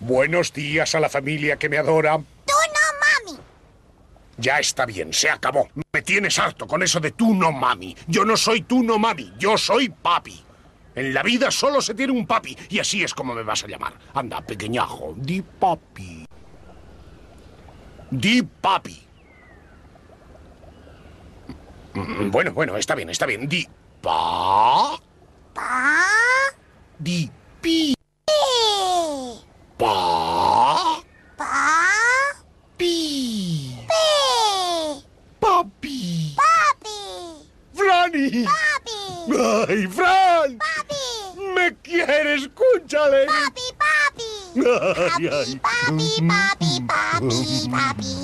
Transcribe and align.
Buenos 0.00 0.52
días 0.52 0.94
a 0.94 1.00
la 1.00 1.08
familia 1.08 1.56
que 1.56 1.68
me 1.68 1.78
adora. 1.78 2.18
Tú 2.18 2.22
no, 2.52 3.32
mami. 3.32 3.40
Ya 4.36 4.58
está 4.58 4.84
bien, 4.84 5.12
se 5.12 5.30
acabó. 5.30 5.68
Me 5.92 6.02
tienes 6.02 6.38
harto 6.38 6.66
con 6.66 6.82
eso 6.82 7.00
de 7.00 7.12
tú 7.12 7.34
no 7.34 7.52
mami. 7.52 7.96
Yo 8.06 8.24
no 8.24 8.36
soy 8.36 8.62
tú 8.62 8.82
no 8.82 8.98
mami, 8.98 9.32
yo 9.38 9.56
soy 9.56 9.88
papi. 9.88 10.42
En 10.94 11.12
la 11.12 11.22
vida 11.22 11.50
solo 11.50 11.80
se 11.80 11.94
tiene 11.94 12.12
un 12.12 12.26
papi 12.26 12.56
y 12.70 12.78
así 12.78 13.02
es 13.02 13.12
como 13.14 13.34
me 13.34 13.42
vas 13.42 13.64
a 13.64 13.66
llamar. 13.66 13.94
Anda, 14.14 14.40
pequeñajo, 14.40 15.14
di 15.16 15.42
papi. 15.42 16.26
Di 18.10 18.42
papi. 18.42 19.02
Mm, 21.94 22.30
Bueno, 22.30 22.52
bueno, 22.52 22.76
está 22.76 22.94
bien, 22.94 23.08
está 23.10 23.26
bien. 23.26 23.48
Di 23.48 23.66
pa. 24.02 24.98
Pa. 25.54 26.04
Di 26.98 27.30
pi. 27.60 27.95
Pa. 29.78 31.02
Pa. 31.36 31.44
Pi. 32.78 33.76
Pi. 33.86 35.04
Papi. 35.38 36.34
Papi. 36.34 36.98
Franny. 37.74 38.44
Papi. 38.48 38.98
¡Ay, 39.68 39.86
Fran! 39.88 40.56
Papi. 40.56 41.04
¡Me 41.54 41.76
quiere! 41.82 42.36
¡Escúchale! 42.36 43.26
Papi, 43.26 43.66
papi. 43.76 44.30
Ay, 44.64 45.28
ay. 45.28 45.60
Papi, 45.60 46.08
papi, 46.26 46.80
papi, 46.88 47.68
papi. 47.68 48.12
Tú 48.14 48.15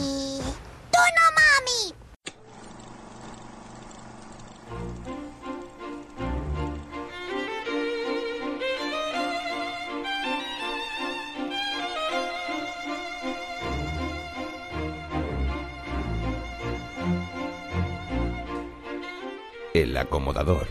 El 19.83 19.97
acomodador 19.97 20.69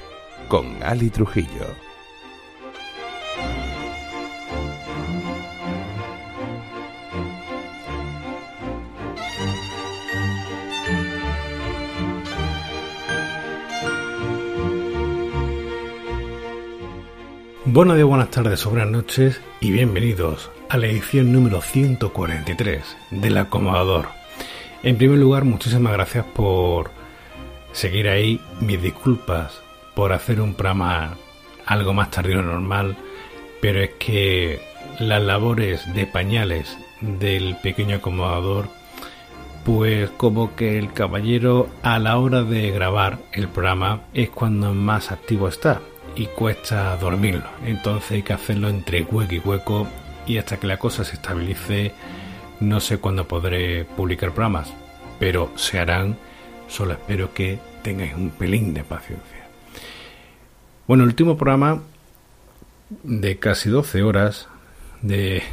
con 0.48 0.82
Ali 0.84 1.10
Trujillo. 1.10 1.76
Buenos 17.66 17.98
días, 17.98 18.08
buenas 18.08 18.32
tardes, 18.32 18.64
buenas 18.64 18.88
noches 18.88 19.42
y 19.60 19.72
bienvenidos 19.74 20.50
a 20.70 20.78
la 20.78 20.88
edición 20.88 21.34
número 21.34 21.62
143 21.62 22.98
del 23.10 23.38
acomodador. 23.38 24.08
En 24.84 24.96
primer 24.96 25.18
lugar, 25.18 25.44
muchísimas 25.44 25.92
gracias 25.92 26.24
por 26.34 27.01
seguir 27.72 28.08
ahí. 28.10 28.40
Mis 28.60 28.82
disculpas 28.82 29.62
por 29.96 30.14
hacer 30.14 30.42
un 30.42 30.54
programa 30.54 31.18
algo 31.66 31.94
más 31.94 32.12
tardío 32.12 32.38
de 32.38 32.44
normal, 32.44 32.98
pero 33.62 33.82
es 33.82 33.92
que 34.00 34.62
las 35.00 35.22
labores 35.22 35.94
de 35.94 36.06
pañales 36.06 36.78
del 37.02 37.56
pequeño 37.58 37.98
acomodador, 37.98 38.68
pues 39.66 40.10
como 40.12 40.56
que 40.56 40.78
el 40.78 40.94
caballero 40.94 41.70
a 41.84 42.00
la 42.00 42.18
hora 42.18 42.44
de 42.44 42.72
grabar 42.72 43.20
el 43.32 43.48
programa 43.48 44.02
es 44.14 44.30
cuando 44.30 44.74
más 44.74 45.12
activo 45.12 45.48
está 45.48 45.82
y 46.16 46.26
cuesta 46.26 46.96
dormirlo. 46.98 47.50
Entonces 47.66 48.12
hay 48.12 48.24
que 48.24 48.34
hacerlo 48.34 48.70
entre 48.70 49.04
hueco 49.04 49.34
y 49.36 49.40
hueco 49.40 49.88
y 50.26 50.38
hasta 50.38 50.58
que 50.58 50.68
la 50.68 50.78
cosa 50.78 51.04
se 51.04 51.16
estabilice 51.16 51.94
no 52.60 52.80
sé 52.80 53.00
cuándo 53.00 53.28
podré 53.28 53.86
publicar 53.86 54.32
programas, 54.32 54.72
pero 55.20 55.52
se 55.56 55.80
harán. 55.80 56.18
Solo 56.72 56.94
espero 56.94 57.34
que 57.34 57.60
tengáis 57.84 58.14
un 58.14 58.30
pelín 58.30 58.74
de 58.74 58.86
paciencia. 58.86 59.46
Bueno, 60.88 61.04
el 61.04 61.10
último 61.10 61.36
programa 61.36 61.84
de 63.04 63.40
casi 63.40 63.70
12 63.70 64.04
horas 64.04 64.48
de 65.02 65.44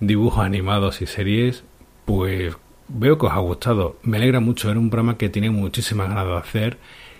dibujos 0.00 0.42
animados 0.42 1.02
y 1.02 1.06
series, 1.06 1.62
pues 2.06 2.56
veo 2.88 3.18
que 3.18 3.26
os 3.26 3.32
ha 3.32 3.40
gustado. 3.40 3.98
Me 4.02 4.16
alegra 4.16 4.40
mucho, 4.40 4.70
era 4.70 4.80
un 4.80 4.88
programa 4.88 5.18
que 5.18 5.28
tenía 5.28 5.50
muchísimas 5.50 6.08
ganas 6.08 6.24
de 6.24 6.36
hacer. 6.38 6.78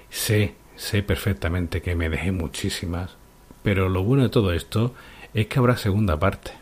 Sé, 0.08 0.54
sé 0.74 1.02
perfectamente 1.02 1.82
que 1.82 1.94
me 1.94 2.08
dejé 2.08 2.32
muchísimas, 2.32 3.18
pero 3.62 3.90
lo 3.90 4.02
bueno 4.02 4.22
de 4.22 4.30
todo 4.30 4.54
esto 4.54 4.94
es 5.34 5.46
que 5.48 5.58
habrá 5.58 5.76
segunda 5.76 6.18
parte. 6.18 6.52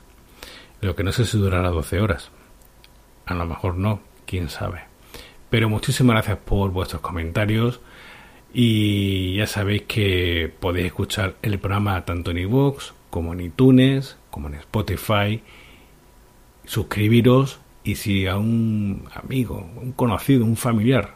Lo 0.81 0.97
que 0.97 1.04
no 1.04 1.12
sé 1.12 1.25
si 1.25 1.38
durará 1.38 1.69
12 1.69 2.00
horas. 2.00 2.32
A 3.26 3.34
lo 3.34 3.47
mejor 3.47 3.76
no, 3.76 4.00
quién 4.26 4.48
sabe. 4.48 4.90
Pero 5.50 5.69
muchísimas 5.69 6.15
gracias 6.15 6.38
por 6.38 6.71
vuestros 6.71 7.03
comentarios. 7.03 7.81
Y 8.53 9.37
ya 9.37 9.47
sabéis 9.47 9.83
que 9.83 10.53
podéis 10.61 10.87
escuchar 10.87 11.37
el 11.43 11.59
programa 11.59 12.05
tanto 12.05 12.31
en 12.31 12.38
iVoox 12.38 12.93
como 13.11 13.33
en 13.33 13.41
iTunes, 13.41 14.16
como 14.31 14.49
en 14.49 14.55
Spotify. 14.55 15.43
Suscribiros 16.65 17.60
y 17.83 17.97
si 17.97 18.27
a 18.27 18.37
un 18.37 19.09
amigo, 19.15 19.69
un 19.77 19.93
conocido, 19.93 20.44
un 20.44 20.56
familiar, 20.56 21.15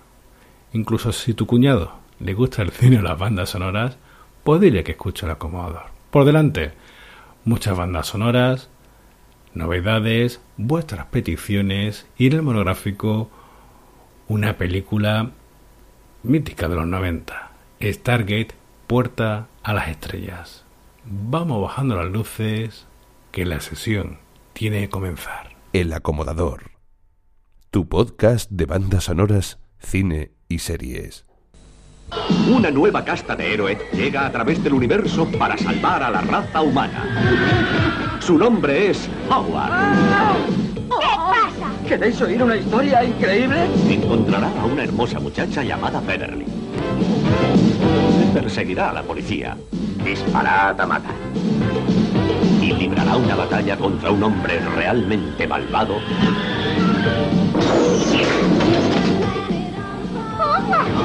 incluso 0.73 1.13
si 1.13 1.35
tu 1.35 1.47
cuñado 1.47 1.93
le 2.21 2.35
gusta 2.35 2.63
el 2.63 2.71
cine 2.71 2.99
o 2.99 3.03
las 3.03 3.19
bandas 3.19 3.51
sonoras, 3.51 3.99
pues 4.43 4.61
dile 4.61 4.83
que 4.83 4.93
escuche 4.93 5.27
el 5.27 5.33
acomodador. 5.33 5.85
Por 6.11 6.25
delante, 6.25 6.73
muchas 7.45 7.77
bandas 7.77 8.07
sonoras, 8.07 8.71
novedades, 9.53 10.41
vuestras 10.57 11.07
peticiones 11.07 12.07
y 12.17 12.29
el 12.29 12.43
monográfico 12.43 13.31
una 14.29 14.57
película 14.57 15.31
mítica 16.23 16.69
de 16.69 16.77
los 16.77 16.87
90, 16.87 17.51
Stargate, 17.83 18.55
Puerta 18.87 19.49
a 19.63 19.73
las 19.73 19.89
Estrellas. 19.89 20.65
Vamos 21.05 21.63
bajando 21.63 21.97
las 21.97 22.11
luces, 22.11 22.87
que 23.33 23.45
la 23.45 23.61
sesión 23.61 24.19
tiene 24.53 24.81
que 24.83 24.89
comenzar. 24.89 25.55
El 25.73 25.93
acomodador. 25.93 26.71
Tu 27.71 27.89
podcast 27.89 28.51
de 28.51 28.67
bandas 28.67 29.05
sonoras, 29.05 29.59
cine 29.79 30.31
y 30.49 30.61
series. 30.61 31.27
Una 32.49 32.71
nueva 32.71 33.05
casta 33.05 33.35
de 33.35 33.53
héroes 33.53 33.79
llega 33.93 34.27
a 34.27 34.33
través 34.33 34.63
del 34.63 34.75
universo 34.75 35.27
para 35.39 35.59
salvar 35.59 36.03
a 36.03 36.11
la 36.11 36.21
raza 36.21 36.63
humana. 36.63 38.21
Su 38.21 38.39
nombre 38.39 38.91
es 38.91 39.09
Howard. 39.29 40.64
¿Queréis 41.87 42.21
oír 42.23 42.43
una 42.43 42.57
historia 42.57 43.05
increíble? 43.05 43.67
Encontrará 43.91 44.51
a 44.59 44.65
una 44.65 44.85
hermosa 44.85 45.21
muchacha 45.21 45.63
llamada 45.63 46.01
Beverly. 46.01 46.47
Perseguirá 48.33 48.91
a 48.91 48.95
la 48.95 49.03
policía. 49.03 49.57
Disparad 50.03 50.81
a 50.81 50.87
matar. 50.87 51.15
Y 52.63 52.73
librará 52.73 53.17
una 53.17 53.35
batalla 53.37 53.77
contra 53.77 54.11
un 54.11 54.23
hombre 54.23 54.61
realmente 54.77 55.47
malvado. 55.47 55.97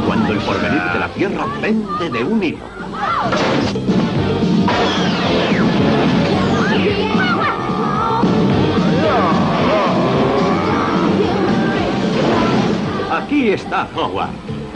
Cuando 0.08 0.34
el 0.34 0.40
porvenir 0.40 0.82
de 0.94 1.00
la 1.00 1.10
Tierra 1.10 1.46
pende 1.62 2.10
de 2.10 2.24
un 2.24 2.44
hilo. 2.44 2.66
Aquí 13.24 13.50
está 13.50 13.86
Howard 13.96 14.30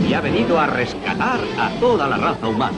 y 0.06 0.14
ha 0.14 0.20
venido 0.20 0.60
a 0.60 0.68
rescatar 0.68 1.40
a 1.58 1.70
toda 1.80 2.08
la 2.08 2.18
raza 2.18 2.48
humana. 2.48 2.78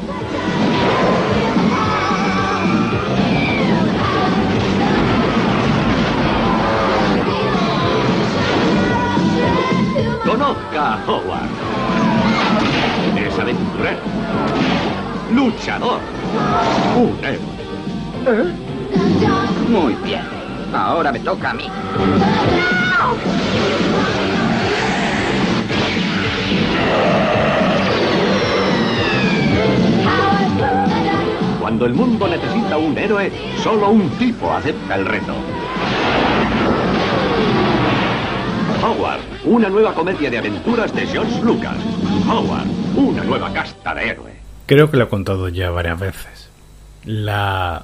Conozca 10.24 10.94
a 10.94 11.00
Howard. 11.08 11.50
Es 13.18 13.40
aventurero, 13.40 14.02
luchador, 15.34 16.00
un 16.96 17.18
héroe. 17.26 17.56
Muy 19.70 19.96
bien. 20.06 20.22
Ahora 20.74 21.12
me 21.12 21.20
toca 21.22 21.50
a 21.50 21.54
mí. 21.56 21.68
Cuando 31.76 31.88
el 31.88 31.94
mundo 31.94 32.26
necesita 32.30 32.78
un 32.78 32.98
héroe, 32.98 33.30
solo 33.62 33.90
un 33.90 34.10
tipo 34.12 34.50
acepta 34.50 34.96
el 34.96 35.06
reto. 35.06 35.34
Howard, 38.82 39.20
una 39.44 39.68
nueva 39.68 39.94
comedia 39.94 40.32
de 40.32 40.38
aventuras 40.38 40.96
de 40.96 41.06
George 41.06 41.42
Lucas. 41.44 41.76
Howard, 42.30 42.68
una 42.96 43.26
nueva 43.26 43.52
casta 43.52 43.94
de 43.94 44.08
héroes. 44.08 44.36
Creo 44.68 44.90
que 44.90 44.96
lo 44.96 45.04
he 45.04 45.10
contado 45.10 45.50
ya 45.50 45.70
varias 45.70 46.00
veces. 46.00 46.50
La 47.04 47.84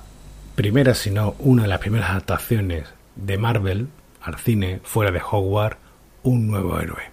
primera, 0.55 0.93
si 0.93 1.11
no 1.11 1.35
una 1.39 1.63
de 1.63 1.67
las 1.67 1.79
primeras 1.79 2.11
adaptaciones 2.11 2.87
de 3.17 3.37
Marvel 3.37 3.89
al 4.21 4.37
cine 4.37 4.79
fuera 4.83 5.11
de 5.11 5.19
Hogwarts 5.19 5.75
un 6.23 6.47
nuevo 6.47 6.79
héroe. 6.79 7.11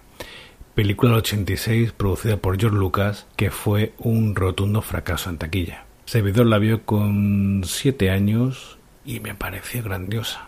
Película 0.75 1.11
del 1.11 1.19
86 1.19 1.91
producida 1.91 2.37
por 2.37 2.57
George 2.57 2.77
Lucas 2.77 3.27
que 3.35 3.51
fue 3.51 3.91
un 3.97 4.33
rotundo 4.33 4.81
fracaso 4.81 5.29
en 5.29 5.39
taquilla. 5.39 5.88
Servidor 6.09 6.47
la 6.47 6.57
vio 6.57 6.87
con 6.87 7.61
7 7.63 8.09
años 8.09 8.79
y 9.05 9.19
me 9.19 9.35
pareció 9.35 9.83
grandiosa. 9.83 10.47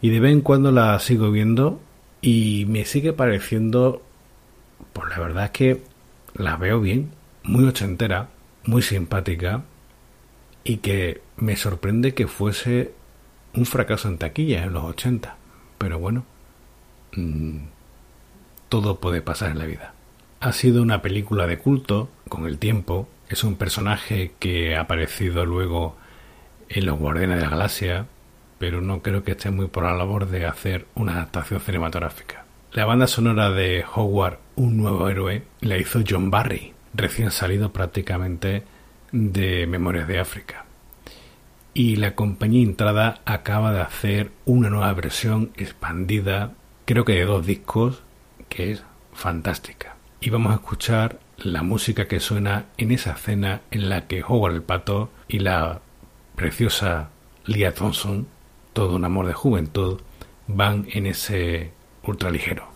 Y 0.00 0.10
de 0.10 0.20
vez 0.20 0.30
en 0.30 0.40
cuando 0.40 0.70
la 0.70 0.96
sigo 1.00 1.32
viendo 1.32 1.80
y 2.20 2.64
me 2.68 2.84
sigue 2.84 3.12
pareciendo, 3.12 4.02
pues 4.92 5.10
la 5.10 5.18
verdad 5.18 5.46
es 5.46 5.50
que 5.50 5.82
la 6.34 6.54
veo 6.54 6.80
bien, 6.80 7.10
muy 7.42 7.64
ochentera, 7.64 8.28
muy 8.64 8.82
simpática 8.82 9.64
y 10.62 10.76
que 10.76 11.22
me 11.36 11.56
sorprende 11.56 12.14
que 12.14 12.28
fuese 12.28 12.92
un 13.54 13.66
fracaso 13.66 14.06
en 14.06 14.18
taquilla 14.18 14.62
en 14.62 14.74
los 14.74 14.84
80. 14.84 15.38
Pero 15.76 15.98
bueno, 15.98 16.24
mmm, 17.16 17.64
todo 18.68 19.00
puede 19.00 19.22
pasar 19.22 19.50
en 19.50 19.58
la 19.58 19.66
vida. 19.66 19.94
Ha 20.38 20.52
sido 20.52 20.82
una 20.82 21.02
película 21.02 21.48
de 21.48 21.58
culto 21.58 22.10
con 22.28 22.46
el 22.46 22.58
tiempo. 22.58 23.08
Es 23.32 23.44
un 23.44 23.56
personaje 23.56 24.32
que 24.38 24.76
ha 24.76 24.82
aparecido 24.82 25.46
luego 25.46 25.96
en 26.68 26.84
Los 26.84 26.98
Guardianes 26.98 27.38
de 27.38 27.44
la 27.44 27.48
Galaxia, 27.48 28.06
pero 28.58 28.82
no 28.82 29.00
creo 29.00 29.24
que 29.24 29.30
esté 29.30 29.50
muy 29.50 29.68
por 29.68 29.84
la 29.84 29.94
labor 29.94 30.28
de 30.28 30.44
hacer 30.44 30.84
una 30.94 31.14
adaptación 31.14 31.58
cinematográfica. 31.60 32.44
La 32.72 32.84
banda 32.84 33.06
sonora 33.06 33.48
de 33.48 33.86
Howard, 33.94 34.38
Un 34.56 34.76
nuevo 34.76 35.08
héroe, 35.08 35.44
la 35.62 35.78
hizo 35.78 36.00
John 36.06 36.30
Barry, 36.30 36.74
recién 36.92 37.30
salido 37.30 37.72
prácticamente 37.72 38.64
de 39.12 39.66
Memorias 39.66 40.08
de 40.08 40.20
África. 40.20 40.66
Y 41.72 41.96
la 41.96 42.14
compañía 42.14 42.62
Entrada 42.62 43.22
acaba 43.24 43.72
de 43.72 43.80
hacer 43.80 44.30
una 44.44 44.68
nueva 44.68 44.92
versión 44.92 45.52
expandida, 45.56 46.52
creo 46.84 47.06
que 47.06 47.14
de 47.14 47.24
dos 47.24 47.46
discos, 47.46 48.02
que 48.50 48.72
es 48.72 48.84
fantástica. 49.14 49.96
Y 50.20 50.28
vamos 50.28 50.52
a 50.52 50.56
escuchar 50.56 51.18
la 51.44 51.62
música 51.62 52.08
que 52.08 52.20
suena 52.20 52.66
en 52.76 52.90
esa 52.92 53.12
escena 53.12 53.62
en 53.70 53.88
la 53.88 54.06
que 54.06 54.22
Howard 54.22 54.54
el 54.54 54.62
Pato 54.62 55.10
y 55.28 55.40
la 55.40 55.80
preciosa 56.36 57.10
Leah 57.46 57.74
Thompson, 57.74 58.26
todo 58.72 58.96
un 58.96 59.04
amor 59.04 59.26
de 59.26 59.32
juventud, 59.32 60.00
van 60.46 60.86
en 60.90 61.06
ese 61.06 61.72
ultraligero. 62.04 62.68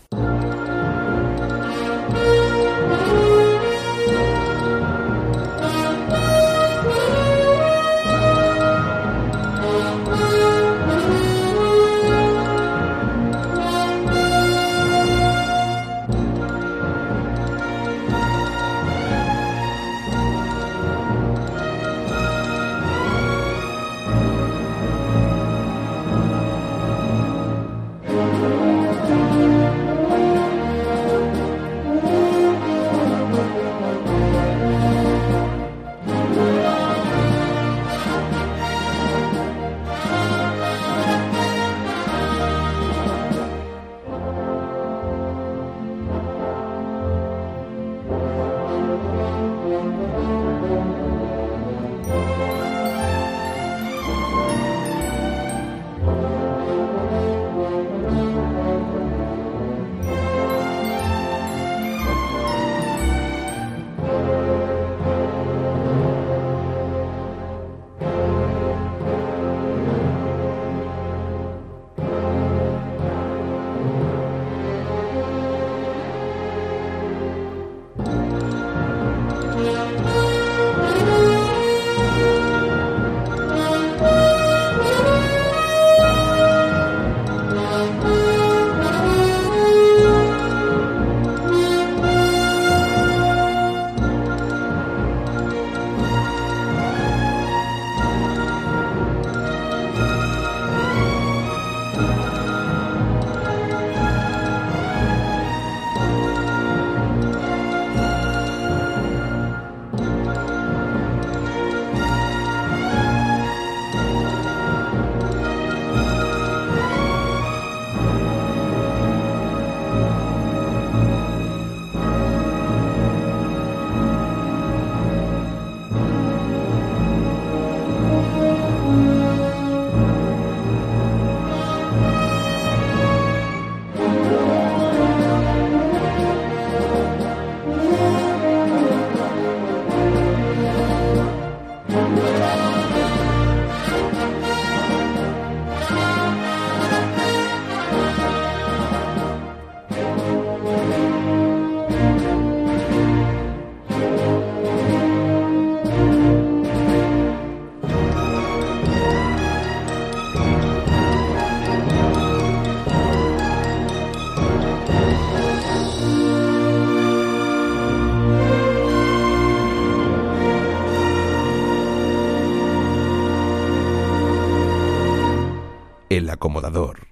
El 176.16 176.30
Acomodador. 176.30 177.08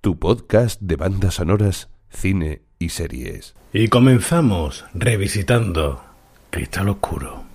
Tu 0.00 0.18
podcast 0.18 0.80
de 0.80 0.96
bandas 0.96 1.34
sonoras, 1.34 1.90
cine 2.08 2.62
y 2.80 2.88
series. 2.88 3.54
Y 3.72 3.86
comenzamos 3.86 4.84
revisitando 4.94 6.02
Cristal 6.50 6.88
Oscuro. 6.88 7.49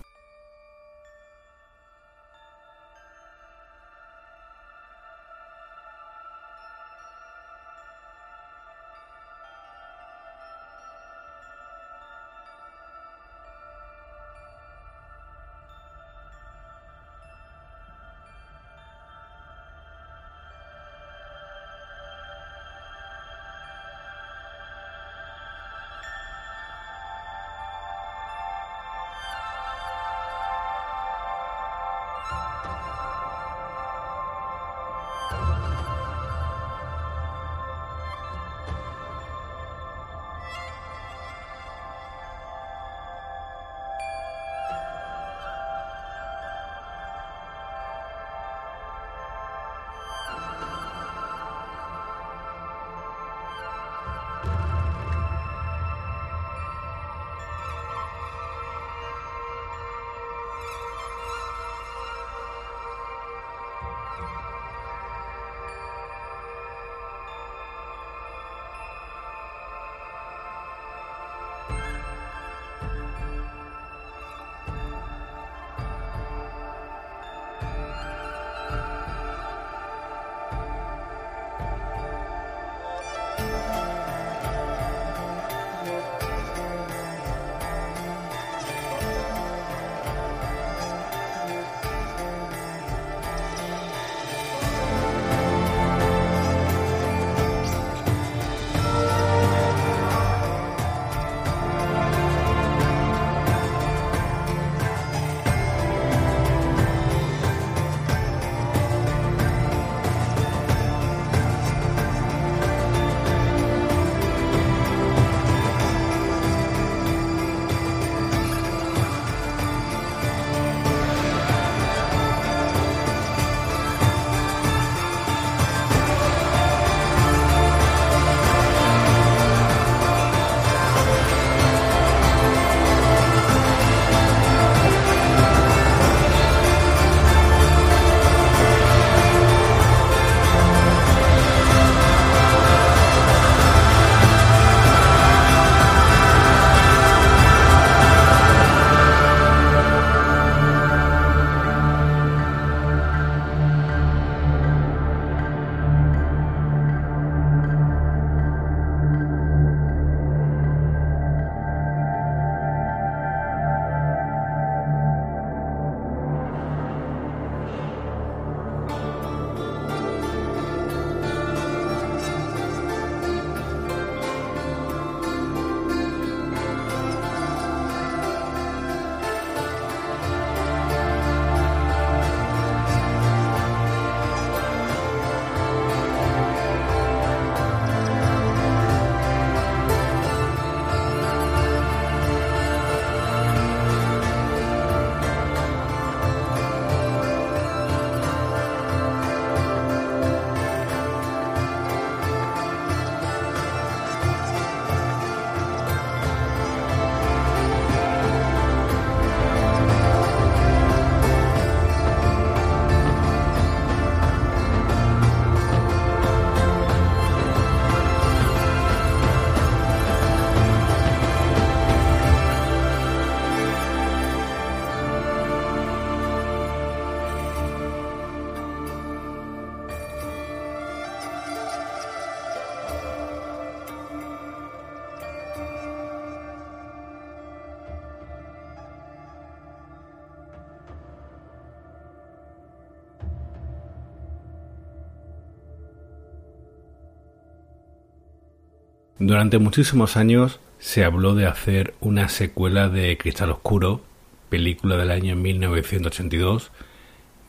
Durante 249.36 249.58
muchísimos 249.58 250.16
años 250.16 250.62
se 250.80 251.04
habló 251.04 251.36
de 251.36 251.46
hacer 251.46 251.94
una 252.00 252.30
secuela 252.30 252.88
de 252.88 253.18
Cristal 253.18 253.52
Oscuro, 253.52 254.00
película 254.48 254.96
del 254.96 255.12
año 255.12 255.36
1982 255.36 256.72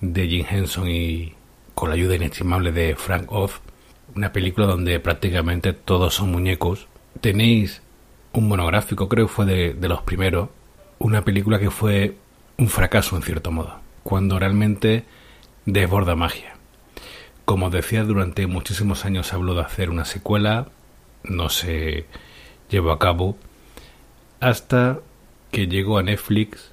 de 0.01 0.27
Jim 0.27 0.45
Henson 0.51 0.91
y 0.91 1.35
con 1.77 1.89
la 1.89 1.95
ayuda 1.95 2.17
inestimable 2.17 2.73
de 2.73 2.97
Frank 2.97 3.31
Oz, 3.31 3.61
una 4.17 4.33
película 4.33 4.67
donde 4.67 4.99
prácticamente 4.99 5.75
todos 5.75 6.15
son 6.15 6.33
muñecos. 6.33 6.89
Tenéis 7.21 7.83
un 8.33 8.49
monográfico, 8.49 9.09
creo 9.09 9.29
que 9.29 9.33
fue 9.33 9.47
de, 9.47 9.75
de 9.75 9.89
los 9.89 10.03
primeros, 10.03 10.49
una 10.99 11.23
película 11.23 11.61
que 11.61 11.71
fue 11.71 12.17
un 12.59 12.69
fracaso 12.69 13.15
en 13.15 13.23
cierto 13.23 13.53
modo, 13.53 13.79
cuando 14.03 14.41
realmente 14.41 15.05
desborda 15.67 16.17
magia. 16.17 16.57
Como 17.45 17.71
decía, 17.71 18.03
durante 18.03 18.49
muchísimos 18.49 19.05
años 19.05 19.29
se 19.29 19.37
habló 19.37 19.55
de 19.55 19.61
hacer 19.63 19.89
una 19.89 20.05
secuela, 20.05 20.67
no 21.25 21.49
se 21.49 22.07
llevó 22.71 22.91
a 22.93 22.99
cabo, 22.99 23.37
hasta 24.41 25.01
que 25.51 25.67
llegó 25.67 25.99
a 25.99 26.03
Netflix 26.03 26.73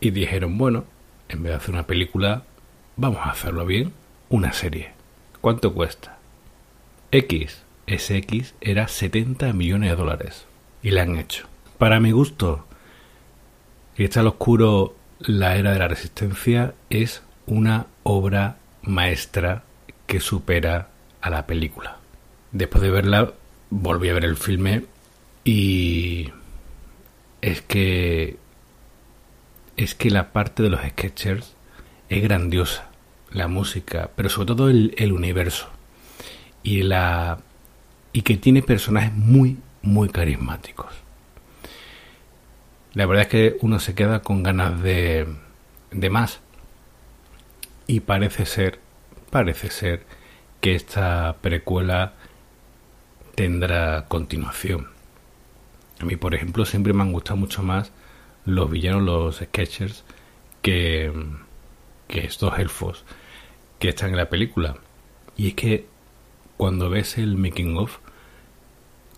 y 0.00 0.10
dijeron, 0.10 0.58
bueno, 0.58 0.84
en 1.28 1.42
vez 1.42 1.52
de 1.52 1.56
hacer 1.56 1.74
una 1.74 1.86
película, 1.86 2.44
vamos 2.96 3.20
a 3.24 3.30
hacerlo 3.30 3.66
bien, 3.66 3.92
una 4.28 4.52
serie. 4.52 4.92
¿Cuánto 5.40 5.72
cuesta? 5.74 6.18
X, 7.10 7.62
ese 7.86 8.16
X 8.18 8.54
era 8.60 8.88
70 8.88 9.52
millones 9.52 9.90
de 9.90 9.96
dólares. 9.96 10.46
Y 10.82 10.90
la 10.90 11.02
han 11.02 11.16
hecho. 11.16 11.46
Para 11.78 12.00
mi 12.00 12.10
gusto, 12.10 12.66
Cristal 13.96 14.26
Oscuro, 14.26 14.94
la 15.20 15.56
era 15.56 15.72
de 15.72 15.78
la 15.78 15.88
resistencia, 15.88 16.74
es 16.90 17.22
una 17.46 17.86
obra 18.02 18.58
maestra 18.82 19.64
que 20.06 20.20
supera 20.20 20.88
a 21.20 21.30
la 21.30 21.46
película. 21.46 21.98
Después 22.52 22.82
de 22.82 22.90
verla, 22.90 23.32
volví 23.70 24.08
a 24.08 24.14
ver 24.14 24.24
el 24.24 24.36
filme 24.36 24.84
y 25.44 26.30
es 27.40 27.62
que 27.62 28.36
es 29.76 29.94
que 29.94 30.10
la 30.10 30.32
parte 30.32 30.62
de 30.62 30.70
los 30.70 30.80
sketchers 30.80 31.54
es 32.08 32.22
grandiosa, 32.22 32.88
la 33.30 33.46
música, 33.46 34.10
pero 34.16 34.30
sobre 34.30 34.46
todo 34.46 34.70
el, 34.70 34.94
el 34.96 35.12
universo 35.12 35.68
y 36.62 36.82
la 36.82 37.38
y 38.12 38.22
que 38.22 38.36
tiene 38.36 38.62
personajes 38.62 39.12
muy 39.12 39.58
muy 39.82 40.08
carismáticos. 40.08 40.92
La 42.92 43.06
verdad 43.06 43.24
es 43.24 43.28
que 43.28 43.56
uno 43.60 43.78
se 43.78 43.94
queda 43.94 44.22
con 44.22 44.42
ganas 44.42 44.82
de, 44.82 45.26
de 45.90 46.10
más. 46.10 46.40
Y 47.86 48.00
parece 48.00 48.46
ser, 48.46 48.80
parece 49.30 49.70
ser 49.70 50.04
que 50.60 50.74
esta 50.74 51.36
precuela 51.42 52.14
tendrá 53.36 54.06
continuación. 54.08 54.88
A 56.00 56.04
mí, 56.04 56.16
por 56.16 56.34
ejemplo, 56.34 56.64
siempre 56.64 56.92
me 56.92 57.02
han 57.02 57.12
gustado 57.12 57.36
mucho 57.36 57.62
más 57.62 57.92
los 58.44 58.68
villanos, 58.68 59.02
los 59.02 59.36
sketchers, 59.36 60.04
que, 60.62 61.12
que 62.08 62.26
estos 62.26 62.58
elfos 62.58 63.04
que 63.78 63.90
están 63.90 64.10
en 64.10 64.16
la 64.16 64.28
película. 64.28 64.78
Y 65.36 65.48
es 65.48 65.54
que 65.54 65.86
cuando 66.56 66.90
ves 66.90 67.18
el 67.18 67.36
making 67.36 67.76
of, 67.76 67.98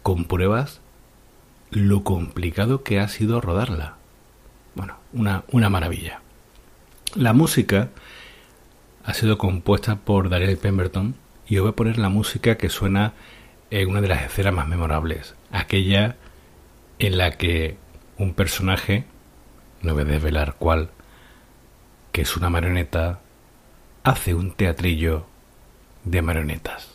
compruebas 0.02 0.80
lo 1.70 2.02
complicado 2.02 2.82
que 2.82 2.98
ha 2.98 3.08
sido 3.08 3.40
rodarla. 3.40 3.96
Bueno, 4.74 4.96
una, 5.12 5.44
una 5.52 5.70
maravilla. 5.70 6.22
La 7.14 7.32
música 7.32 7.90
ha 9.04 9.14
sido 9.14 9.38
compuesta 9.38 9.96
por 9.96 10.28
Daniel 10.28 10.58
Pemberton 10.58 11.14
y 11.46 11.54
yo 11.54 11.62
voy 11.62 11.70
a 11.70 11.76
poner 11.76 11.98
la 11.98 12.08
música 12.08 12.58
que 12.58 12.68
suena 12.68 13.14
en 13.70 13.88
una 13.88 14.00
de 14.00 14.08
las 14.08 14.22
escenas 14.22 14.54
más 14.54 14.68
memorables, 14.68 15.34
aquella 15.50 16.16
en 16.98 17.18
la 17.18 17.32
que 17.32 17.76
un 18.16 18.34
personaje, 18.34 19.04
no 19.82 19.94
voy 19.94 20.02
a 20.02 20.06
desvelar 20.06 20.56
cuál, 20.58 20.90
que 22.12 22.22
es 22.22 22.36
una 22.36 22.50
marioneta, 22.50 23.20
hace 24.02 24.34
un 24.34 24.52
teatrillo 24.52 25.26
de 26.04 26.22
marionetas. 26.22 26.87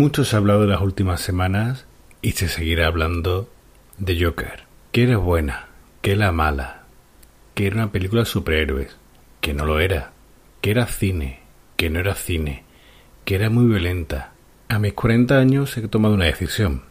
Mucho 0.00 0.24
se 0.24 0.34
ha 0.34 0.38
hablado 0.38 0.62
de 0.62 0.68
las 0.68 0.80
últimas 0.80 1.20
semanas 1.20 1.84
y 2.22 2.32
se 2.32 2.48
seguirá 2.48 2.86
hablando 2.86 3.50
de 3.98 4.18
Joker. 4.24 4.64
Que 4.92 5.02
era 5.02 5.18
buena, 5.18 5.68
que 6.00 6.12
era 6.12 6.32
mala, 6.32 6.84
que 7.52 7.66
era 7.66 7.76
una 7.76 7.92
película 7.92 8.22
de 8.22 8.26
superhéroes, 8.26 8.96
que 9.42 9.52
no 9.52 9.66
lo 9.66 9.78
era, 9.78 10.12
que 10.62 10.70
era 10.70 10.86
cine, 10.86 11.40
que 11.76 11.90
no 11.90 12.00
era 12.00 12.14
cine, 12.14 12.64
que 13.26 13.34
era 13.34 13.50
muy 13.50 13.66
violenta. 13.66 14.32
A 14.70 14.78
mis 14.78 14.94
40 14.94 15.36
años 15.36 15.76
he 15.76 15.86
tomado 15.86 16.14
una 16.14 16.24
decisión. 16.24 16.84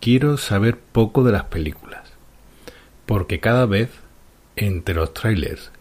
Quiero 0.00 0.38
saber 0.38 0.78
poco 0.78 1.24
de 1.24 1.32
las 1.32 1.44
películas, 1.44 2.10
porque 3.04 3.38
cada 3.38 3.66
vez 3.66 3.90
entre 4.56 4.94
los 4.94 5.12
trailers, 5.12 5.72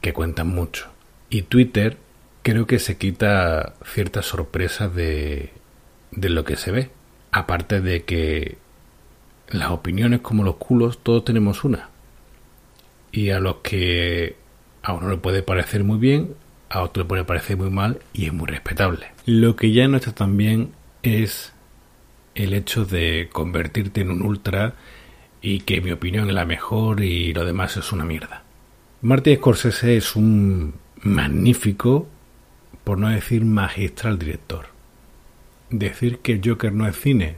que 0.00 0.12
cuentan 0.12 0.48
mucho, 0.48 0.88
y 1.28 1.42
Twitter, 1.42 1.98
creo 2.42 2.66
que 2.66 2.78
se 2.78 2.96
quita 2.96 3.74
ciertas 3.84 4.26
sorpresas 4.26 4.94
de, 4.94 5.50
de 6.12 6.28
lo 6.28 6.44
que 6.44 6.56
se 6.56 6.70
ve. 6.70 6.90
Aparte 7.32 7.80
de 7.80 8.04
que 8.04 8.58
las 9.48 9.70
opiniones 9.70 10.20
como 10.20 10.44
los 10.44 10.56
culos, 10.56 10.98
todos 11.02 11.24
tenemos 11.24 11.64
una. 11.64 11.90
Y 13.12 13.30
a 13.30 13.40
los 13.40 13.56
que 13.56 14.36
a 14.82 14.92
uno 14.92 15.10
le 15.10 15.16
puede 15.16 15.42
parecer 15.42 15.84
muy 15.84 15.98
bien, 15.98 16.34
a 16.68 16.82
otro 16.82 17.02
le 17.02 17.08
puede 17.08 17.24
parecer 17.24 17.56
muy 17.56 17.70
mal 17.70 17.98
y 18.12 18.26
es 18.26 18.32
muy 18.32 18.46
respetable. 18.46 19.08
Lo 19.26 19.56
que 19.56 19.72
ya 19.72 19.88
no 19.88 19.96
está 19.96 20.12
tan 20.12 20.36
bien 20.36 20.72
es 21.02 21.52
el 22.34 22.54
hecho 22.54 22.84
de 22.84 23.28
convertirte 23.32 24.00
en 24.00 24.10
un 24.10 24.22
ultra 24.22 24.74
y 25.42 25.60
que 25.60 25.80
mi 25.80 25.90
opinión 25.90 26.28
es 26.28 26.34
la 26.34 26.44
mejor 26.44 27.02
y 27.02 27.32
lo 27.32 27.44
demás 27.44 27.76
es 27.76 27.92
una 27.92 28.04
mierda. 28.04 28.44
Martin 29.02 29.36
Scorsese 29.36 29.96
es 29.96 30.14
un 30.14 30.74
magnífico, 31.02 32.06
por 32.84 32.98
no 32.98 33.08
decir 33.08 33.44
magistral 33.44 34.18
director. 34.18 34.66
Decir 35.70 36.18
que 36.18 36.32
el 36.32 36.40
Joker 36.44 36.72
no 36.72 36.86
es 36.86 36.96
cine, 36.96 37.36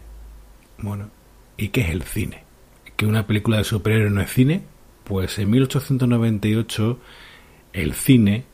bueno, 0.79 1.11
¿y 1.57 1.69
qué 1.69 1.83
es 1.83 1.91
el 1.91 2.03
cine? 2.03 2.45
¿Que 2.97 3.07
una 3.07 3.27
película 3.27 3.59
de 3.59 3.65
superhéroes 3.65 4.13
no 4.13 4.21
es 4.21 4.31
cine? 4.31 4.63
Pues 5.05 5.39
en 5.39 5.51
1898 5.51 6.99
el 7.73 7.95
cine 7.95 8.45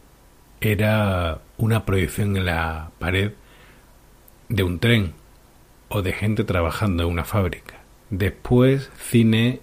era 0.61 1.41
una 1.57 1.85
proyección 1.85 2.37
en 2.37 2.47
la 2.47 2.91
pared 2.99 3.33
de 4.49 4.63
un 4.63 4.79
tren 4.79 5.15
o 5.89 6.03
de 6.03 6.13
gente 6.13 6.45
trabajando 6.45 7.05
en 7.05 7.11
una 7.11 7.25
fábrica. 7.25 7.81
Después 8.11 8.91
cine 8.99 9.61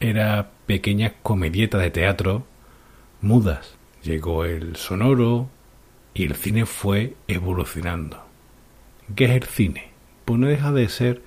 era 0.00 0.50
pequeñas 0.66 1.12
comedietas 1.22 1.82
de 1.82 1.90
teatro 1.90 2.46
mudas. 3.20 3.76
Llegó 4.02 4.44
el 4.44 4.76
sonoro 4.76 5.48
y 6.14 6.24
el 6.24 6.34
cine 6.36 6.64
fue 6.64 7.14
evolucionando. 7.28 8.24
¿Qué 9.14 9.24
es 9.26 9.30
el 9.32 9.44
cine? 9.44 9.90
Pues 10.24 10.40
no 10.40 10.46
deja 10.46 10.72
de 10.72 10.88
ser 10.88 11.22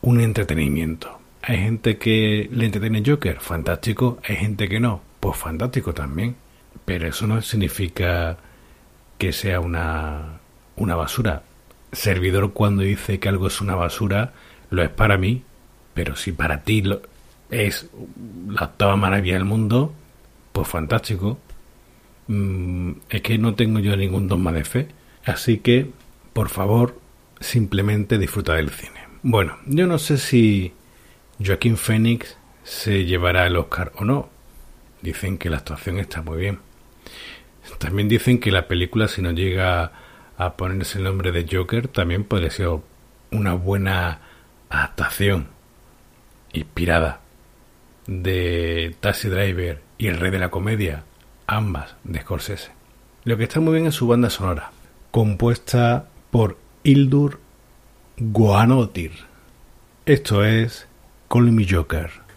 un 0.00 0.20
entretenimiento. 0.20 1.18
Hay 1.42 1.58
gente 1.58 1.98
que 1.98 2.48
le 2.50 2.66
entretiene 2.66 3.02
Joker, 3.04 3.40
fantástico. 3.40 4.18
Hay 4.26 4.36
gente 4.36 4.68
que 4.68 4.80
no, 4.80 5.02
pues 5.20 5.36
fantástico 5.36 5.92
también. 5.92 6.36
Pero 6.84 7.08
eso 7.08 7.26
no 7.26 7.42
significa 7.42 8.38
que 9.18 9.32
sea 9.32 9.60
una, 9.60 10.38
una 10.76 10.94
basura. 10.94 11.42
Servidor 11.92 12.52
cuando 12.52 12.82
dice 12.82 13.18
que 13.18 13.28
algo 13.28 13.48
es 13.48 13.60
una 13.60 13.74
basura, 13.74 14.32
lo 14.70 14.82
es 14.82 14.90
para 14.90 15.18
mí, 15.18 15.42
pero 15.94 16.16
si 16.16 16.32
para 16.32 16.62
ti 16.62 16.82
lo, 16.82 17.02
es 17.50 17.90
la 18.48 18.64
octava 18.64 18.96
maravilla 18.96 19.34
del 19.34 19.44
mundo, 19.44 19.92
pues 20.52 20.68
fantástico. 20.68 21.38
Mm, 22.28 22.92
es 23.10 23.22
que 23.22 23.38
no 23.38 23.54
tengo 23.54 23.80
yo 23.80 23.96
ningún 23.96 24.28
dogma 24.28 24.52
de 24.52 24.64
fe. 24.64 24.88
Así 25.24 25.58
que, 25.58 25.90
por 26.32 26.48
favor, 26.48 27.00
simplemente 27.40 28.18
disfruta 28.18 28.54
del 28.54 28.70
cine. 28.70 29.00
Bueno, 29.22 29.58
yo 29.66 29.86
no 29.86 29.98
sé 29.98 30.18
si 30.18 30.72
Joaquín 31.44 31.76
Phoenix 31.76 32.36
se 32.62 33.04
llevará 33.04 33.46
el 33.46 33.56
Oscar 33.56 33.92
o 33.96 34.04
no. 34.04 34.28
Dicen 35.02 35.38
que 35.38 35.50
la 35.50 35.58
actuación 35.58 35.98
está 35.98 36.22
muy 36.22 36.38
bien. 36.38 36.58
También 37.78 38.08
dicen 38.08 38.40
que 38.40 38.50
la 38.50 38.66
película, 38.66 39.08
si 39.08 39.22
no 39.22 39.32
llega 39.32 39.92
a 40.36 40.56
ponerse 40.56 40.98
el 40.98 41.04
nombre 41.04 41.32
de 41.32 41.46
Joker, 41.50 41.88
también 41.88 42.24
podría 42.24 42.50
ser 42.50 42.68
una 43.30 43.52
buena 43.54 44.20
adaptación 44.70 45.48
inspirada 46.52 47.20
de 48.06 48.96
Taxi 49.00 49.28
Driver 49.28 49.82
y 49.98 50.06
El 50.06 50.18
Rey 50.18 50.30
de 50.30 50.38
la 50.38 50.50
Comedia, 50.50 51.04
ambas 51.48 51.96
de 52.04 52.20
Scorsese. 52.20 52.70
Lo 53.24 53.36
que 53.36 53.44
está 53.44 53.58
muy 53.58 53.74
bien 53.74 53.86
es 53.86 53.94
su 53.94 54.06
banda 54.06 54.30
sonora, 54.30 54.70
compuesta 55.10 56.06
por 56.30 56.58
Hildur 56.84 57.40
Guanotir. 58.18 59.12
Esto 60.06 60.44
es 60.44 60.86
Call 61.28 61.50
Me 61.50 61.66
Joker. 61.68 62.27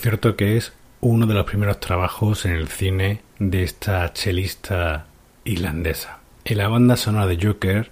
Cierto 0.00 0.36
que 0.36 0.56
es 0.56 0.72
uno 1.00 1.26
de 1.26 1.34
los 1.34 1.44
primeros 1.44 1.80
trabajos 1.80 2.44
en 2.44 2.52
el 2.52 2.68
cine 2.68 3.20
de 3.40 3.64
esta 3.64 4.12
chelista 4.12 5.06
irlandesa. 5.42 6.20
En 6.44 6.58
la 6.58 6.68
banda 6.68 6.96
sonora 6.96 7.26
de 7.26 7.36
Joker 7.44 7.90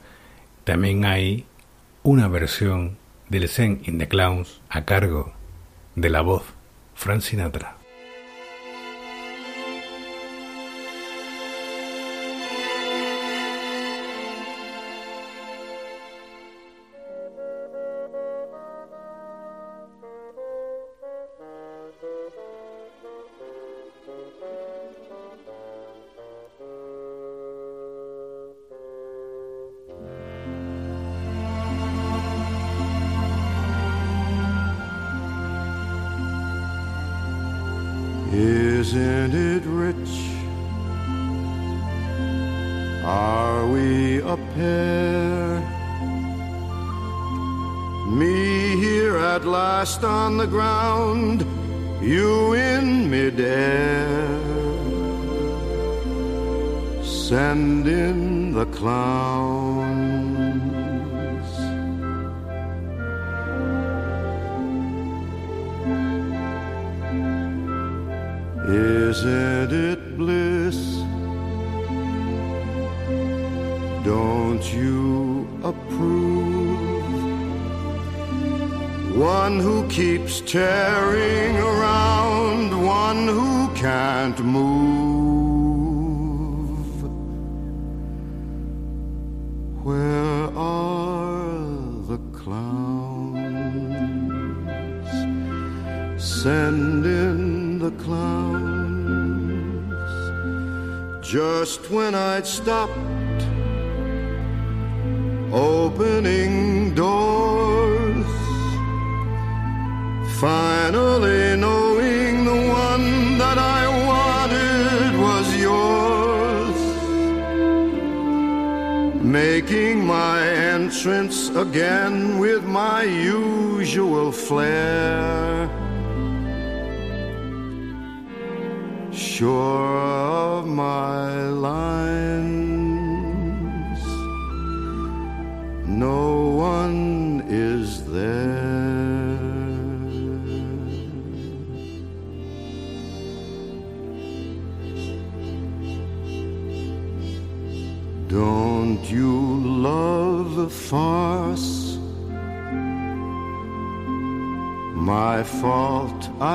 también 0.62 1.05
hay 1.05 1.47
una 2.05 2.29
versión 2.29 2.97
del 3.29 3.49
Zen 3.49 3.83
in 3.87 3.99
the 3.99 4.07
Clowns 4.07 4.61
a 4.69 4.85
cargo 4.85 5.33
de 5.97 6.09
la 6.09 6.21
voz 6.21 6.45
Frank 6.95 7.23
Sinatra. 7.23 7.76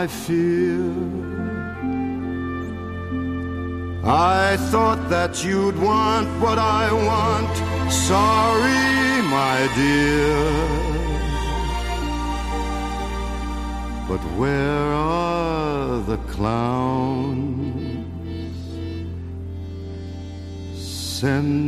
I 0.02 0.08
fear. 0.08 0.82
I 4.04 4.58
thought 4.72 5.02
that 5.12 5.46
you'd 5.46 5.78
want 5.78 6.28
what 6.42 6.58
I 6.58 6.92
want. 7.10 7.56
Sorry, 7.92 9.22
my 9.38 9.58
dear. 9.82 10.42
But 14.10 14.24
where 14.40 14.88
are 14.92 16.00
the 16.12 16.18
clowns? 16.34 17.86
Send 21.20 21.61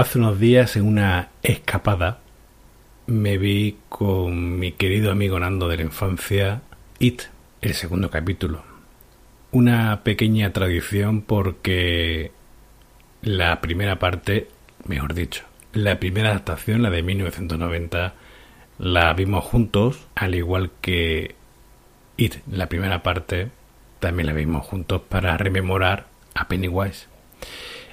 Hace 0.00 0.18
unos 0.18 0.40
días 0.40 0.76
en 0.76 0.86
una 0.86 1.28
escapada 1.42 2.20
me 3.06 3.36
vi 3.36 3.76
con 3.90 4.58
mi 4.58 4.72
querido 4.72 5.12
amigo 5.12 5.38
Nando 5.38 5.68
de 5.68 5.76
la 5.76 5.82
infancia 5.82 6.62
It, 6.98 7.24
el 7.60 7.74
segundo 7.74 8.08
capítulo. 8.08 8.62
Una 9.50 10.02
pequeña 10.02 10.54
tradición 10.54 11.20
porque 11.20 12.32
la 13.20 13.60
primera 13.60 13.98
parte, 13.98 14.48
mejor 14.86 15.12
dicho, 15.12 15.44
la 15.74 16.00
primera 16.00 16.30
adaptación, 16.30 16.80
la 16.80 16.88
de 16.88 17.02
1990, 17.02 18.14
la 18.78 19.12
vimos 19.12 19.44
juntos, 19.44 20.08
al 20.14 20.34
igual 20.34 20.70
que 20.80 21.34
It, 22.16 22.36
la 22.50 22.70
primera 22.70 23.02
parte, 23.02 23.50
también 23.98 24.28
la 24.28 24.32
vimos 24.32 24.64
juntos 24.64 25.02
para 25.06 25.36
rememorar 25.36 26.06
a 26.34 26.48
Pennywise. 26.48 27.06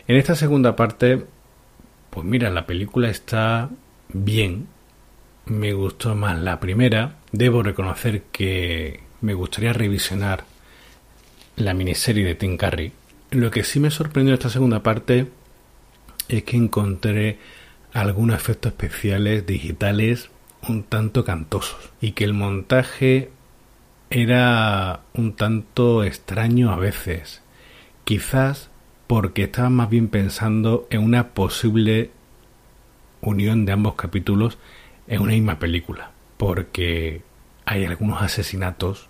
En 0.07 0.15
esta 0.15 0.35
segunda 0.35 0.77
parte, 0.77 1.25
pues 2.17 2.25
mira, 2.25 2.49
la 2.49 2.65
película 2.65 3.11
está 3.11 3.69
bien, 4.11 4.65
me 5.45 5.73
gustó 5.73 6.15
más 6.15 6.39
la 6.39 6.59
primera. 6.59 7.17
Debo 7.31 7.61
reconocer 7.61 8.23
que 8.31 9.01
me 9.21 9.35
gustaría 9.35 9.71
revisionar 9.71 10.45
la 11.57 11.75
miniserie 11.75 12.25
de 12.25 12.33
Tim 12.33 12.57
Curry. 12.57 12.91
Lo 13.29 13.51
que 13.51 13.63
sí 13.63 13.79
me 13.79 13.91
sorprendió 13.91 14.33
esta 14.33 14.49
segunda 14.49 14.81
parte 14.81 15.27
es 16.27 16.41
que 16.41 16.57
encontré 16.57 17.37
algunos 17.93 18.35
efectos 18.35 18.71
especiales 18.71 19.45
digitales 19.45 20.31
un 20.67 20.81
tanto 20.81 21.23
cantosos 21.23 21.91
y 22.01 22.13
que 22.13 22.23
el 22.23 22.33
montaje 22.33 23.29
era 24.09 25.01
un 25.13 25.35
tanto 25.35 26.03
extraño 26.03 26.71
a 26.71 26.77
veces. 26.77 27.43
Quizás 28.05 28.71
porque 29.07 29.43
estaba 29.43 29.69
más 29.69 29.89
bien 29.89 30.09
pensando 30.09 30.85
en 30.89 31.01
una 31.01 31.29
posible 31.29 32.11
unión 33.21 33.65
de 33.65 33.71
ambos 33.71 33.95
capítulos 33.95 34.57
en 35.07 35.21
una 35.21 35.31
misma 35.31 35.59
película. 35.59 36.11
Porque 36.37 37.21
hay 37.65 37.85
algunos 37.85 38.21
asesinatos 38.21 39.09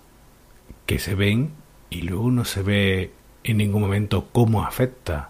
que 0.85 0.99
se 0.99 1.15
ven 1.15 1.51
y 1.89 2.03
luego 2.03 2.31
no 2.31 2.45
se 2.45 2.61
ve 2.61 3.11
en 3.43 3.57
ningún 3.57 3.81
momento 3.81 4.29
cómo 4.31 4.63
afecta 4.63 5.29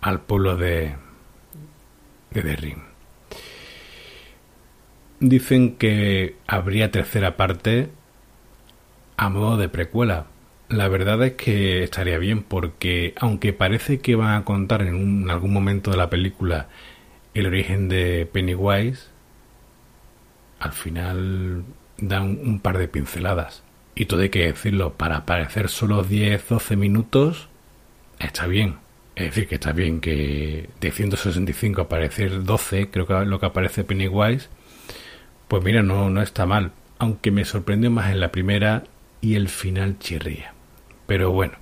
al 0.00 0.20
pueblo 0.20 0.56
de, 0.56 0.94
de 2.30 2.42
Derrin. 2.42 2.82
Dicen 5.18 5.76
que 5.76 6.36
habría 6.46 6.90
tercera 6.90 7.36
parte 7.36 7.90
a 9.16 9.28
modo 9.28 9.56
de 9.56 9.68
precuela. 9.68 10.26
La 10.70 10.86
verdad 10.86 11.20
es 11.24 11.32
que 11.32 11.82
estaría 11.82 12.16
bien 12.18 12.44
porque 12.44 13.12
aunque 13.18 13.52
parece 13.52 13.98
que 13.98 14.14
van 14.14 14.40
a 14.40 14.44
contar 14.44 14.82
en, 14.82 15.28
algún 15.28 15.52
momento 15.52 15.90
de 15.90 15.96
la 15.96 16.10
película 16.10 16.68
el 17.34 17.46
origen 17.46 17.88
de 17.88 18.28
Pennywise, 18.32 19.08
al 20.60 20.72
final 20.72 21.64
dan 21.98 22.38
un 22.44 22.60
par 22.60 22.78
de 22.78 22.86
pinceladas. 22.86 23.64
Y 23.96 24.06
todo 24.06 24.20
hay 24.20 24.28
que 24.28 24.46
decirlo, 24.46 24.94
para 24.94 25.16
aparecer 25.18 25.68
solo 25.68 26.04
10-12 26.04 26.76
minutos, 26.76 27.48
está 28.20 28.46
bien. 28.46 28.76
Es 29.16 29.26
decir, 29.26 29.48
que 29.48 29.56
está 29.56 29.72
bien 29.72 30.00
que 30.00 30.70
de 30.80 30.90
165 30.92 31.82
aparecer 31.82 32.44
12, 32.44 32.90
creo 32.90 33.06
que 33.08 33.24
lo 33.26 33.40
que 33.40 33.46
aparece 33.46 33.82
Pennywise, 33.82 34.48
pues 35.48 35.64
mira, 35.64 35.82
no, 35.82 36.10
no 36.10 36.22
está 36.22 36.46
mal. 36.46 36.72
Aunque 36.98 37.32
me 37.32 37.44
sorprendió 37.44 37.90
más 37.90 38.12
en 38.12 38.20
la 38.20 38.30
primera 38.30 38.84
y 39.20 39.34
el 39.34 39.48
final 39.48 39.98
chirría. 39.98 40.54
Pero 41.10 41.32
bueno, 41.32 41.54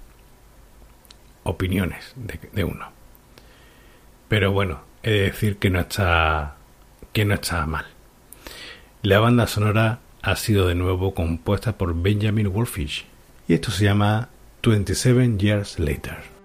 opiniones 1.44 2.12
de, 2.16 2.64
uno. 2.64 2.90
Pero 4.28 4.53
bueno, 4.53 4.80
he 5.03 5.11
de 5.11 5.20
decir 5.22 5.57
que 5.57 5.70
no 5.70 5.80
está 5.80 6.57
que 7.14 7.24
no 7.24 7.32
está 7.32 7.64
mal. 7.64 7.86
La 9.01 9.20
banda 9.20 9.46
sonora 9.46 10.01
ha 10.20 10.36
sido 10.36 10.68
de 10.68 10.74
nuevo 10.74 11.14
compuesta 11.14 11.78
por 11.78 11.94
Benjamin 11.94 12.53
Wolfish 12.53 13.07
y 13.49 13.55
esto 13.55 13.70
se 13.70 13.84
llama 13.84 14.28
27 14.62 15.38
Years 15.38 15.78
Later. 15.78 16.38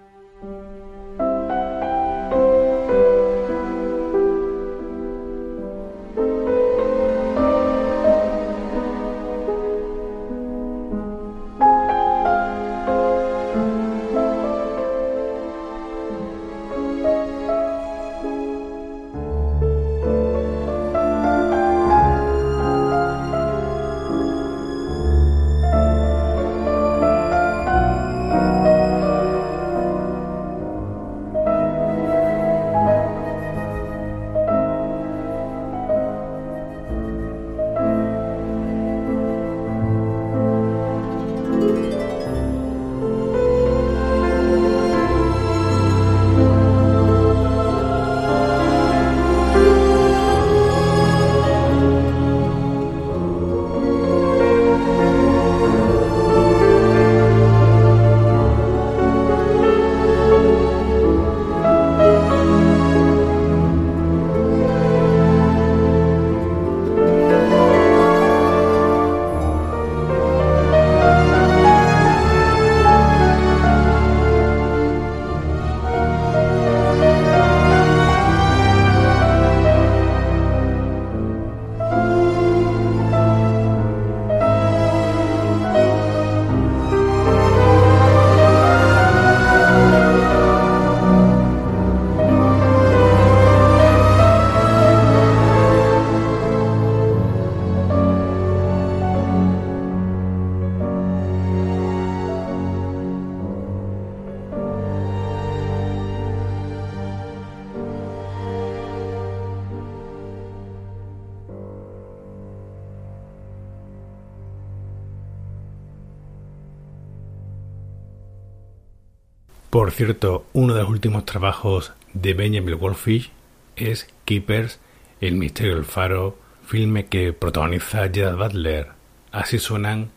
Por 119.84 119.92
cierto, 119.92 120.46
uno 120.54 120.72
de 120.72 120.80
los 120.80 120.88
últimos 120.88 121.26
trabajos 121.26 121.92
de 122.14 122.32
Benjamin 122.32 122.78
Wolfish 122.78 123.30
es 123.76 124.08
Keepers, 124.24 124.80
El 125.20 125.34
misterio 125.34 125.74
del 125.74 125.84
faro, 125.84 126.38
filme 126.64 127.04
que 127.04 127.34
protagoniza 127.34 128.08
Gerard 128.08 128.38
Butler. 128.38 128.88
Así 129.30 129.58
suenan 129.58 130.10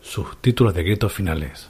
sus 0.00 0.40
títulos 0.40 0.72
de 0.72 0.84
gritos 0.84 1.12
finales. 1.12 1.68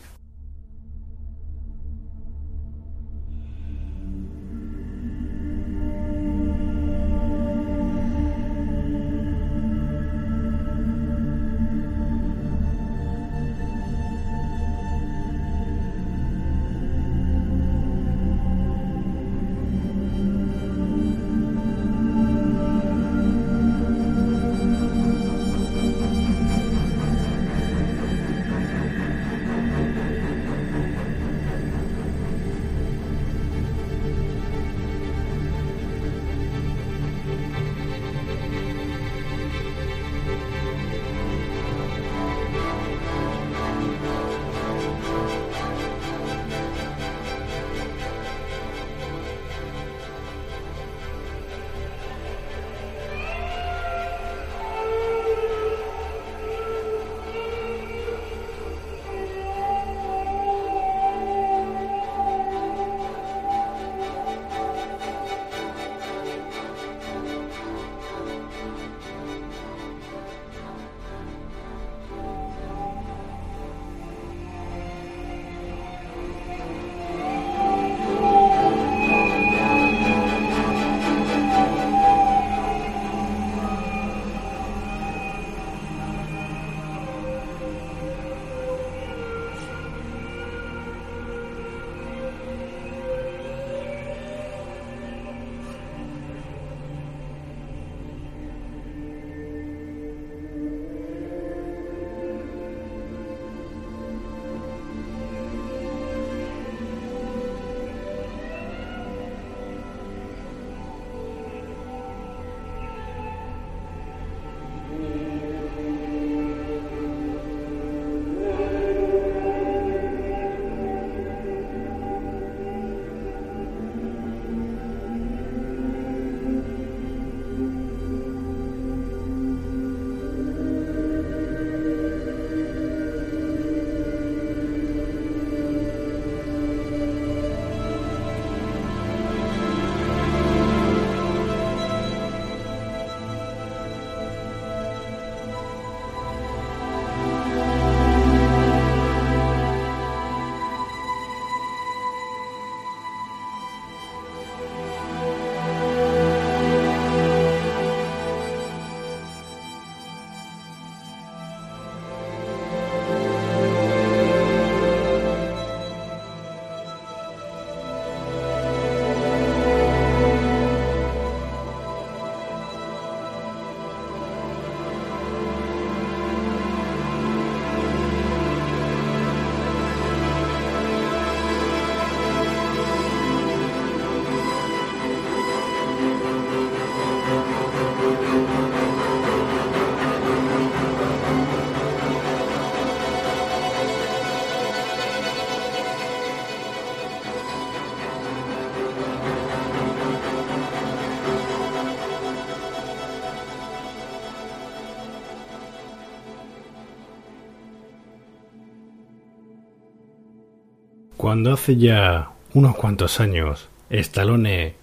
Cuando 211.31 211.53
hace 211.53 211.77
ya 211.77 212.33
unos 212.55 212.75
cuantos 212.75 213.21
años 213.21 213.69
Stallone 213.89 214.75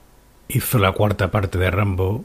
hizo 0.48 0.80
la 0.80 0.94
cuarta 0.94 1.30
parte 1.30 1.58
de 1.58 1.70
Rambo, 1.70 2.24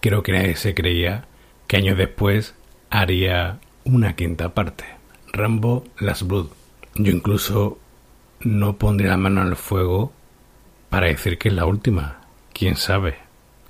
creo 0.00 0.24
que 0.24 0.32
nadie 0.32 0.56
se 0.56 0.74
creía 0.74 1.28
que 1.68 1.76
años 1.76 1.96
después 1.96 2.56
haría 2.90 3.60
una 3.84 4.16
quinta 4.16 4.54
parte. 4.54 4.82
Rambo 5.32 5.84
Last 6.00 6.22
Blood. 6.22 6.48
Yo 6.96 7.12
incluso 7.12 7.78
no 8.40 8.76
pondré 8.76 9.06
la 9.06 9.18
mano 9.18 9.40
el 9.42 9.54
fuego 9.54 10.12
para 10.88 11.06
decir 11.06 11.38
que 11.38 11.46
es 11.46 11.54
la 11.54 11.64
última. 11.64 12.22
Quién 12.52 12.74
sabe. 12.74 13.18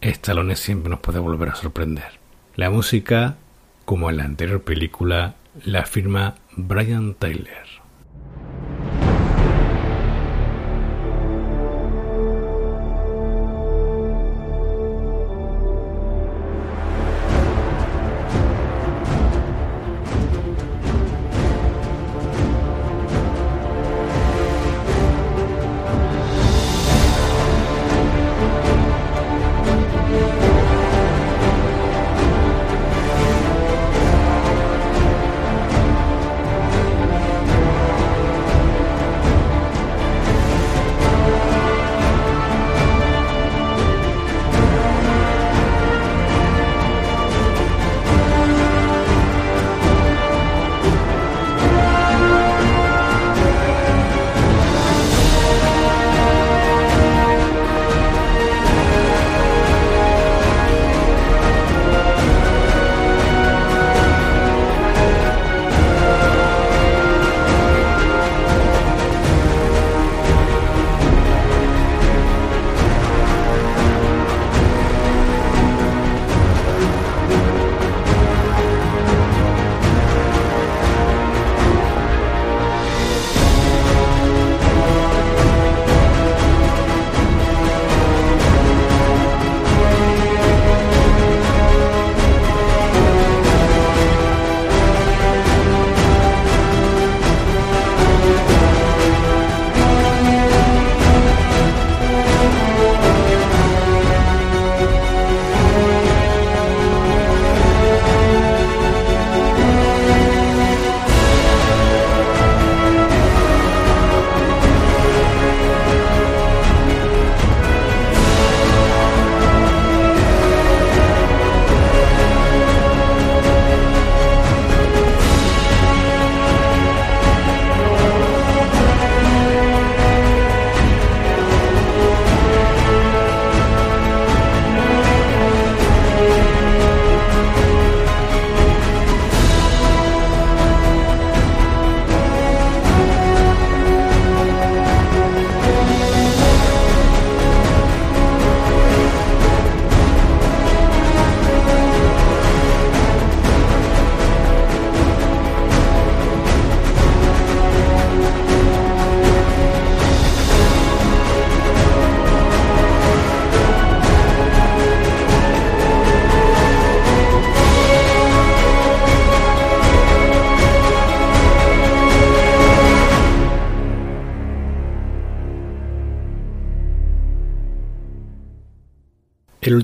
Stallone 0.01 0.57
siempre 0.57 0.89
nos 0.89 1.01
puede 1.01 1.19
volver 1.19 1.51
a 1.51 1.57
sorprender. 1.57 2.21
La 2.57 2.71
música, 2.71 3.37
como 3.85 4.09
en 4.09 4.17
la 4.17 4.25
anterior 4.25 4.63
película, 4.63 5.35
la 5.63 5.85
firma 5.85 6.37
Brian 6.57 7.13
Tyler. 7.13 7.64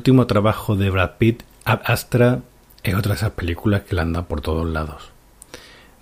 Último 0.01 0.27
trabajo 0.27 0.77
de 0.77 0.89
Brad 0.89 1.19
Pitt, 1.19 1.43
Ad 1.67 1.83
Astra, 1.85 2.41
es 2.83 2.95
otra 2.95 3.13
de 3.13 3.17
esas 3.17 3.33
películas 3.33 3.83
que 3.83 3.95
la 3.95 4.01
anda 4.01 4.23
por 4.23 4.41
todos 4.41 4.67
lados. 4.67 5.11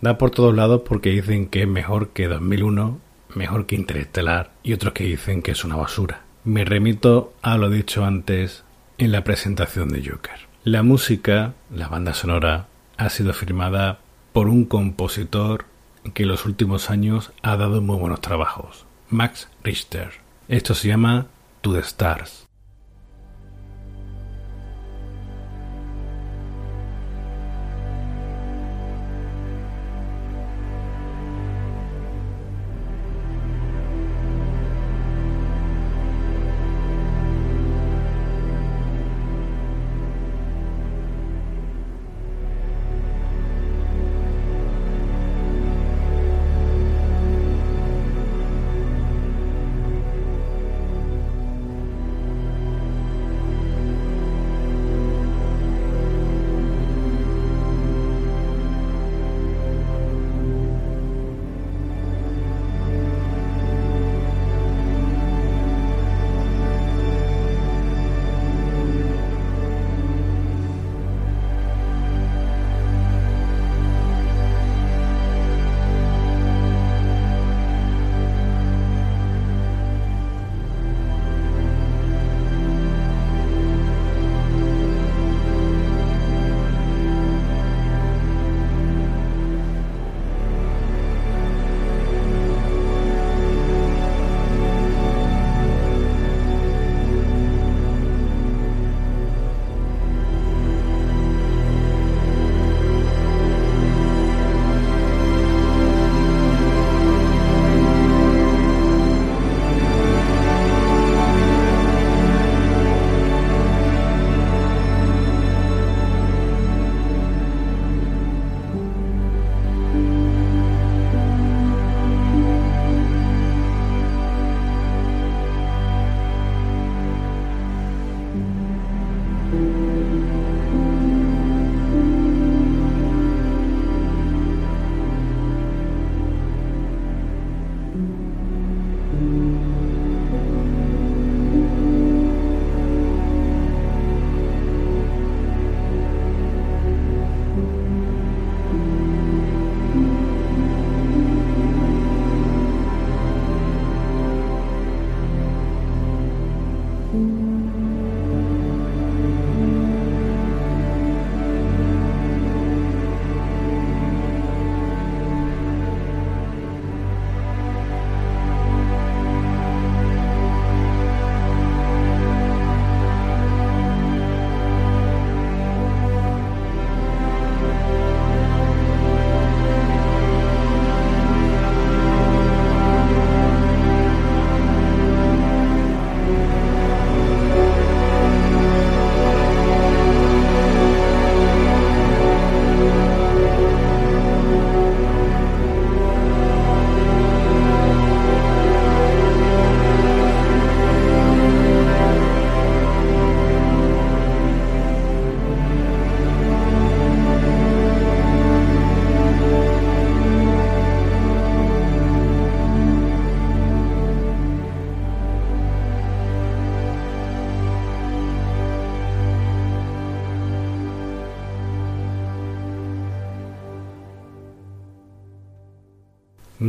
Da 0.00 0.18
por 0.18 0.30
todos 0.30 0.54
lados 0.54 0.82
porque 0.86 1.10
dicen 1.10 1.48
que 1.48 1.62
es 1.62 1.68
mejor 1.68 2.10
que 2.10 2.28
2001, 2.28 3.00
mejor 3.34 3.66
que 3.66 3.74
Interestelar 3.74 4.52
y 4.62 4.72
otros 4.72 4.92
que 4.92 5.02
dicen 5.02 5.42
que 5.42 5.50
es 5.50 5.64
una 5.64 5.74
basura. 5.74 6.20
Me 6.44 6.64
remito 6.64 7.32
a 7.42 7.58
lo 7.58 7.70
dicho 7.70 8.04
antes 8.04 8.62
en 8.98 9.10
la 9.10 9.24
presentación 9.24 9.88
de 9.88 10.08
Joker. 10.08 10.46
La 10.62 10.84
música, 10.84 11.54
la 11.74 11.88
banda 11.88 12.14
sonora, 12.14 12.68
ha 12.98 13.08
sido 13.08 13.32
firmada 13.32 13.98
por 14.32 14.46
un 14.46 14.64
compositor 14.64 15.64
que 16.14 16.22
en 16.22 16.28
los 16.28 16.46
últimos 16.46 16.88
años 16.90 17.32
ha 17.42 17.56
dado 17.56 17.82
muy 17.82 17.98
buenos 17.98 18.20
trabajos, 18.20 18.86
Max 19.10 19.48
Richter. 19.64 20.12
Esto 20.46 20.76
se 20.76 20.86
llama 20.86 21.26
To 21.62 21.72
the 21.72 21.80
Stars. 21.80 22.47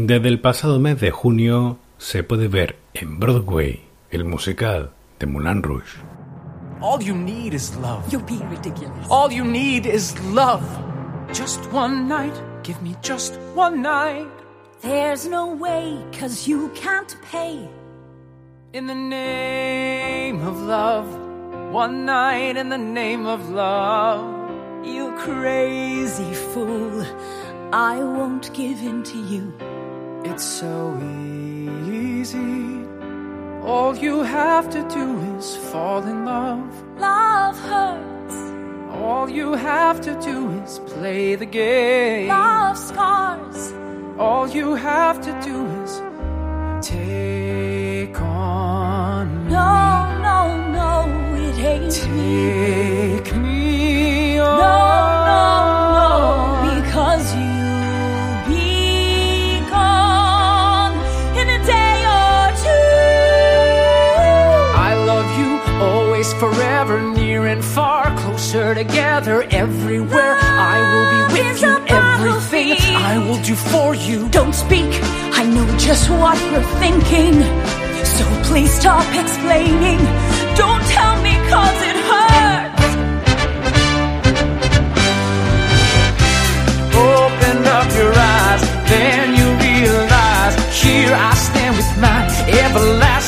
Desde 0.10 0.28
el 0.28 0.42
pasado 0.42 0.80
mes 0.80 1.00
de 1.00 1.12
junio 1.12 1.78
se 2.00 2.24
puede 2.24 2.48
ver 2.48 2.80
en 2.96 3.20
Broadway 3.20 3.84
el 4.10 4.26
musical 4.26 4.90
de 5.20 5.28
Moulin 5.28 5.62
Rouge. 5.62 6.00
All 6.82 7.00
you 7.00 7.14
need 7.14 7.54
is 7.54 7.76
love. 7.76 8.02
You're 8.12 8.26
being 8.26 8.50
ridiculous. 8.50 9.06
All 9.12 9.32
you 9.32 9.46
need 9.46 9.86
is 9.86 10.16
love. 10.34 10.64
Just 11.32 11.72
one 11.72 12.08
night. 12.08 12.34
Give 12.64 12.82
me 12.82 12.96
just 13.04 13.38
one 13.54 13.84
night. 13.84 14.26
There's 14.82 15.28
no 15.28 15.56
way, 15.56 16.04
cause 16.20 16.48
you 16.48 16.70
can't 16.70 17.16
pay. 17.32 17.70
In 18.74 18.88
the 18.88 18.96
name 18.96 20.42
of 20.42 20.60
love. 20.60 21.06
One 21.72 22.08
night 22.08 22.58
in 22.58 22.70
the 22.70 22.80
name 22.80 23.28
of 23.28 23.52
love. 23.52 24.26
You 24.84 25.14
crazy 25.20 26.34
fool. 26.34 27.06
I 27.72 28.00
won't 28.00 28.52
give 28.56 28.82
in 28.82 29.04
to 29.04 29.20
you. 29.20 29.54
It's 30.26 30.44
so 30.44 30.98
easy. 31.88 32.86
All 33.64 33.96
you 33.96 34.22
have 34.24 34.70
to 34.72 34.82
do 34.90 35.20
is 35.38 35.56
fall 35.72 36.04
in 36.04 36.26
love. 36.26 36.72
Love 36.98 37.58
hurts. 37.60 38.36
All 39.02 39.30
you 39.30 39.54
have 39.54 40.02
to 40.02 40.14
do 40.22 40.50
is 40.62 40.80
play 40.80 41.36
the 41.36 41.46
game. 41.46 42.28
Love 42.28 42.78
scars. 42.78 43.74
All 44.18 44.48
you 44.50 44.76
have 44.76 45.22
to 45.22 45.32
do 45.42 45.66
is 45.84 46.02
take 46.86 48.20
on 48.20 49.46
me. 49.46 49.52
No, 49.52 50.18
no, 50.28 50.40
no, 50.80 50.94
it 51.36 51.58
ain't 51.60 52.10
me. 52.12 53.20
Take 53.24 53.36
me 53.36 54.40
on. 54.40 54.60
No, 54.60 54.68
no, 54.68 54.89
closer 68.70 68.84
together, 68.84 69.44
everywhere. 69.52 70.38
I 70.40 70.78
will 70.92 71.08
be 71.16 71.42
with 71.42 71.62
you, 71.62 71.76
everything. 71.88 72.96
I 72.96 73.18
will 73.18 73.42
do 73.42 73.56
for 73.56 73.96
you. 73.96 74.30
Don't 74.30 74.54
speak, 74.54 74.90
I 75.34 75.46
know 75.46 75.66
just 75.78 76.10
what 76.10 76.38
you're 76.52 76.70
thinking. 76.80 77.34
So 78.06 78.26
please 78.50 78.72
stop 78.72 79.06
explaining. 79.16 80.00
Don't 80.56 80.84
tell 80.96 81.16
me 81.22 81.34
cause 81.50 81.80
it 81.90 81.98
hurts. 82.10 82.90
Open 86.96 87.58
up 87.78 87.90
your 88.00 88.14
eyes, 88.16 88.62
then 88.90 89.26
you 89.40 89.48
realize 89.68 90.56
here 90.82 91.14
I 91.14 91.34
stand 91.36 91.76
with 91.78 91.92
my 92.02 92.20
everlasting 92.64 93.19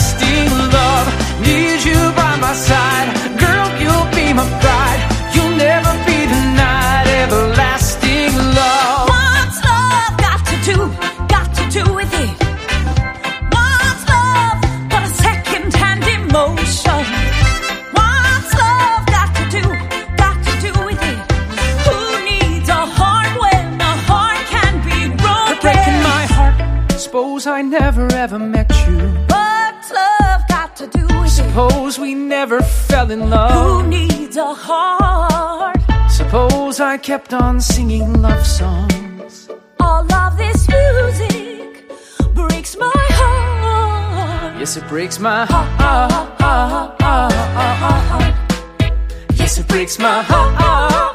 Suppose 27.12 27.46
I 27.46 27.62
never 27.62 28.08
ever 28.14 28.40
met 28.40 28.72
you. 28.88 28.98
What's 29.28 29.92
love 29.92 30.48
got 30.48 30.78
to 30.78 30.88
do 30.88 31.04
with 31.04 31.26
it? 31.26 31.30
Suppose 31.30 32.00
we 32.00 32.16
never 32.16 32.62
fell 32.62 33.12
in 33.12 33.30
love. 33.30 33.52
Who 33.52 33.86
needs 33.90 34.38
a 34.38 34.54
heart? 34.54 35.76
Suppose 36.10 36.80
I 36.80 36.98
kept 36.98 37.34
on 37.34 37.60
singing 37.60 38.22
love 38.22 38.48
songs. 38.48 39.50
All 39.82 40.10
of 40.10 40.38
this 40.38 40.70
music 40.70 41.92
breaks 42.34 42.78
my 42.78 42.94
heart. 42.96 44.58
Yes, 44.58 44.78
it 44.78 44.88
breaks 44.88 45.20
my 45.20 45.44
heart. 45.44 46.96
Yes, 49.36 49.58
it 49.58 49.68
breaks 49.68 50.00
my 50.00 50.24
heart. 50.24 51.11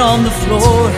On 0.00 0.24
the 0.24 0.30
floor. 0.30 0.88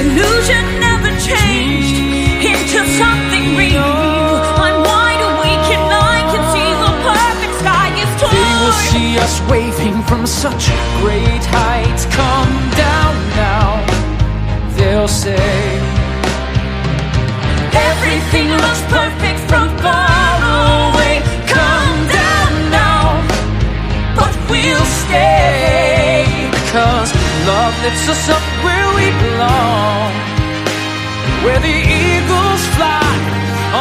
Illusion 0.00 0.64
never 0.78 1.08
changed 1.16 1.96
into 2.44 2.80
something 3.00 3.56
real. 3.56 3.80
I'm 3.80 4.84
wide 4.84 5.22
awake 5.32 5.68
and 5.72 5.88
I 6.12 6.16
can 6.28 6.44
see 6.52 6.70
the 6.84 6.92
perfect 7.08 7.54
sky 7.62 7.88
is 8.04 8.10
torn. 8.20 8.36
They 8.36 8.52
will 8.60 8.78
see 8.92 9.10
us 9.18 9.34
waving 9.48 10.02
from 10.02 10.26
such 10.26 10.68
great 11.00 11.44
heights. 11.56 12.04
Come 12.12 12.54
down 12.76 13.14
now, 13.48 13.68
they'll 14.76 15.08
say. 15.08 15.80
Everything 17.72 18.48
looks 18.50 18.82
perfect 18.92 19.40
from 19.48 19.66
far 19.80 20.36
away. 20.92 21.22
Come 21.48 21.98
down 22.20 22.52
now, 22.70 23.04
but 24.14 24.32
we'll 24.50 24.84
stay. 24.84 25.83
Love 27.46 27.76
lifts 27.82 28.08
us 28.08 28.28
up 28.30 28.42
where 28.64 28.88
we 28.96 29.10
belong. 29.20 30.12
Where 31.44 31.60
the 31.60 31.76
eagles 32.08 32.62
fly 32.72 33.04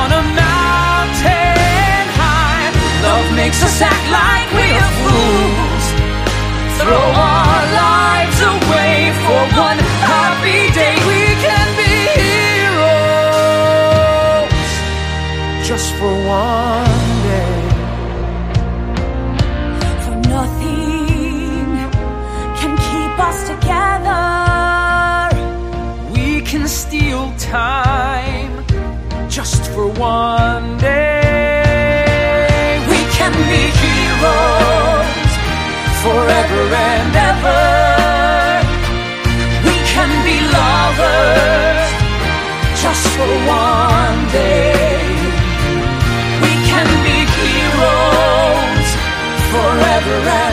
on 0.02 0.12
a 0.12 0.24
mountain 0.36 2.04
high. 2.20 2.68
Love 3.08 3.28
makes 3.40 3.64
us 3.64 3.82
act 3.82 4.06
like 4.12 4.52
we're 4.52 4.92
fools. 5.00 5.86
Throw 6.80 7.08
our 7.32 7.64
lives 7.84 8.40
away 8.54 9.16
for 9.24 9.42
one 9.56 9.80
happy 10.12 10.68
day. 10.76 10.96
We 11.08 11.24
can 11.40 11.68
be 11.80 11.96
heroes 12.20 13.64
just 15.64 15.88
for 15.96 16.12
one 16.28 17.03
time 27.54 28.66
just 29.30 29.62
for 29.74 29.86
one 29.88 30.76
day. 30.80 32.02
We 32.90 33.00
can 33.18 33.34
be 33.52 33.64
heroes 33.82 35.32
forever 36.02 36.64
and 36.90 37.14
ever. 37.32 37.66
We 39.68 39.76
can 39.94 40.12
be 40.28 40.38
lovers 40.58 41.90
just 42.84 43.06
for 43.16 43.32
one 43.70 44.20
day. 44.42 44.98
We 46.46 46.54
can 46.70 46.90
be 47.06 47.18
heroes 47.38 48.90
forever 49.54 50.18
and 50.42 50.42
ever. 50.42 50.53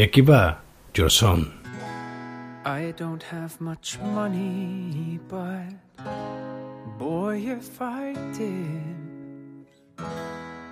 Aquí 0.00 0.22
va 0.22 0.56
Your 0.96 1.10
Song. 1.10 1.44
I 2.64 2.94
don't 2.96 3.22
have 3.22 3.60
much 3.60 3.98
money, 4.00 5.20
but 5.28 5.76
boy, 6.98 7.36
if 7.44 7.82
I 7.82 8.14
did, 8.32 9.66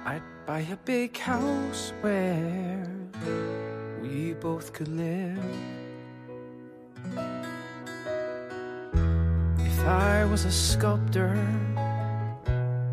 I'd 0.07 0.23
buy 0.47 0.61
a 0.73 0.77
big 0.87 1.15
house 1.19 1.93
where 2.01 2.89
we 4.01 4.33
both 4.33 4.73
could 4.73 4.89
live. 4.89 5.45
If 9.59 9.79
I 9.85 10.25
was 10.25 10.47
a 10.47 10.53
sculptor, 10.53 11.37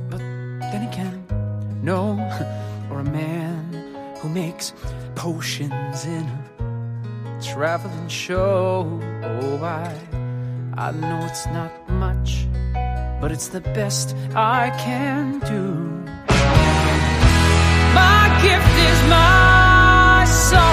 but 0.09 0.19
then 0.19 0.83
again, 0.91 1.23
no, 1.81 2.19
or 2.91 2.99
a 2.99 3.03
man 3.05 3.44
who 4.25 4.31
makes 4.33 4.73
potions 5.13 6.05
in 6.05 6.25
a 6.25 7.39
traveling 7.43 8.07
show. 8.07 8.99
Oh, 9.23 9.63
I, 9.63 9.93
I 10.75 10.91
know 10.93 11.19
it's 11.29 11.45
not 11.47 11.71
much, 11.87 12.47
but 13.21 13.31
it's 13.31 13.49
the 13.49 13.61
best 13.61 14.15
I 14.33 14.71
can 14.79 15.39
do. 15.41 15.67
My 17.93 18.23
gift 18.41 18.75
is 18.89 18.99
my 19.09 20.25
song, 20.49 20.63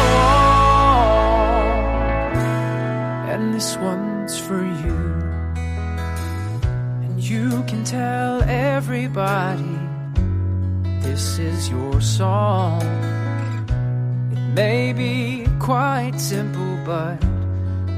and 3.28 3.52
this 3.52 3.76
one's 3.76 4.38
for 4.38 4.64
you. 4.64 4.98
And 7.04 7.20
you 7.20 7.62
can 7.64 7.84
tell 7.84 8.42
everybody 8.44 9.78
this 11.02 11.38
is 11.38 11.68
your 11.68 12.00
song. 12.00 13.11
It 14.52 14.56
may 14.56 14.92
be 14.92 15.46
quite 15.58 16.20
simple, 16.20 16.76
but 16.84 17.16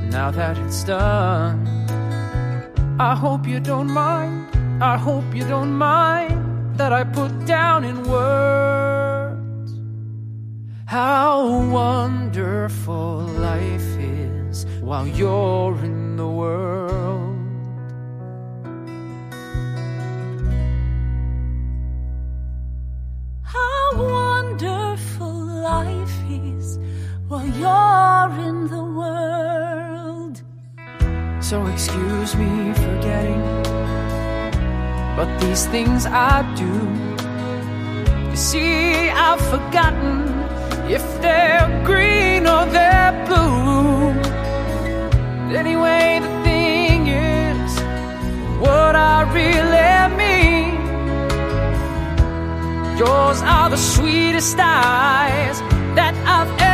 now 0.09 0.31
that 0.31 0.57
it's 0.57 0.85
done, 0.85 1.67
I 3.01 3.17
hope 3.17 3.45
you 3.45 3.59
don't 3.59 3.91
mind. 3.91 4.47
I 4.81 4.97
hope 4.97 5.25
you 5.35 5.43
don't 5.49 5.75
mind 5.75 6.79
that 6.79 6.93
I 6.93 7.03
put 7.03 7.45
down 7.45 7.83
in 7.83 8.05
words 8.05 9.73
how 10.87 11.59
wonderful 11.71 13.23
life 13.51 13.99
is 13.99 14.65
while 14.81 15.09
you're 15.09 15.77
in 15.83 16.17
the 16.17 16.29
world. 16.29 17.04
While 27.35 27.53
you're 27.63 28.33
in 28.49 28.59
the 28.69 28.85
world. 29.01 30.37
So 31.41 31.67
excuse 31.67 32.33
me 32.37 32.53
for 32.83 32.95
getting, 33.09 33.43
but 35.17 35.29
these 35.41 35.67
things 35.75 36.07
I 36.07 36.35
do. 36.63 36.73
You 38.31 38.37
see, 38.37 39.11
I've 39.27 39.45
forgotten 39.55 40.13
if 40.97 41.05
they're 41.23 41.69
green 41.85 42.47
or 42.55 42.63
they're 42.77 43.15
blue. 43.27 44.15
Anyway, 45.63 46.21
the 46.27 46.33
thing 46.47 47.01
is, 47.09 47.71
what 48.65 48.95
I 48.95 49.17
really 49.39 49.99
mean. 50.23 50.75
Yours 53.01 53.39
are 53.43 53.69
the 53.71 53.83
sweetest 53.95 54.57
eyes 54.61 55.59
that 55.99 56.15
I've 56.37 56.53
ever 56.61 56.74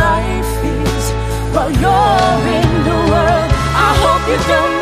while 1.61 1.71
you're 1.71 2.47
in 2.57 2.83
the 2.83 2.97
world. 3.11 3.51
I 3.87 3.89
hope 4.01 4.23
you 4.29 4.37
don't 4.47 4.80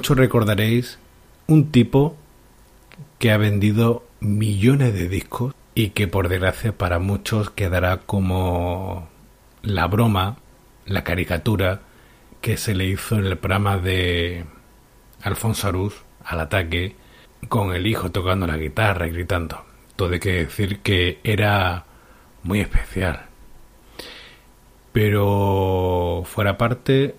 Muchos 0.00 0.16
recordaréis 0.16 0.98
un 1.46 1.70
tipo 1.70 2.16
que 3.18 3.32
ha 3.32 3.36
vendido 3.36 4.06
millones 4.20 4.94
de 4.94 5.10
discos 5.10 5.54
y 5.74 5.90
que 5.90 6.08
por 6.08 6.30
desgracia 6.30 6.72
para 6.72 6.98
muchos 6.98 7.50
quedará 7.50 7.98
como 7.98 9.10
la 9.60 9.86
broma, 9.88 10.38
la 10.86 11.04
caricatura 11.04 11.82
que 12.40 12.56
se 12.56 12.74
le 12.74 12.86
hizo 12.86 13.18
en 13.18 13.26
el 13.26 13.36
programa 13.36 13.76
de 13.76 14.46
Alfonso 15.20 15.68
Arús 15.68 15.92
al 16.24 16.40
ataque 16.40 16.96
con 17.50 17.74
el 17.74 17.86
hijo 17.86 18.10
tocando 18.10 18.46
la 18.46 18.56
guitarra 18.56 19.06
y 19.06 19.10
gritando. 19.10 19.66
Todo 19.96 20.14
hay 20.14 20.20
que 20.20 20.32
decir 20.32 20.78
que 20.78 21.20
era 21.24 21.84
muy 22.42 22.60
especial. 22.60 23.26
Pero 24.94 26.22
fuera 26.24 26.56
parte 26.56 27.16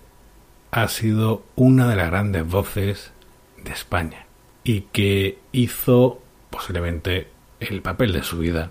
ha 0.72 0.88
sido 0.88 1.44
una 1.54 1.86
de 1.86 1.96
las 1.96 2.10
grandes 2.10 2.48
voces 2.48 3.12
de 3.62 3.72
España 3.72 4.24
y 4.64 4.82
que 4.92 5.38
hizo 5.52 6.22
posiblemente 6.48 7.28
el 7.60 7.82
papel 7.82 8.12
de 8.12 8.22
su 8.22 8.38
vida 8.38 8.70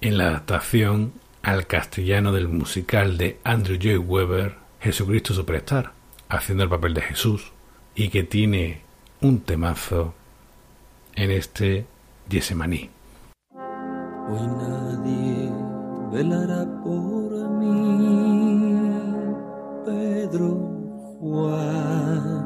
en 0.00 0.18
la 0.18 0.28
adaptación 0.28 1.12
al 1.42 1.68
castellano 1.68 2.32
del 2.32 2.48
musical 2.48 3.16
de 3.16 3.38
Andrew 3.44 3.78
J. 3.80 3.98
Weber, 4.00 4.56
Jesucristo 4.80 5.34
Superstar, 5.34 5.92
haciendo 6.28 6.64
el 6.64 6.70
papel 6.70 6.94
de 6.94 7.02
Jesús 7.02 7.52
y 7.94 8.08
que 8.08 8.24
tiene 8.24 8.82
un 9.20 9.40
temazo 9.40 10.14
en 11.14 11.30
este 11.30 11.86
Yesemaní. 12.28 12.90
Hoy 14.28 14.46
nadie 14.46 15.50
velará 16.12 16.64
por 16.82 17.50
mí, 17.50 18.47
Pedro 19.88 20.50
Juan. 21.18 22.44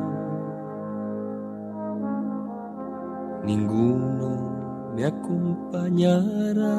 Ninguno 3.45 4.93
me 4.95 5.05
acompañará, 5.07 6.76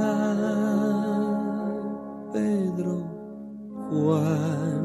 Pedro 2.31 2.95
Juan. 3.89 4.83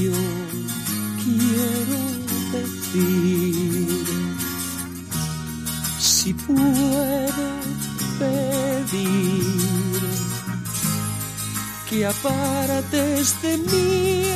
Yo 0.00 0.18
quiero 1.22 1.98
decir 2.52 3.31
si 6.22 6.32
puedo 6.34 7.46
pedir 8.20 10.00
que 11.90 12.06
apartes 12.06 13.42
de 13.42 13.58
mí 13.58 14.26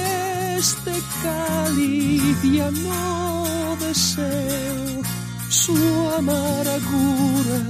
este 0.59 0.95
cáliz 1.23 2.43
ya 2.43 2.71
no 2.73 3.77
deseo 3.79 5.03
su 5.49 5.77
amargura. 6.19 7.61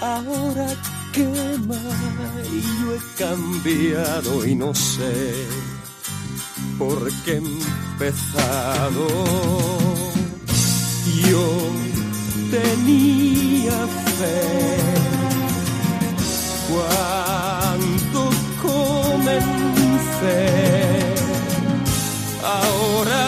Ahora 0.00 0.68
quema 1.12 1.82
y 2.52 2.60
yo 2.62 2.94
he 2.94 3.00
cambiado 3.18 4.46
y 4.46 4.54
no 4.54 4.72
sé 4.76 5.34
por 6.78 7.10
qué 7.24 7.32
he 7.32 7.36
empezado. 7.38 9.08
Yo 11.28 11.91
tenía 12.52 13.78
fe. 14.18 14.40
Cuando 16.70 18.20
comencé, 18.68 20.40
ahora 22.44 23.22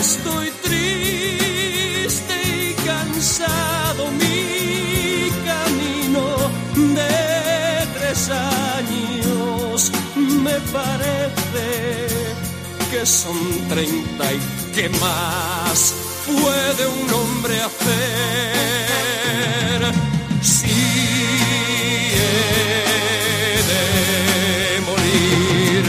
estoy 0.00 0.48
triste 0.66 2.34
y 2.44 2.74
cansado. 2.84 4.02
Mi 4.22 5.30
camino 5.50 6.24
de 6.98 7.14
tres 7.96 8.20
años 8.28 9.92
me 10.46 10.56
parece 10.76 11.66
que 12.90 13.06
son 13.06 13.38
treinta 13.68 14.24
y 14.32 14.40
que 14.74 14.88
más 15.00 16.01
puede 16.26 16.86
un 16.86 17.12
hombre 17.12 17.60
hacer 17.60 17.92
si 20.40 20.70
he 22.16 22.32
de 23.70 23.84
morir 24.90 25.84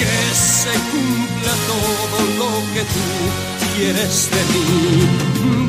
que 0.00 0.14
se 0.34 0.74
cumpla 0.90 1.52
todo 1.72 2.18
lo 2.40 2.50
que 2.74 2.82
tú 2.94 3.06
quieres 3.76 4.14
de 4.34 4.42
mí. 4.52 4.64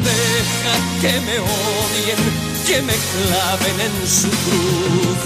Deja 0.10 0.76
que 1.02 1.14
me 1.28 1.38
odien 1.40 2.22
que 2.68 2.78
me 2.82 2.96
claven 3.12 3.78
en 3.88 3.96
su 4.08 4.30
cruz. 4.46 5.20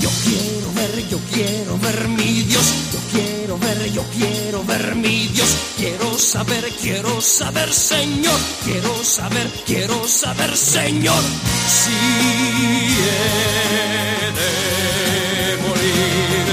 Yo 0.00 0.10
quiero 0.24 0.68
ver 0.74 0.92
yo 1.08 1.18
quiero 1.32 1.72
ver 1.78 1.98
mi 2.08 2.42
Dios 2.42 2.66
yo 2.92 3.00
quiero 3.12 3.27
ver 3.46 3.92
yo 3.92 4.02
quiero 4.16 4.64
ver 4.64 4.94
mi 4.96 5.28
Dios. 5.28 5.48
Quiero 5.76 6.18
saber 6.18 6.64
quiero 6.80 7.20
saber 7.20 7.72
Señor. 7.72 8.38
Quiero 8.64 9.04
saber 9.04 9.48
quiero 9.66 10.08
saber 10.08 10.56
Señor. 10.56 11.22
Si 11.68 11.92
he 13.04 14.32
de 14.38 15.56
morir 15.62 16.46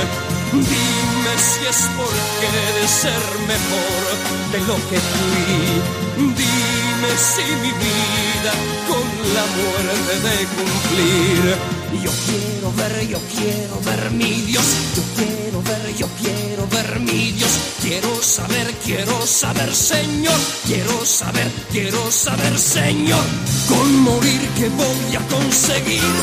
dime 0.51 1.33
si 1.37 1.65
es 1.65 1.89
porque 1.97 2.47
de 2.79 2.87
ser 2.87 3.39
mejor 3.47 4.03
de 4.51 4.59
lo 4.67 4.75
que 4.89 4.99
fui. 4.99 6.33
Dime 6.35 6.84
si 7.17 7.43
mi 7.43 7.71
vida 7.71 8.53
con 8.87 9.07
la 9.33 9.45
muerte 9.57 10.13
de 10.27 10.37
cumplir. 10.55 11.55
Yo 12.03 12.11
quiero 12.25 12.71
ver 12.73 13.07
yo 13.07 13.19
quiero 13.35 13.79
ver 13.81 14.11
mi 14.11 14.41
Dios. 14.41 14.65
Yo 14.95 15.03
quiero 15.15 15.61
ver 15.63 15.95
yo 15.95 16.07
quiero 16.21 16.67
ver 16.67 16.99
mi 16.99 17.31
Dios. 17.31 17.51
Quiero 17.81 18.21
saber 18.21 18.73
quiero 18.83 19.25
saber 19.25 19.73
Señor. 19.75 20.39
Quiero 20.65 21.05
saber 21.05 21.51
quiero 21.71 22.11
saber 22.11 22.57
Señor. 22.57 23.25
Con 23.67 23.99
morir 24.01 24.41
que 24.57 24.69
voy 24.69 25.15
a 25.15 25.21
conseguir. 25.27 26.15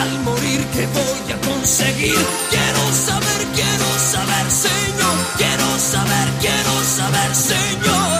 Al 0.00 0.20
morir 0.20 0.60
que 0.74 0.86
voy 0.86 1.32
a 1.32 1.40
conseguir. 1.48 2.26
Quiero 2.50 2.82
saber 3.08 3.40
quiero 3.54 3.88
saber 4.12 4.46
Señor. 4.50 5.16
Quiero 5.36 5.78
saber 5.78 6.28
quiero 6.40 6.74
saber 6.84 7.34
Señor 7.34 8.13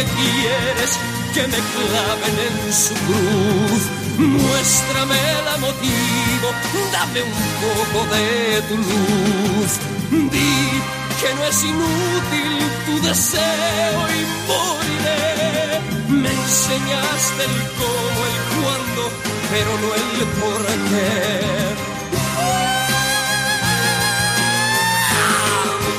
qué 0.00 0.06
quieres 0.22 0.90
que 1.34 1.42
me 1.42 1.60
claven 1.72 2.36
en 2.48 2.72
su 2.72 2.94
cruz. 3.06 3.82
Muéstrame 4.18 5.20
la 5.44 5.56
motivo, 5.58 6.48
dame 6.92 7.22
un 7.22 7.32
poco 7.64 8.06
de 8.14 8.62
tu 8.68 8.76
luz. 8.76 9.72
Di 10.10 10.82
que 11.20 11.34
no 11.34 11.44
es 11.44 11.62
inútil 11.64 12.52
tu 12.86 13.06
deseo 13.06 14.00
y 14.16 14.20
moriré. 14.48 15.80
Me 16.08 16.30
enseñaste 16.30 17.44
el 17.44 17.56
cómo, 17.78 18.20
el 18.30 18.38
cuándo, 18.56 19.02
pero 19.50 19.70
no 19.82 19.88
el 20.00 20.26
por 20.40 20.66
qué. 20.90 21.10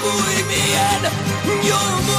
Muy 0.03 0.35
bien, 0.53 1.01
yo 1.67 2.10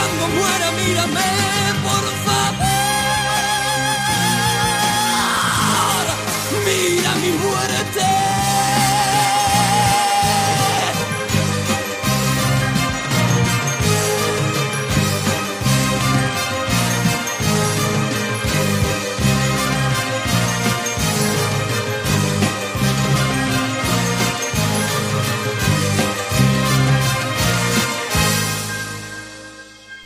cuando 0.00 0.28
muera, 0.28 0.70
mírame, 0.72 1.49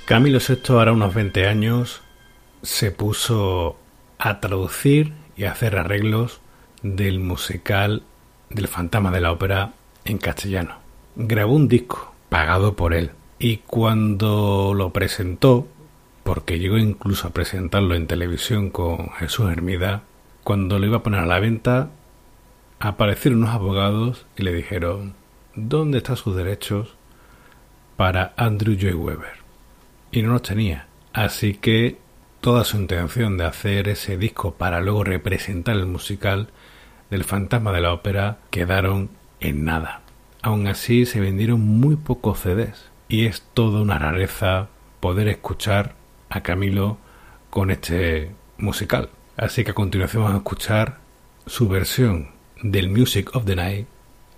Camilo 0.04 0.38
VI, 0.38 0.60
ahora 0.68 0.92
unos 0.92 1.14
20 1.14 1.48
años, 1.48 2.02
se 2.60 2.90
puso 2.90 3.78
a 4.18 4.38
traducir 4.38 5.14
y 5.34 5.44
a 5.44 5.52
hacer 5.52 5.78
arreglos 5.78 6.42
del 6.82 7.20
musical 7.20 8.02
del 8.50 8.68
Fantasma 8.68 9.10
de 9.10 9.22
la 9.22 9.32
Ópera 9.32 9.72
en 10.04 10.18
castellano. 10.18 10.76
Grabó 11.16 11.54
un 11.54 11.68
disco 11.68 12.12
pagado 12.28 12.76
por 12.76 12.92
él 12.92 13.12
y 13.38 13.58
cuando 13.66 14.74
lo 14.76 14.92
presentó, 14.92 15.66
porque 16.22 16.58
llegó 16.58 16.76
incluso 16.76 17.28
a 17.28 17.32
presentarlo 17.32 17.94
en 17.94 18.06
televisión 18.06 18.68
con 18.68 19.08
Jesús 19.12 19.50
Hermida, 19.50 20.02
cuando 20.42 20.78
lo 20.78 20.84
iba 20.84 20.98
a 20.98 21.02
poner 21.02 21.20
a 21.20 21.26
la 21.26 21.40
venta, 21.40 21.88
aparecieron 22.78 23.40
unos 23.44 23.54
abogados 23.54 24.26
y 24.36 24.42
le 24.42 24.52
dijeron 24.52 25.14
¿dónde 25.54 25.98
están 25.98 26.18
sus 26.18 26.36
derechos 26.36 26.94
para 27.96 28.34
Andrew 28.36 28.76
Joy 28.78 28.92
Weber? 28.92 29.43
Y 30.14 30.22
no 30.22 30.32
los 30.32 30.42
tenía. 30.42 30.86
Así 31.12 31.54
que 31.54 31.98
toda 32.40 32.64
su 32.64 32.76
intención 32.76 33.36
de 33.36 33.44
hacer 33.44 33.88
ese 33.88 34.16
disco 34.16 34.54
para 34.54 34.80
luego 34.80 35.04
representar 35.04 35.76
el 35.76 35.86
musical 35.86 36.48
del 37.10 37.24
fantasma 37.24 37.72
de 37.72 37.80
la 37.80 37.92
ópera 37.92 38.38
quedaron 38.50 39.10
en 39.40 39.64
nada. 39.64 40.02
Aún 40.42 40.66
así 40.66 41.06
se 41.06 41.20
vendieron 41.20 41.60
muy 41.60 41.96
pocos 41.96 42.40
CDs 42.40 42.90
y 43.08 43.26
es 43.26 43.42
toda 43.54 43.80
una 43.80 43.98
rareza 43.98 44.68
poder 45.00 45.28
escuchar 45.28 45.94
a 46.30 46.42
Camilo 46.42 46.98
con 47.50 47.70
este 47.70 48.30
musical. 48.58 49.10
Así 49.36 49.64
que 49.64 49.72
a 49.72 49.74
continuación 49.74 50.22
vamos 50.22 50.36
a 50.36 50.38
escuchar 50.38 50.98
su 51.46 51.68
versión 51.68 52.30
del 52.62 52.88
Music 52.88 53.34
of 53.34 53.44
the 53.44 53.56
Night, 53.56 53.86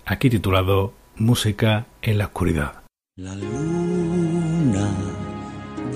aquí 0.05 0.29
titulado 0.29 0.93
Música 1.15 1.85
en 2.01 2.17
la 2.17 2.25
oscuridad. 2.25 2.83
La 3.15 3.35
luna 3.35 5.16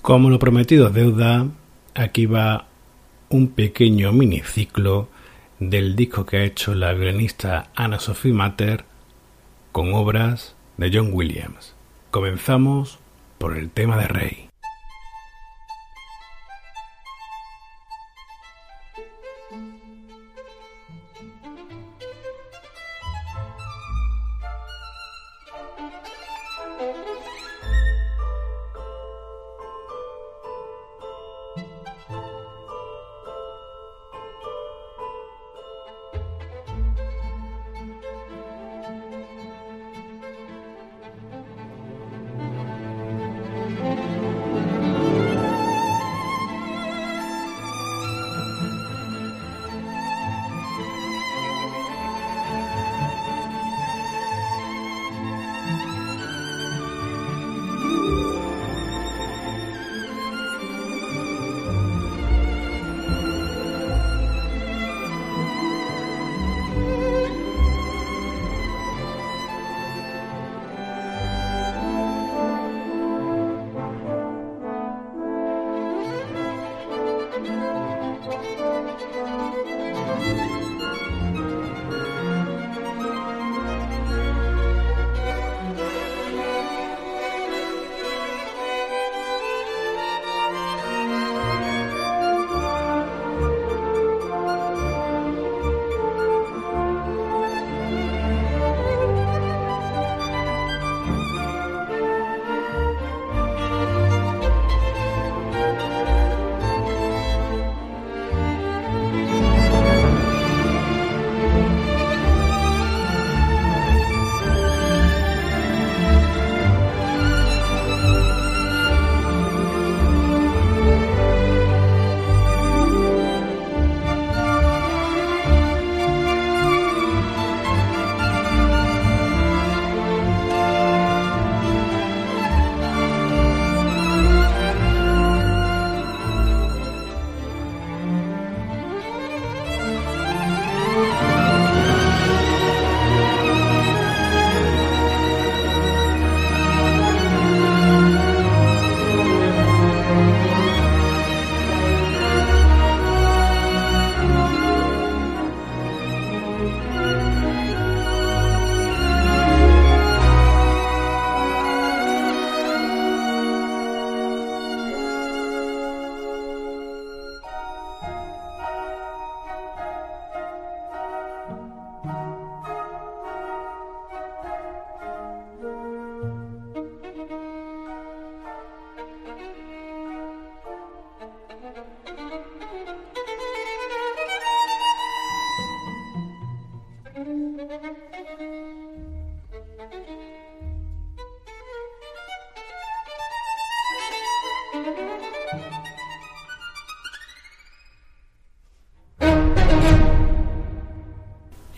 Como 0.07 0.31
lo 0.31 0.39
prometido 0.39 0.91
deuda, 0.91 1.49
aquí 1.97 2.27
va 2.27 2.69
un 3.29 3.49
pequeño 3.49 4.13
miniciclo 4.13 5.09
del 5.59 5.97
disco 5.97 6.25
que 6.25 6.37
ha 6.37 6.45
hecho 6.45 6.77
la 6.77 6.93
violinista 6.93 7.71
Anna 7.75 7.99
Sophie 7.99 8.33
Matter 8.33 8.85
con 9.73 9.95
obras 9.95 10.55
de 10.77 10.93
John 10.95 11.11
Williams. 11.13 11.75
Comenzamos 12.13 13.01
por 13.39 13.59
el 13.59 13.69
tema 13.71 13.97
de 13.97 14.07
Rey. 14.07 14.46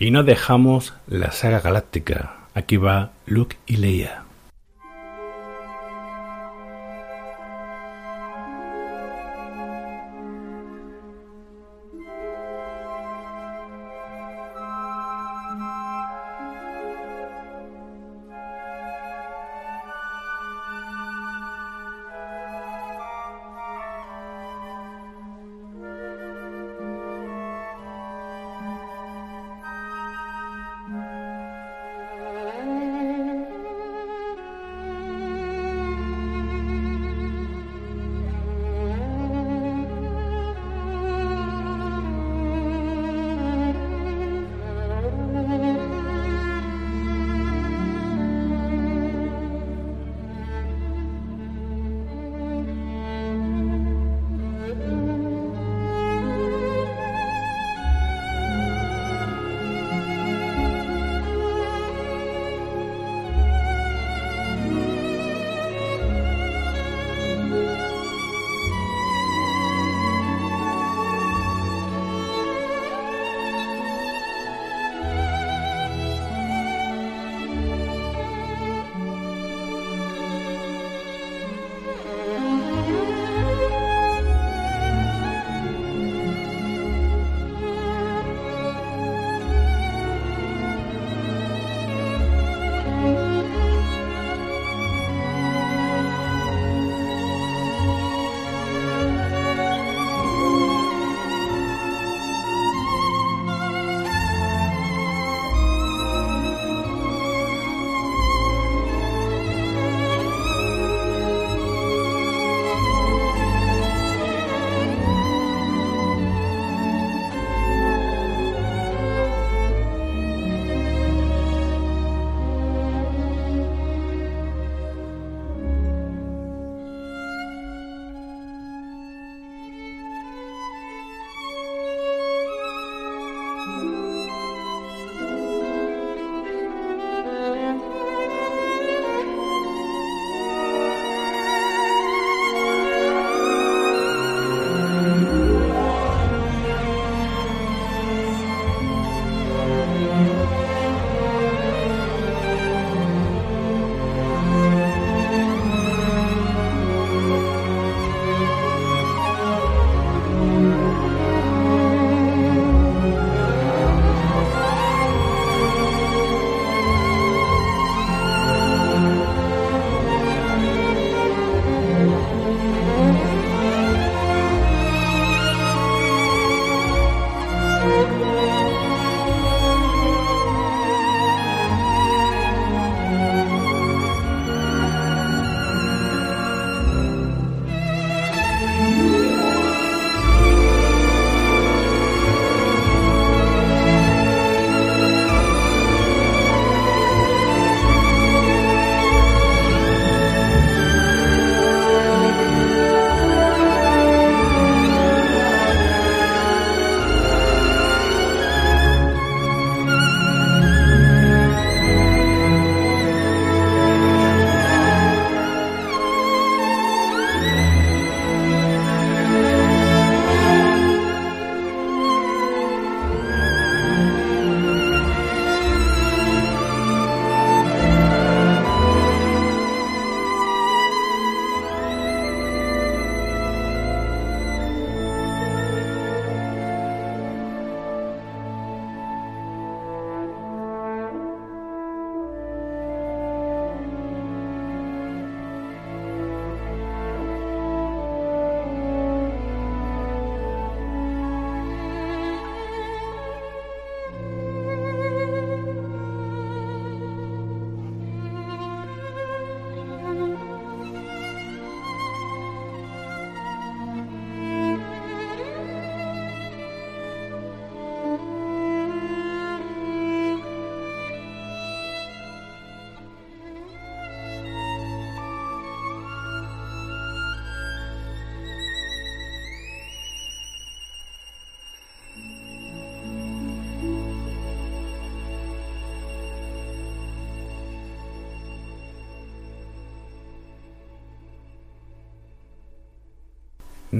Y 0.09 0.11
no 0.11 0.23
dejamos 0.23 0.95
la 1.05 1.31
saga 1.31 1.59
galáctica. 1.59 2.47
Aquí 2.55 2.77
va 2.77 3.11
Luke 3.27 3.57
y 3.67 3.77
Leia. 3.77 4.18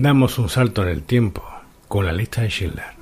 Damos 0.02 0.40
un 0.40 0.48
salto 0.48 0.84
en 0.84 0.88
el 0.88 1.04
tiempo 1.04 1.44
con 1.90 2.06
la 2.06 2.14
lista 2.14 2.42
de 2.42 2.48
Schindler. 2.48 2.99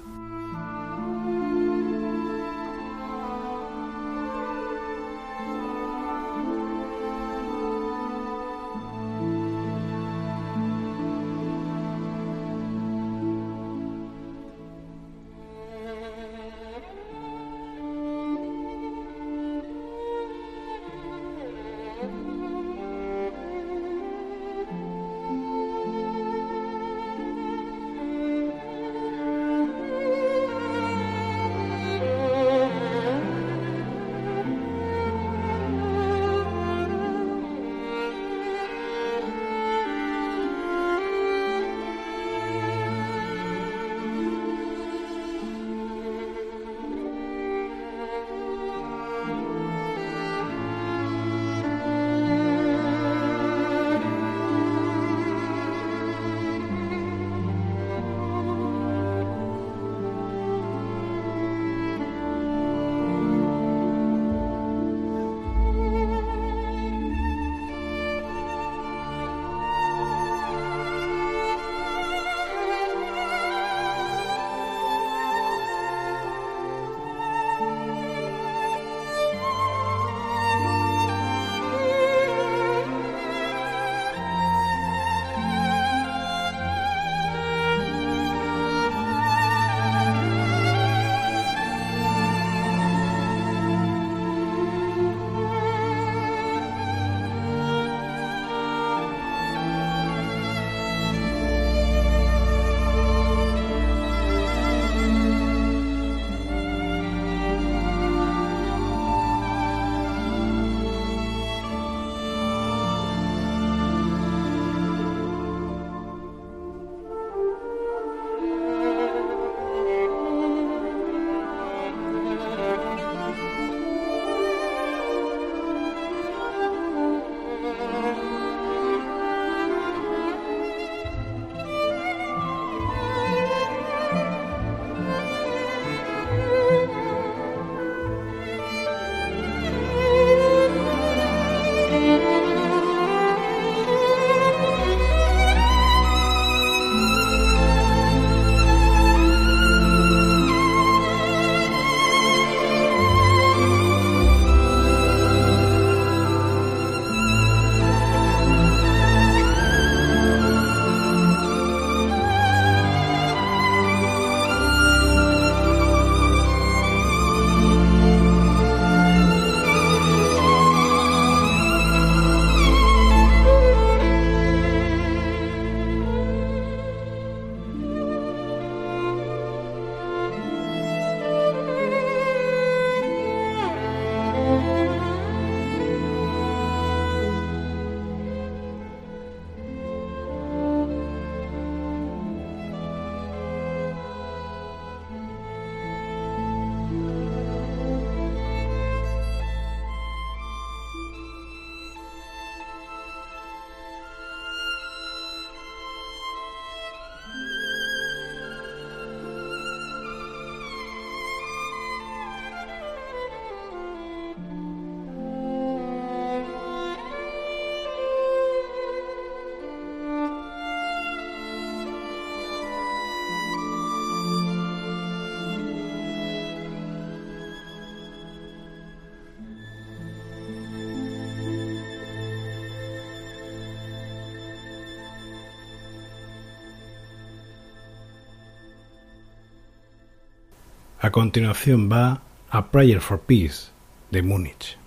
A 241.07 241.09
continuación 241.09 241.87
va 241.89 242.21
A 242.49 242.69
Prayer 242.69 242.99
for 242.99 243.17
Peace 243.21 243.71
de 244.11 244.21
Múnich. 244.21 244.77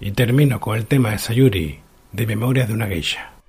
Y 0.00 0.12
termino 0.12 0.60
con 0.60 0.78
el 0.78 0.86
tema 0.86 1.10
de 1.10 1.18
Sayuri, 1.18 1.80
de 2.12 2.26
Memorias 2.26 2.68
de 2.68 2.74
una 2.74 2.86
Geisha. 2.86 3.39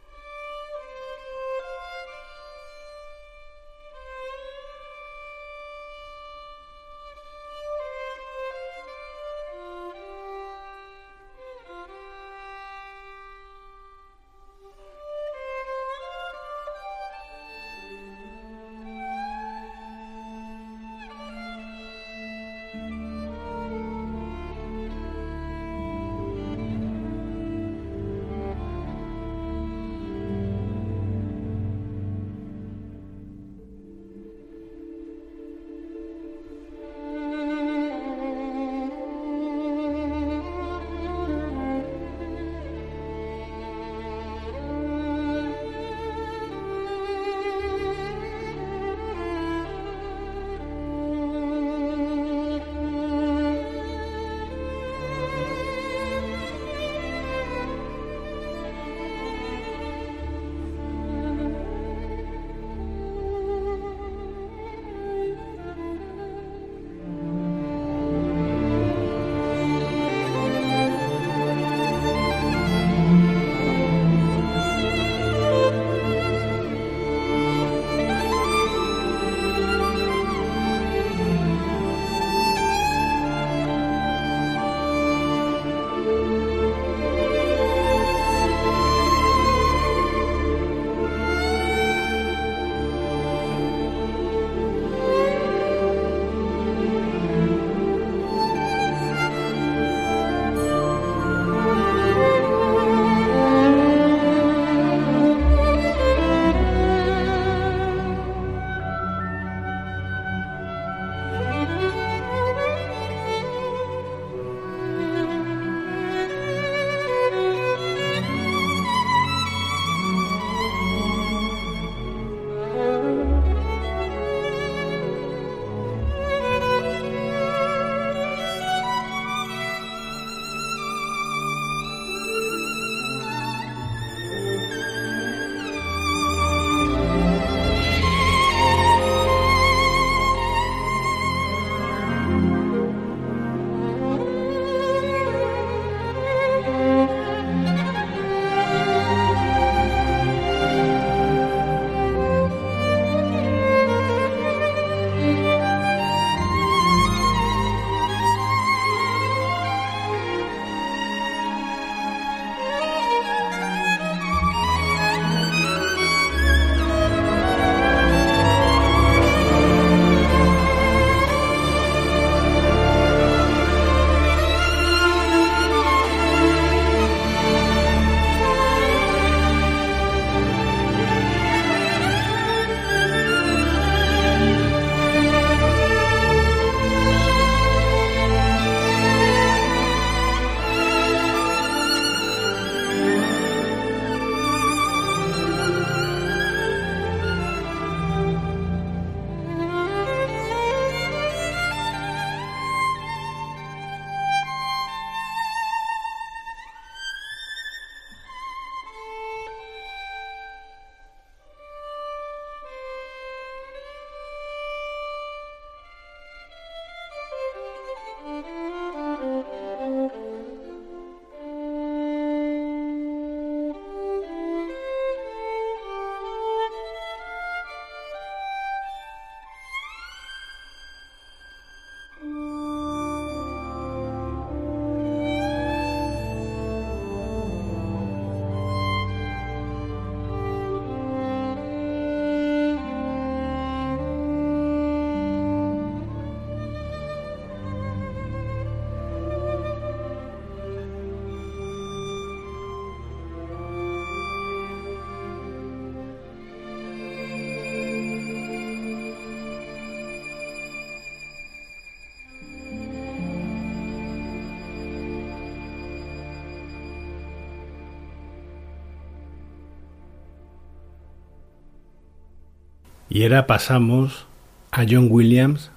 Y 273.14 273.24
ahora 273.24 273.46
pasamos 273.46 274.26
a 274.72 274.86
John 274.90 275.10
Williams 275.10 275.70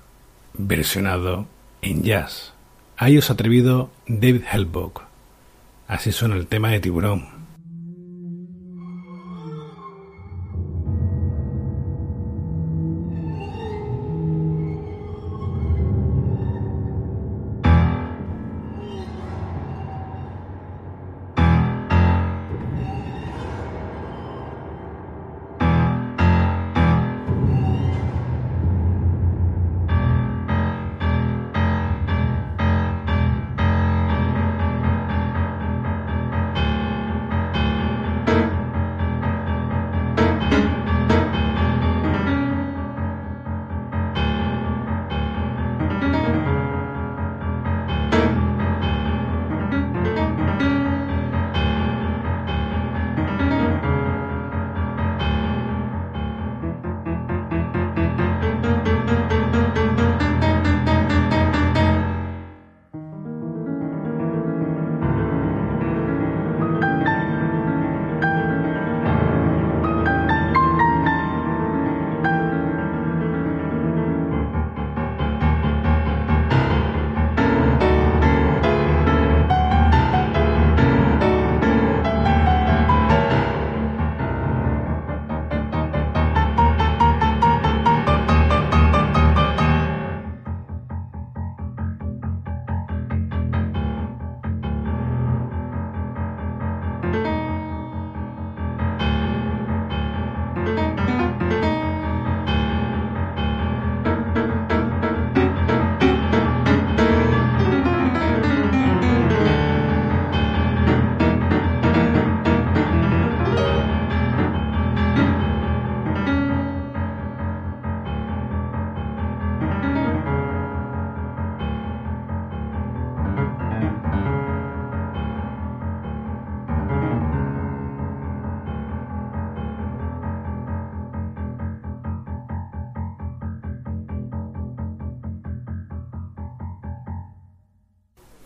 versionado 0.52 1.48
en 1.82 2.04
jazz. 2.04 2.54
Ha 2.96 3.08
atrevido 3.28 3.90
David 4.06 4.42
Hellbock. 4.52 5.02
Así 5.88 6.12
suena 6.12 6.36
el 6.36 6.46
tema 6.46 6.68
de 6.70 6.78
Tiburón. 6.78 7.33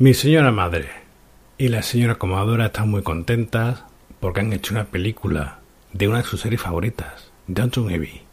Mi 0.00 0.14
señora 0.14 0.52
madre 0.52 0.90
y 1.58 1.70
la 1.70 1.82
señora 1.82 2.14
comadora 2.14 2.66
están 2.66 2.88
muy 2.88 3.02
contentas 3.02 3.82
porque 4.20 4.38
han 4.38 4.52
hecho 4.52 4.72
una 4.72 4.84
película 4.84 5.58
de 5.92 6.06
una 6.06 6.18
de 6.18 6.22
sus 6.22 6.40
series 6.40 6.62
favoritas, 6.62 7.32
Downton 7.48 7.92
Abbey. 7.92 8.27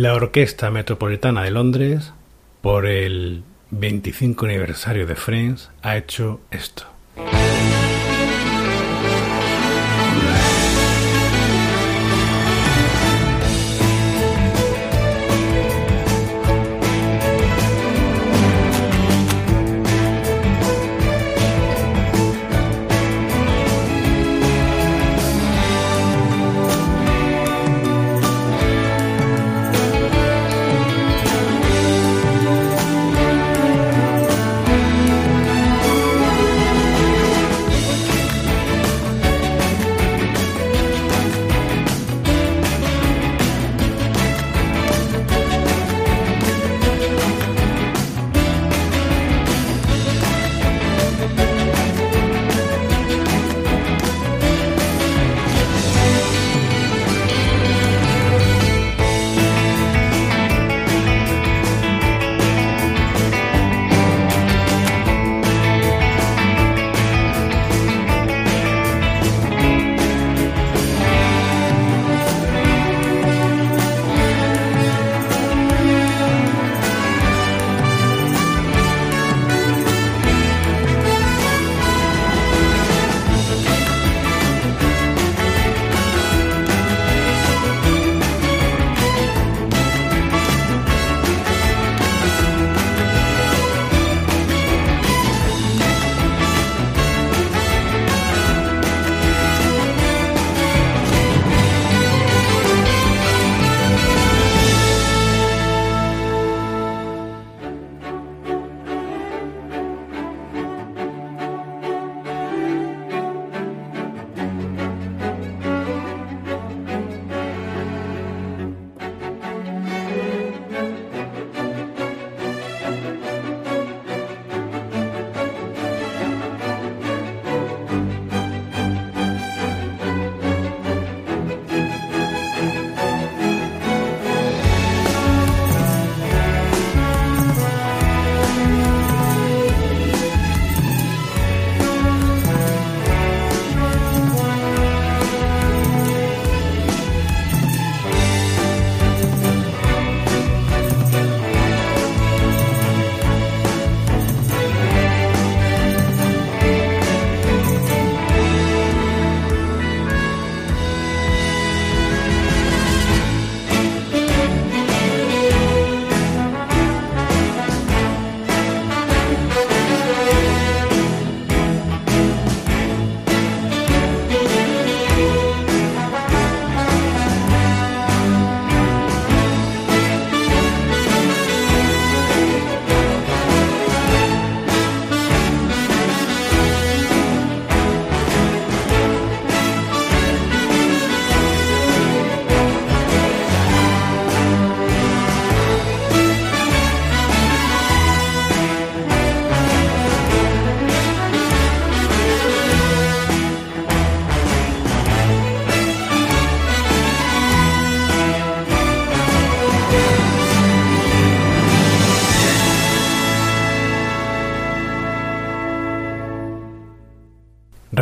La 0.00 0.14
Orquesta 0.14 0.70
Metropolitana 0.70 1.42
de 1.42 1.50
Londres, 1.50 2.12
por 2.60 2.86
el 2.86 3.42
25 3.72 4.46
aniversario 4.46 5.08
de 5.08 5.16
Friends, 5.16 5.72
ha 5.82 5.96
hecho 5.96 6.40
esto. 6.52 6.84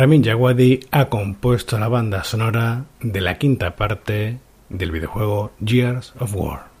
Ramin 0.07 0.21
Djawadi 0.21 0.79
ha 0.91 1.09
compuesto 1.09 1.77
la 1.77 1.89
banda 1.89 2.23
sonora 2.23 2.85
de 3.01 3.19
la 3.19 3.37
quinta 3.37 3.75
parte 3.75 4.39
del 4.69 4.89
videojuego 4.89 5.51
Years 5.59 6.13
of 6.19 6.33
War. 6.33 6.76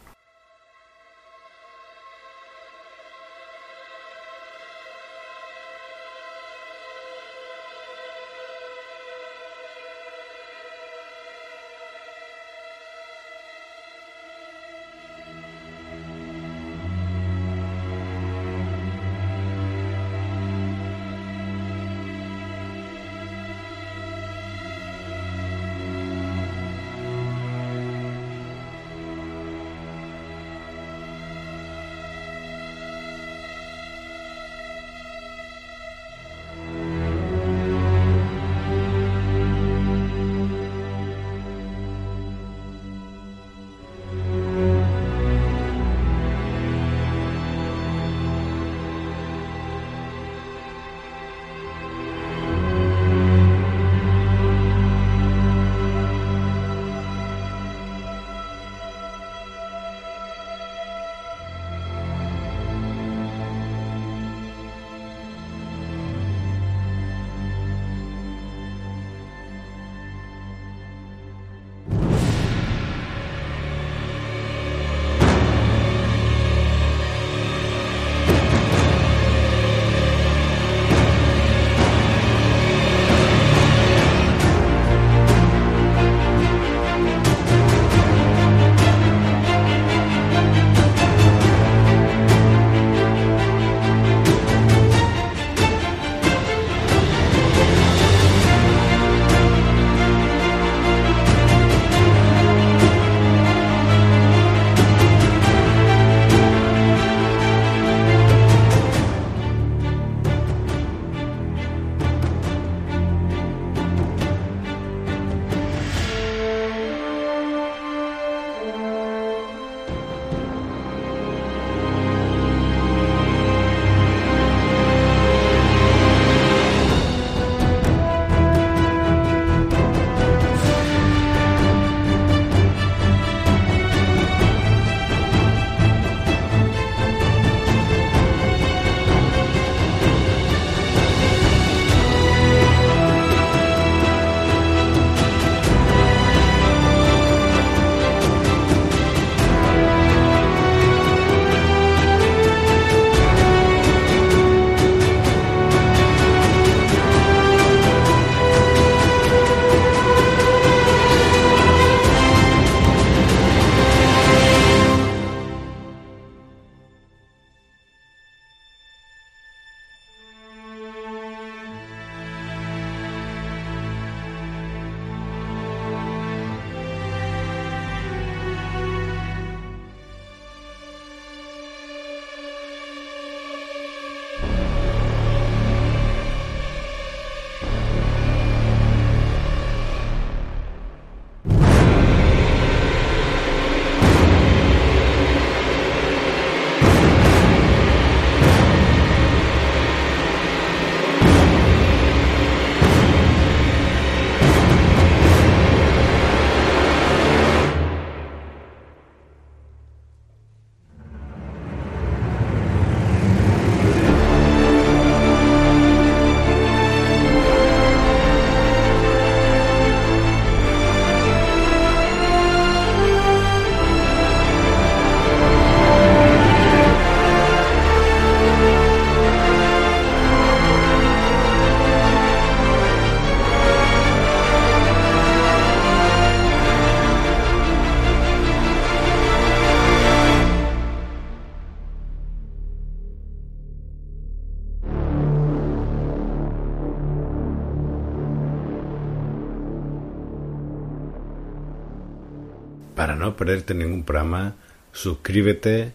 Perderte 253.47 253.73
ningún 253.73 254.03
programa, 254.03 254.55
suscríbete 254.91 255.93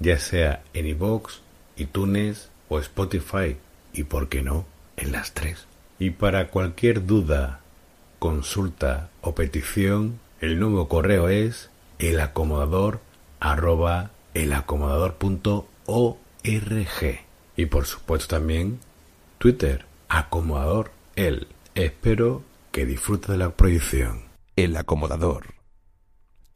ya 0.00 0.18
sea 0.18 0.64
en 0.74 0.86
iVoox, 0.86 1.42
iTunes 1.76 2.50
o 2.68 2.80
Spotify 2.80 3.56
y 3.92 4.02
por 4.02 4.28
qué 4.28 4.42
no, 4.42 4.66
en 4.96 5.12
las 5.12 5.32
tres. 5.32 5.68
Y 6.00 6.10
para 6.10 6.48
cualquier 6.48 7.06
duda, 7.06 7.60
consulta 8.18 9.10
o 9.20 9.36
petición, 9.36 10.18
el 10.40 10.58
nuevo 10.58 10.88
correo 10.88 11.28
es 11.28 11.70
elacomodador 12.00 12.98
arroba 13.38 14.10
elacomodador.org 14.34 17.20
y 17.56 17.66
por 17.66 17.86
supuesto 17.86 18.34
también 18.34 18.80
Twitter, 19.38 19.84
acomodador 20.08 20.90
el. 21.14 21.46
Espero 21.76 22.42
que 22.72 22.86
disfrutes 22.86 23.28
de 23.28 23.36
la 23.36 23.50
proyección. 23.50 24.24
El 24.56 24.76
acomodador. 24.76 25.57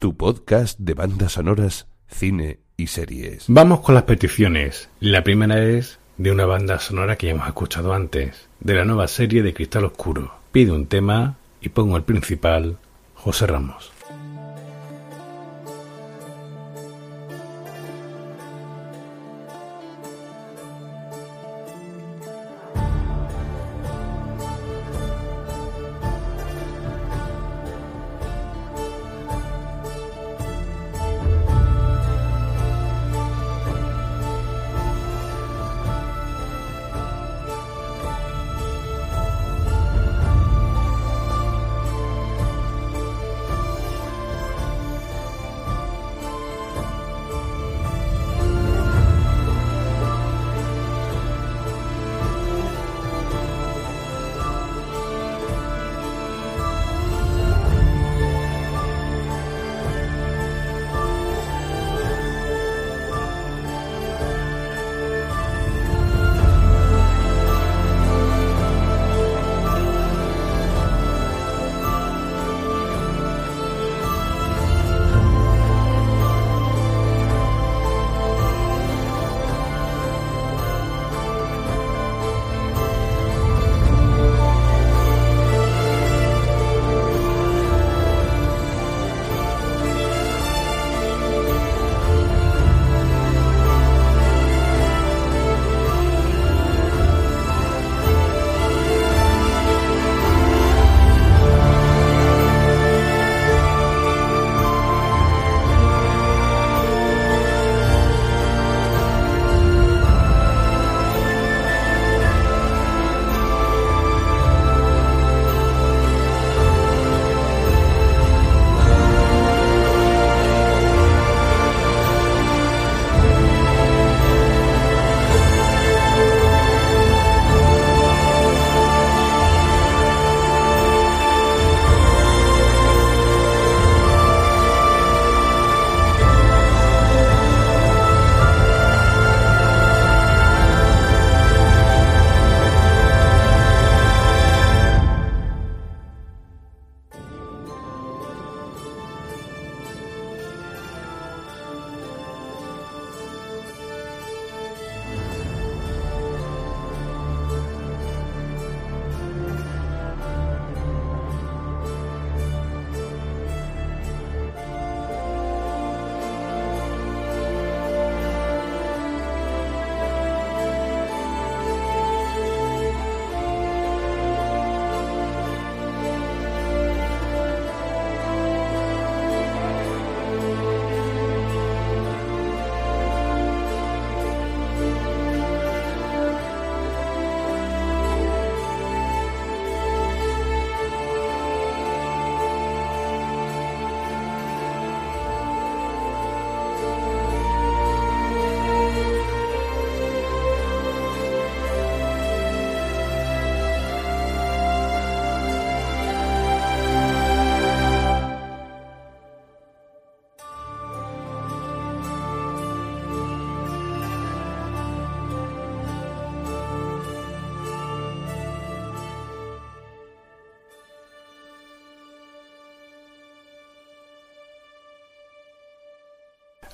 Tu 0.03 0.17
podcast 0.17 0.77
de 0.79 0.95
bandas 0.95 1.31
sonoras, 1.31 1.87
cine 2.09 2.59
y 2.75 2.87
series. 2.87 3.45
Vamos 3.47 3.79
con 3.79 3.95
las 3.95 4.03
peticiones. 4.03 4.89
La 4.99 5.23
primera 5.23 5.63
es 5.63 5.97
de 6.17 6.29
una 6.29 6.45
banda 6.45 6.77
sonora 6.79 7.15
que 7.15 7.27
ya 7.27 7.31
hemos 7.31 7.47
escuchado 7.47 7.93
antes, 7.93 8.49
de 8.59 8.73
la 8.73 8.83
nueva 8.83 9.07
serie 9.07 9.43
de 9.43 9.53
Cristal 9.53 9.85
Oscuro. 9.85 10.33
Pide 10.51 10.73
un 10.73 10.87
tema 10.87 11.37
y 11.61 11.69
pongo 11.69 11.95
el 11.95 12.03
principal, 12.03 12.79
José 13.15 13.47
Ramos. 13.47 13.92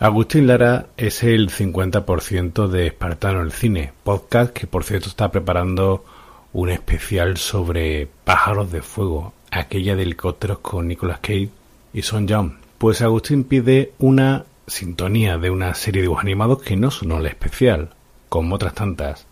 Agustín 0.10 0.48
Lara 0.48 0.88
es 0.98 1.22
el 1.22 1.52
50% 1.52 2.68
de 2.68 2.88
Espartano 2.88 3.44
el 3.44 3.52
Cine, 3.52 3.94
podcast 4.04 4.52
que 4.52 4.66
por 4.66 4.84
cierto 4.84 5.08
está 5.08 5.30
preparando 5.30 6.04
un 6.52 6.70
especial 6.70 7.38
sobre 7.38 8.08
Pájaros 8.24 8.72
de 8.72 8.82
Fuego, 8.82 9.34
aquella 9.52 9.96
de 9.96 10.02
helicópteros 10.02 10.60
con 10.60 10.88
Nicolas 10.88 11.20
Cage 11.20 11.50
y 11.94 12.02
Son 12.02 12.28
Young. 12.28 12.54
Pues 12.80 13.04
Agustín 13.04 13.44
pide 13.44 13.94
una 14.00 14.46
sintonía 14.66 15.38
de 15.38 15.52
una 15.52 15.76
serie 15.76 16.02
de 16.02 16.06
dibujos 16.06 16.24
animados 16.24 16.64
que 16.64 16.76
no 16.76 16.90
sonó 16.90 17.20
el 17.20 17.28
especial, 17.28 17.92
como 18.30 18.56
otras 18.56 18.74
tantas. 18.74 19.28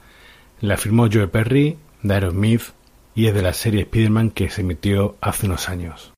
La 0.61 0.77
firmó 0.77 1.07
Joe 1.11 1.27
Perry, 1.27 1.75
de 2.03 2.13
Aerosmith 2.13 2.65
y 3.15 3.25
es 3.25 3.33
de 3.33 3.41
la 3.41 3.53
serie 3.53 3.81
Spider-Man 3.81 4.29
que 4.29 4.51
se 4.51 4.61
emitió 4.61 5.15
hace 5.21 5.47
unos 5.47 5.69
años. 5.69 6.13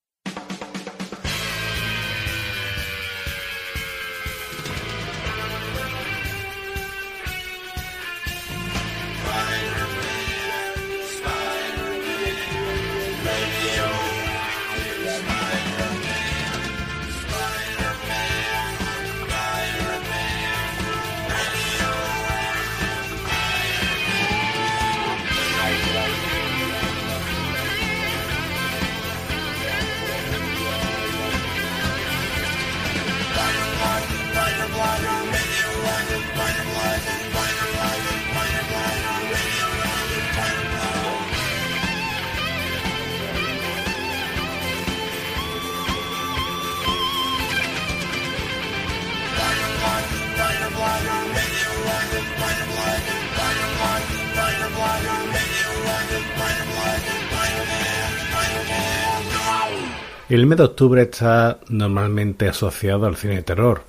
Mes 60.49 60.57
de 60.57 60.63
octubre 60.63 61.03
está 61.03 61.59
normalmente 61.69 62.47
asociado 62.47 63.05
al 63.05 63.17
cine 63.17 63.35
de 63.35 63.43
terror, 63.43 63.83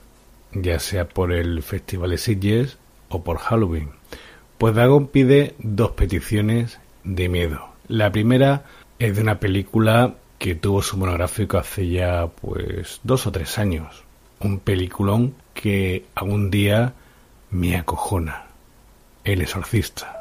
ya 0.53 0.79
sea 0.79 1.09
por 1.09 1.33
el 1.33 1.63
Festival 1.63 2.11
de 2.11 2.19
Sitges 2.19 2.77
o 3.09 3.25
por 3.25 3.39
Halloween. 3.39 3.93
Pues 4.59 4.75
Dagon 4.75 5.07
pide 5.07 5.55
dos 5.59 5.93
peticiones 5.93 6.79
de 7.03 7.31
miedo. 7.31 7.67
La 7.89 8.13
primera 8.13 8.65
es 8.99 9.17
de 9.17 9.23
una 9.23 9.41
película 9.41 10.17
que 10.37 10.55
tuvo 10.55 10.83
su 10.83 10.99
monográfico 10.99 11.57
hace 11.57 11.89
ya 11.89 12.27
pues 12.27 13.01
dos 13.05 13.27
o 13.27 13.33
tres 13.33 13.57
años. 13.57 14.05
Un 14.39 14.59
peliculón 14.59 15.37
que 15.55 16.05
algún 16.15 16.51
día 16.51 16.93
me 17.51 17.79
acojona. 17.79 18.49
El 19.25 19.41
exorcista. 19.41 20.20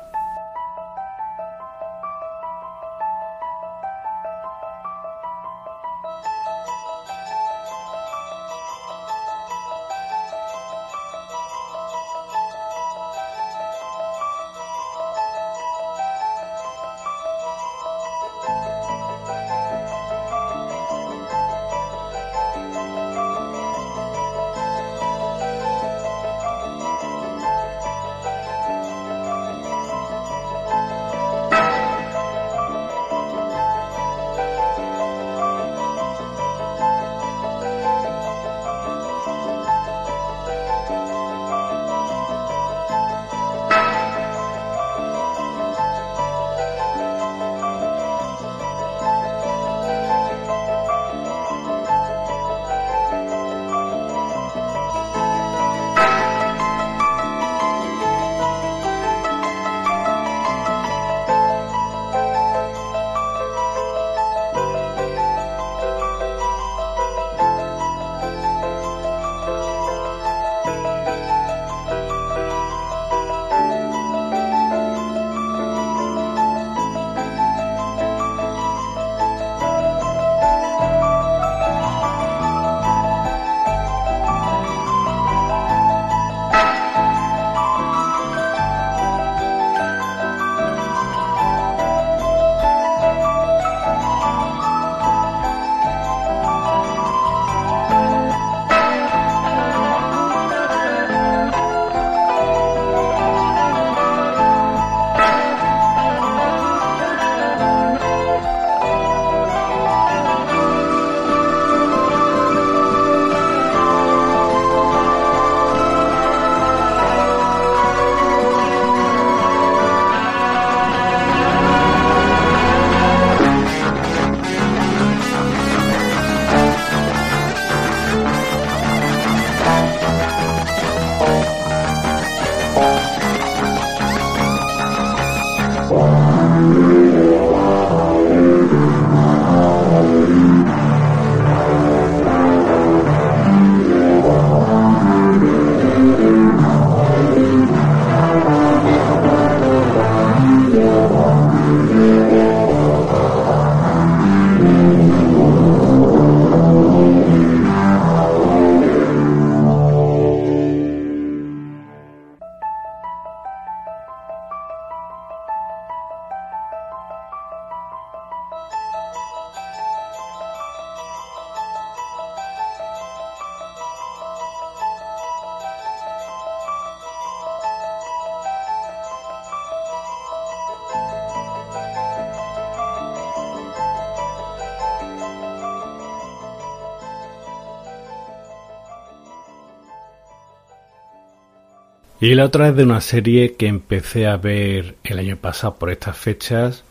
La 192.40 192.46
otra 192.46 192.70
es 192.70 192.76
de 192.78 192.84
una 192.84 193.02
serie 193.02 193.56
que 193.56 193.68
empecé 193.68 194.26
a 194.26 194.38
ver 194.38 194.96
el 195.04 195.20
año 195.20 195.36
pasado 195.36 195.76
por 195.76 195.90
estas 195.90 196.18
fechas 196.18 196.86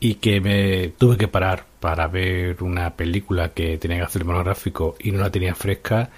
y 0.00 0.14
que 0.14 0.40
me 0.40 0.88
tuve 0.88 1.16
que 1.16 1.28
parar 1.28 1.64
para 1.78 2.08
ver 2.08 2.60
una 2.64 2.96
película 2.96 3.50
que 3.50 3.78
tenía 3.78 3.98
que 3.98 4.02
hacer 4.02 4.24
monográfico 4.24 4.96
y 4.98 5.12
no 5.12 5.20
la 5.20 5.30
tenía 5.30 5.54
fresca 5.54 6.10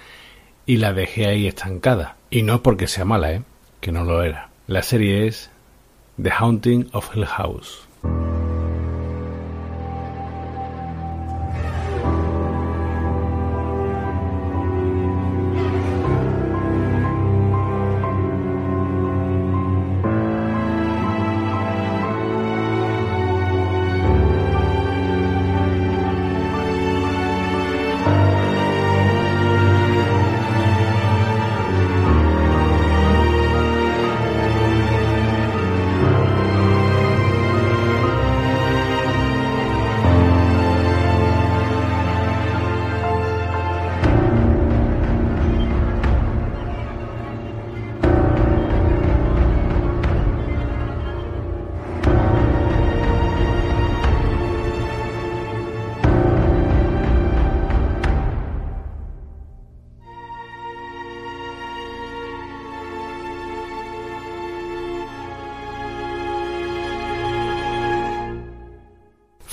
y 0.65 0.77
la 0.77 0.91
dejé 0.91 1.27
ahí 1.27 1.45
estancada. 1.45 2.15
Y 2.31 2.41
no 2.41 2.63
porque 2.63 2.87
sea 2.87 3.05
mala, 3.05 3.33
¿eh? 3.33 3.43
que 3.79 3.91
no 3.91 4.05
lo 4.05 4.23
era. 4.23 4.49
La 4.65 4.81
serie 4.81 5.27
es 5.27 5.51
The 6.19 6.31
Haunting 6.31 6.89
of 6.93 7.15
Hill 7.15 7.27
House. 7.27 7.87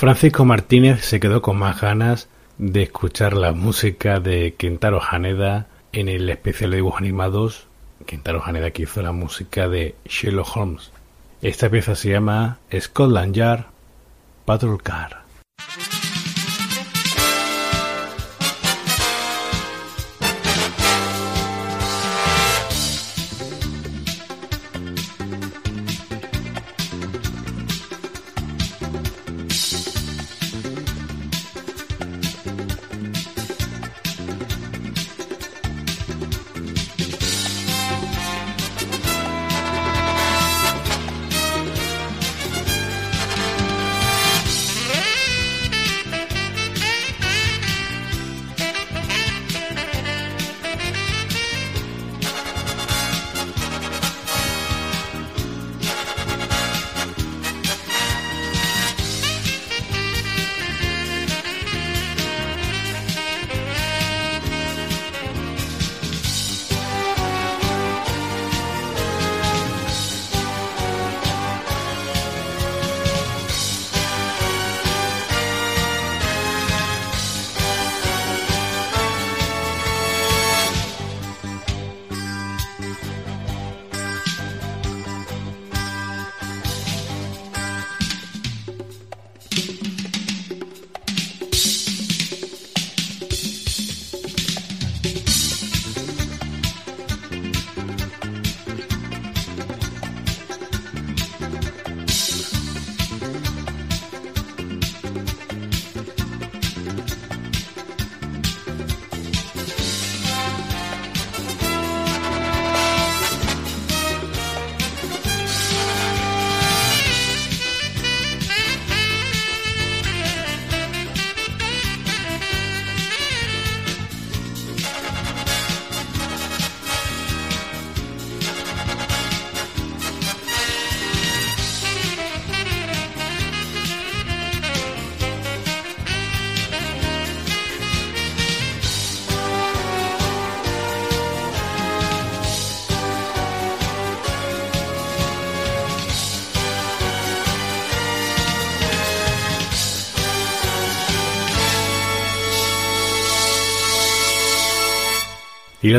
Francisco 0.00 0.46
Martínez 0.46 1.04
se 1.04 1.20
quedó 1.20 1.42
con 1.42 1.58
más 1.58 1.82
ganas 1.82 2.30
de 2.56 2.84
escuchar 2.84 3.34
la 3.34 3.52
música 3.52 4.18
de 4.18 4.54
Kentaro 4.56 4.98
Haneda 5.02 5.66
en 5.92 6.08
el 6.08 6.30
especial 6.30 6.70
de 6.70 6.76
dibujos 6.76 7.02
animados. 7.02 7.66
Kentaro 8.06 8.42
Haneda 8.42 8.70
que 8.70 8.84
hizo 8.84 9.02
la 9.02 9.12
música 9.12 9.68
de 9.68 9.96
Sherlock 10.06 10.56
Holmes. 10.56 10.90
Esta 11.42 11.68
pieza 11.68 11.96
se 11.96 12.08
llama 12.08 12.60
Scotland 12.74 13.34
Yard 13.34 13.66
Patrol 14.46 14.82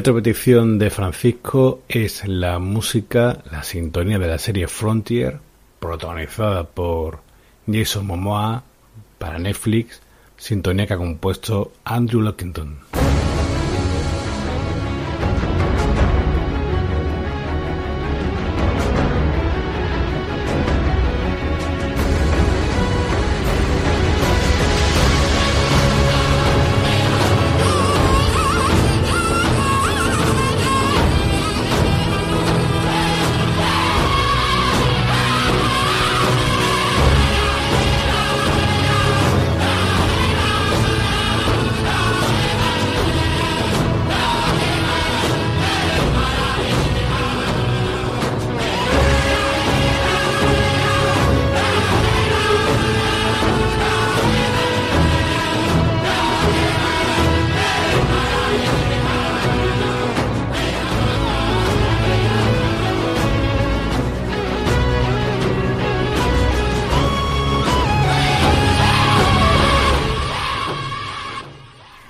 otra 0.02 0.16
petición 0.16 0.80
de 0.80 0.90
Francisco 0.90 1.84
es 1.88 2.28
la 2.28 2.58
música, 2.58 3.44
la 3.52 3.62
sintonía 3.62 4.18
de 4.18 4.28
la 4.28 4.40
serie 4.40 4.68
Frontier, 4.68 5.38
protagonizada 5.80 6.64
por 6.64 7.20
Jason 7.72 8.08
Momoa 8.08 8.64
para 9.20 9.38
Netflix, 9.38 10.02
sintonía 10.38 10.88
que 10.88 10.96
ha 10.96 10.98
compuesto 10.98 11.74
Andrew 11.86 12.22
Lockington. 12.22 12.91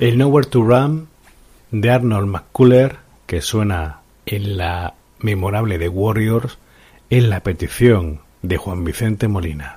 El 0.01 0.17
Nowhere 0.17 0.47
to 0.47 0.63
Run 0.63 1.09
de 1.69 1.91
Arnold 1.91 2.27
McCuller, 2.27 2.95
que 3.27 3.39
suena 3.39 3.99
en 4.25 4.57
la 4.57 4.95
memorable 5.19 5.77
de 5.77 5.89
Warriors, 5.89 6.57
en 7.11 7.29
la 7.29 7.41
petición 7.41 8.21
de 8.41 8.57
Juan 8.57 8.83
Vicente 8.83 9.27
Molina. 9.27 9.75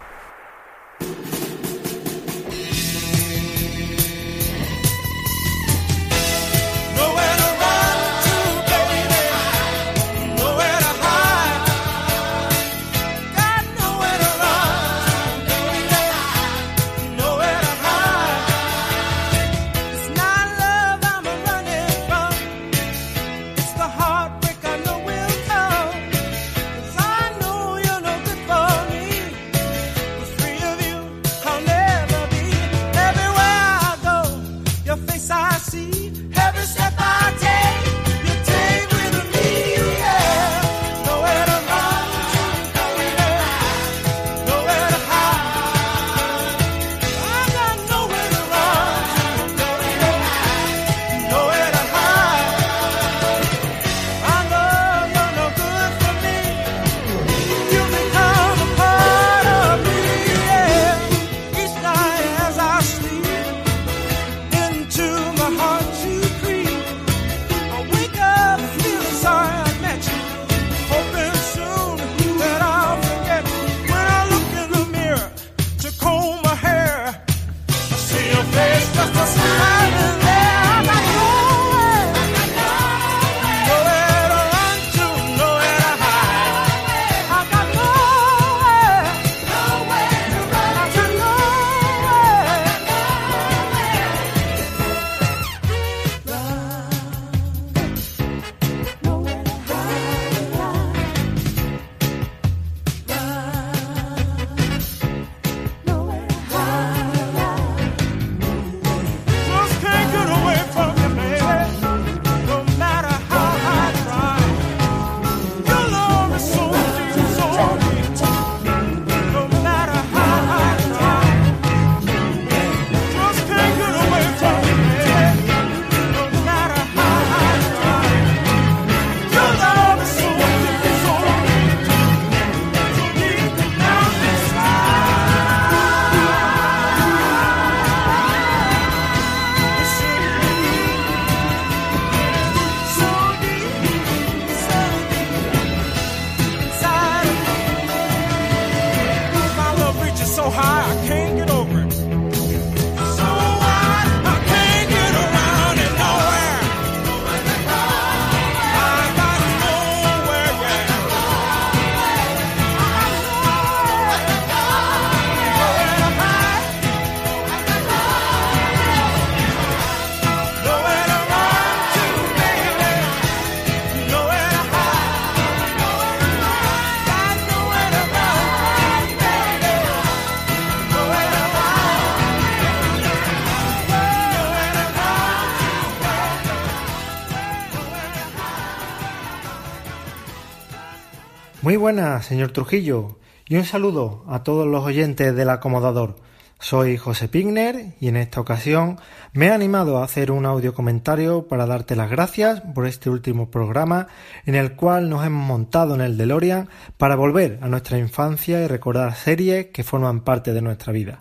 Muy 191.74 191.80
buenas, 191.80 192.24
señor 192.24 192.52
Trujillo, 192.52 193.18
y 193.48 193.56
un 193.56 193.64
saludo 193.64 194.24
a 194.28 194.44
todos 194.44 194.64
los 194.64 194.84
oyentes 194.84 195.34
del 195.34 195.50
acomodador. 195.50 196.14
Soy 196.60 196.96
José 196.96 197.26
Pigner 197.26 197.96
y 197.98 198.06
en 198.06 198.16
esta 198.16 198.40
ocasión 198.40 199.00
me 199.32 199.46
he 199.46 199.50
animado 199.50 199.98
a 199.98 200.04
hacer 200.04 200.30
un 200.30 200.46
audio 200.46 200.72
comentario 200.72 201.48
para 201.48 201.66
darte 201.66 201.96
las 201.96 202.12
gracias 202.12 202.60
por 202.60 202.86
este 202.86 203.10
último 203.10 203.50
programa 203.50 204.06
en 204.46 204.54
el 204.54 204.76
cual 204.76 205.10
nos 205.10 205.26
hemos 205.26 205.44
montado 205.44 205.96
en 205.96 206.02
el 206.02 206.16
DeLorean 206.16 206.68
para 206.96 207.16
volver 207.16 207.58
a 207.60 207.66
nuestra 207.66 207.98
infancia 207.98 208.62
y 208.62 208.68
recordar 208.68 209.16
series 209.16 209.66
que 209.72 209.82
forman 209.82 210.20
parte 210.20 210.52
de 210.52 210.62
nuestra 210.62 210.92
vida. 210.92 211.18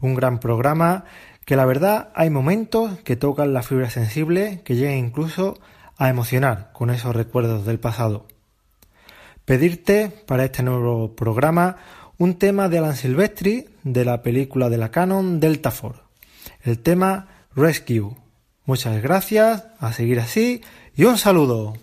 Un 0.00 0.14
gran 0.14 0.40
programa 0.40 1.04
que 1.44 1.54
la 1.54 1.66
verdad 1.66 2.08
hay 2.14 2.30
momentos 2.30 2.98
que 3.00 3.16
tocan 3.16 3.52
la 3.52 3.62
fibra 3.62 3.90
sensible 3.90 4.62
que 4.64 4.74
llegan 4.74 4.96
incluso 4.96 5.58
a 5.98 6.08
emocionar 6.08 6.70
con 6.72 6.88
esos 6.88 7.14
recuerdos 7.14 7.66
del 7.66 7.78
pasado. 7.78 8.26
Pedirte 9.46 10.10
para 10.26 10.44
este 10.44 10.64
nuevo 10.64 11.14
programa 11.14 11.76
un 12.18 12.34
tema 12.34 12.68
de 12.68 12.78
Alan 12.78 12.96
Silvestri 12.96 13.66
de 13.84 14.04
la 14.04 14.20
película 14.20 14.68
de 14.68 14.76
la 14.76 14.90
Canon 14.90 15.38
Delta 15.38 15.70
Force, 15.70 16.00
el 16.64 16.80
tema 16.80 17.28
Rescue. 17.54 18.16
Muchas 18.64 19.00
gracias, 19.00 19.62
a 19.78 19.92
seguir 19.92 20.18
así 20.18 20.62
y 20.96 21.04
un 21.04 21.16
saludo. 21.16 21.74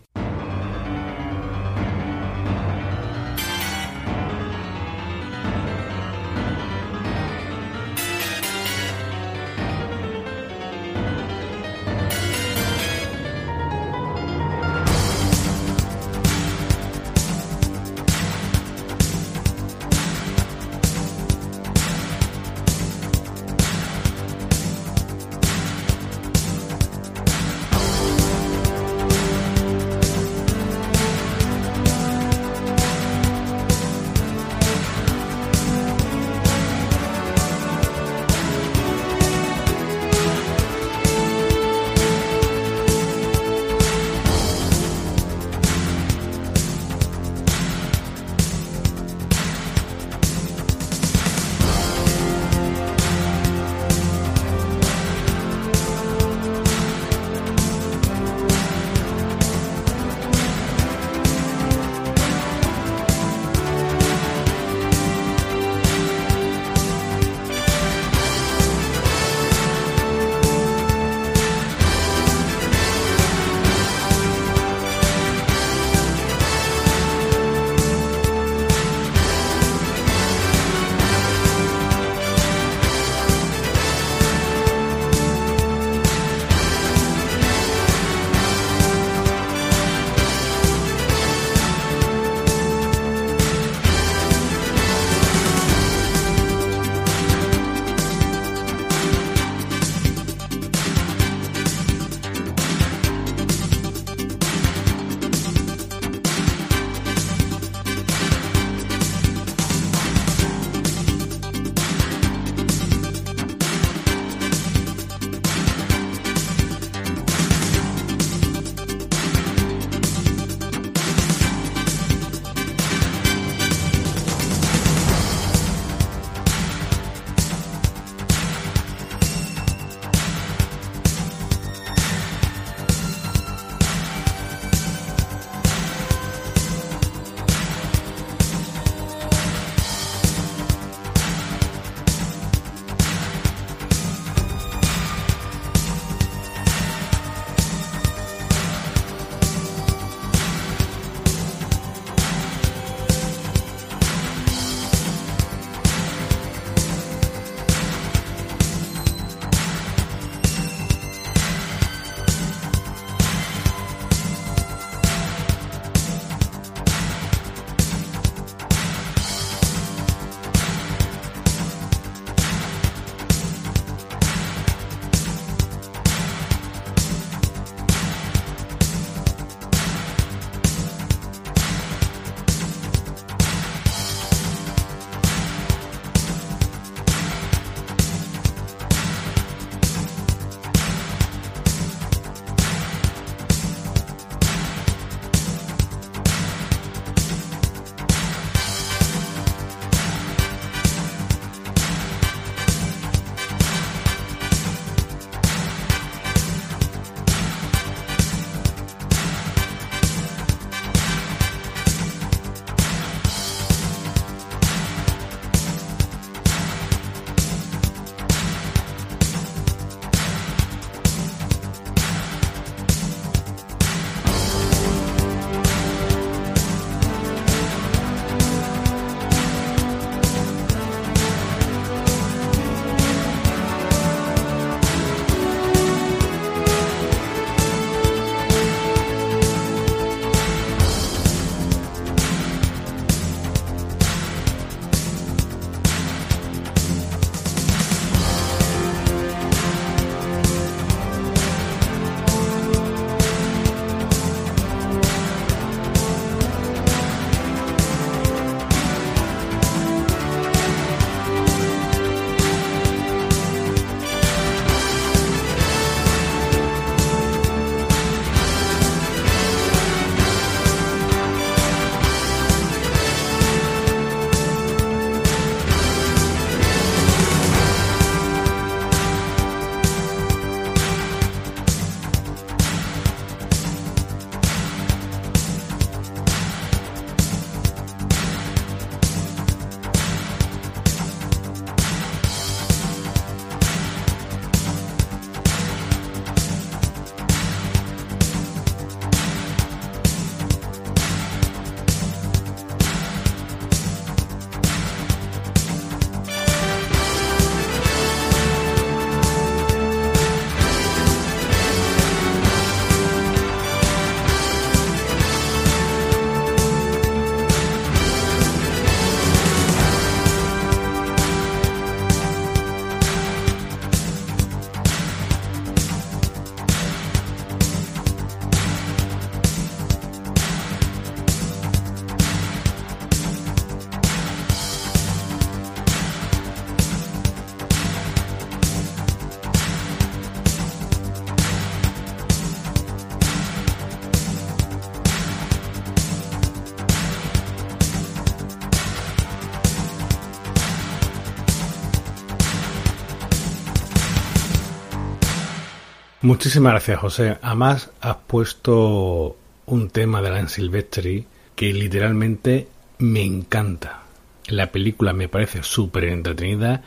Muchísimas 356.23 356.71
gracias, 356.71 356.99
José. 356.99 357.37
Además, 357.41 357.91
has 357.99 358.15
puesto 358.15 359.35
un 359.65 359.89
tema 359.89 360.21
de 360.21 360.29
la 360.29 360.47
Silvestri 360.47 361.25
que 361.53 361.73
literalmente 361.73 362.69
me 362.99 363.25
encanta. 363.25 364.03
La 364.47 364.71
película 364.71 365.11
me 365.11 365.27
parece 365.27 365.63
súper 365.63 366.05
entretenida 366.05 366.81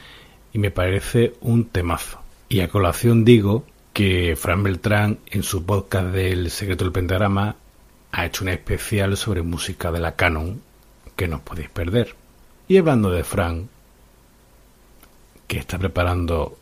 y 0.54 0.58
me 0.58 0.70
parece 0.70 1.34
un 1.42 1.66
temazo. 1.66 2.18
Y 2.48 2.60
a 2.60 2.70
colación 2.70 3.26
digo 3.26 3.66
que 3.92 4.36
Fran 4.36 4.62
Beltrán 4.62 5.18
en 5.26 5.42
su 5.42 5.66
podcast 5.66 6.06
del 6.14 6.50
Secreto 6.50 6.84
del 6.84 6.94
Pentagrama 6.94 7.56
ha 8.12 8.24
hecho 8.24 8.42
una 8.42 8.54
especial 8.54 9.18
sobre 9.18 9.42
música 9.42 9.92
de 9.92 10.00
la 10.00 10.16
canon 10.16 10.62
que 11.14 11.28
no 11.28 11.42
podéis 11.42 11.68
perder. 11.68 12.14
Y 12.68 12.78
hablando 12.78 13.10
de 13.10 13.22
Fran, 13.22 13.68
que 15.46 15.58
está 15.58 15.76
preparando 15.78 16.56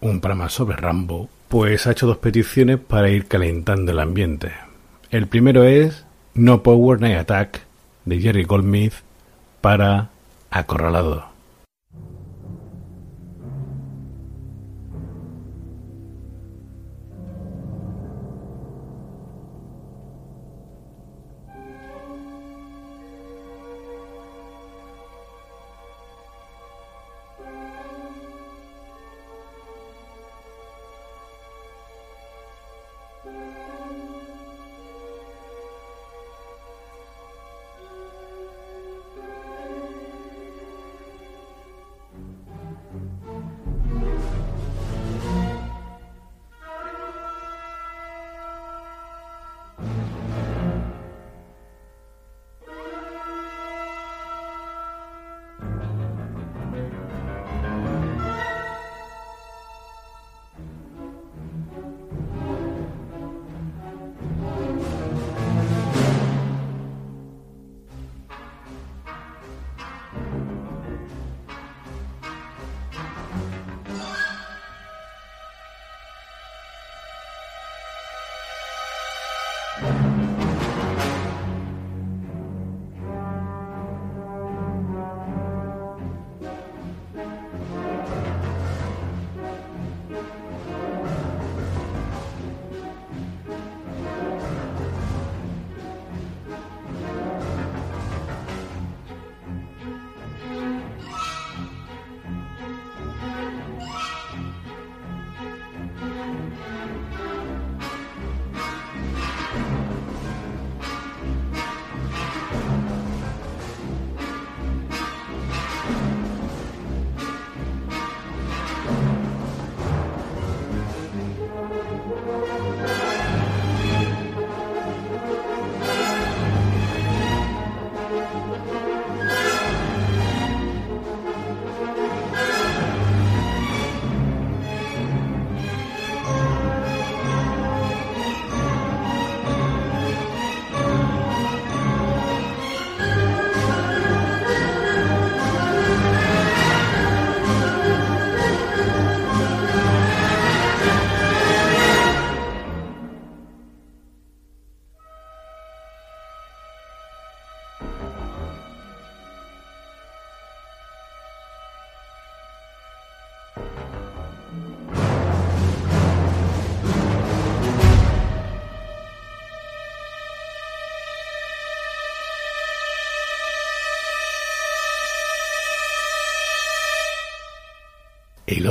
un 0.00 0.20
programa 0.20 0.48
sobre 0.48 0.76
Rambo, 0.76 1.28
pues 1.50 1.88
ha 1.88 1.90
hecho 1.90 2.06
dos 2.06 2.18
peticiones 2.18 2.78
para 2.78 3.10
ir 3.10 3.26
calentando 3.26 3.90
el 3.90 3.98
ambiente. 3.98 4.52
El 5.10 5.26
primero 5.26 5.64
es 5.64 6.04
No 6.32 6.62
Power 6.62 7.00
Night 7.00 7.18
Attack 7.18 7.62
de 8.04 8.20
Jerry 8.20 8.44
Goldsmith 8.44 8.94
para 9.60 10.10
Acorralado. 10.52 11.29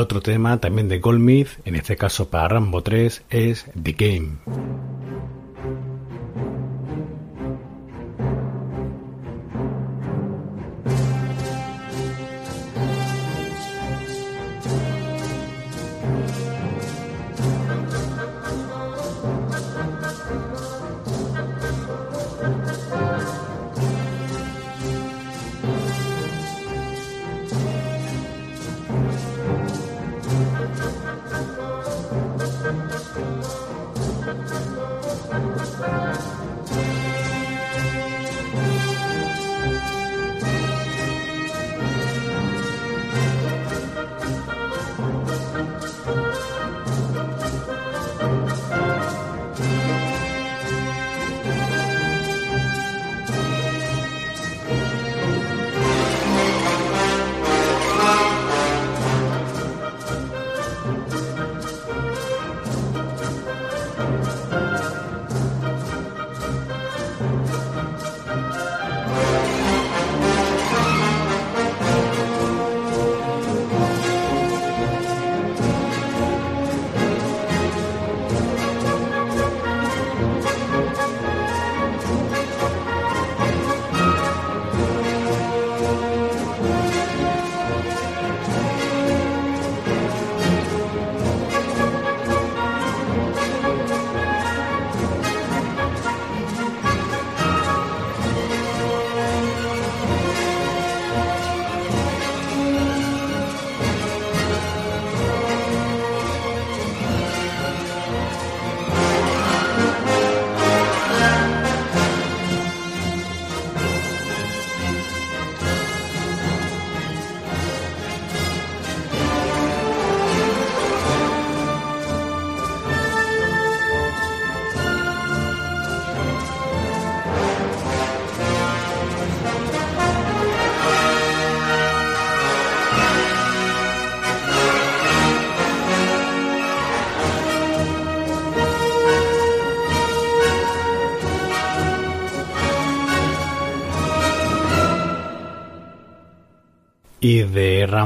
Otro 0.09 0.21
tema 0.21 0.59
también 0.59 0.87
de 0.87 0.97
Goldsmith, 0.97 1.49
en 1.65 1.75
este 1.75 1.95
caso 1.95 2.29
para 2.29 2.47
Rambo 2.47 2.81
3, 2.81 3.21
es 3.29 3.65
The 3.79 3.91
Game. 3.91 4.37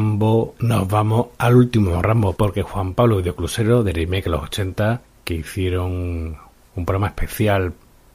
Rambo 0.04 0.54
nos 0.60 0.90
vamos 0.90 1.28
al 1.38 1.56
último 1.56 2.02
Rambo, 2.02 2.34
porque 2.34 2.62
Juan 2.62 2.94
Pablo 2.94 3.18
Videoclusero 3.18 3.84
de 3.84 3.94
Remake 3.94 4.26
de 4.26 4.32
los 4.32 4.44
80, 4.44 5.02
que 5.24 5.36
hicieron 5.36 6.36
un 6.76 6.86
programa 6.86 7.08
especial 7.08 7.72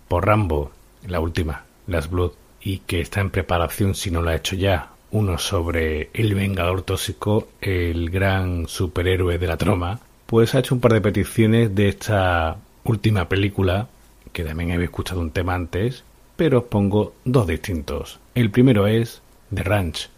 por 0.06 0.26
Rambo, 0.26 0.70
la 1.06 1.18
última, 1.18 1.64
Las 1.86 2.10
Blood, 2.10 2.32
y 2.60 2.80
que 2.80 3.00
está 3.00 3.22
en 3.22 3.30
preparación, 3.30 3.94
si 3.94 4.10
no 4.10 4.20
lo 4.20 4.28
ha 4.28 4.34
hecho 4.34 4.54
ya, 4.54 4.90
uno 5.12 5.38
sobre 5.38 6.10
el 6.12 6.34
Vengador 6.34 6.82
Tóxico, 6.82 7.48
el 7.62 8.10
gran 8.10 8.68
superhéroe 8.68 9.38
de 9.38 9.46
la 9.46 9.56
troma, 9.56 9.98
pues 10.26 10.54
ha 10.54 10.58
hecho 10.58 10.74
un 10.74 10.82
par 10.82 10.92
de 10.92 11.00
peticiones 11.00 11.74
de 11.74 11.88
esta 11.88 12.58
última 12.84 13.30
película, 13.30 13.88
que 14.34 14.44
también 14.44 14.72
habéis 14.72 14.90
escuchado 14.90 15.22
un 15.22 15.30
tema 15.30 15.54
antes, 15.54 16.04
pero 16.36 16.58
os 16.58 16.64
pongo 16.64 17.14
dos 17.24 17.46
distintos. 17.46 18.20
El 18.34 18.50
primero 18.50 18.86
es 18.86 19.22
The 19.54 19.62
Ranch, 19.62 20.10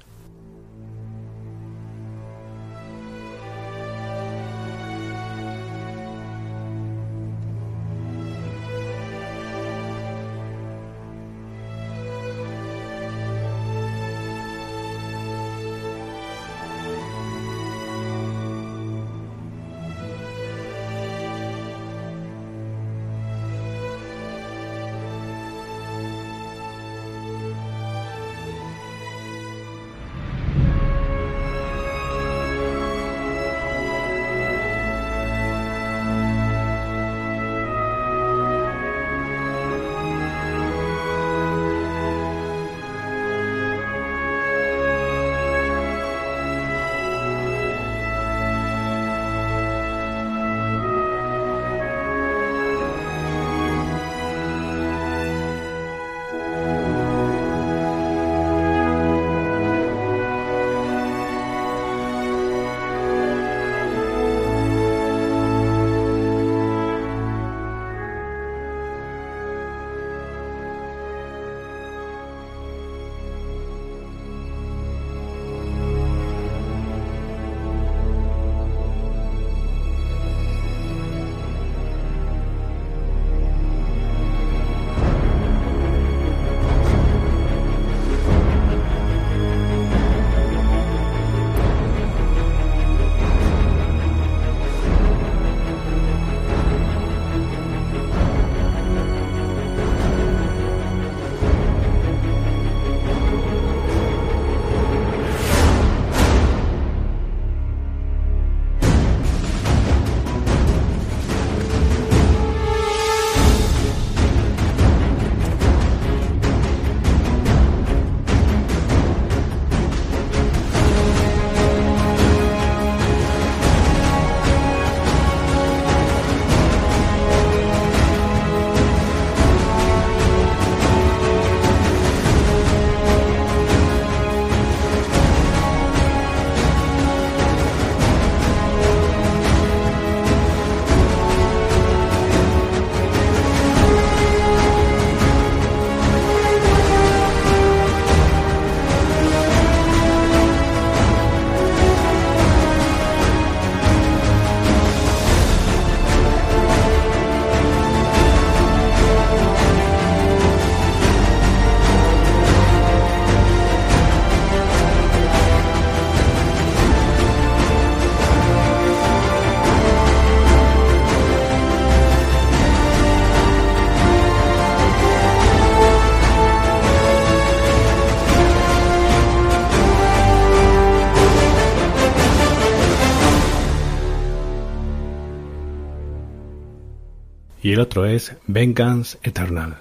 y 187.71 187.75
el 187.75 187.79
otro 187.79 188.05
es 188.05 188.35
Vengeance 188.49 189.17
Eternal. 189.23 189.77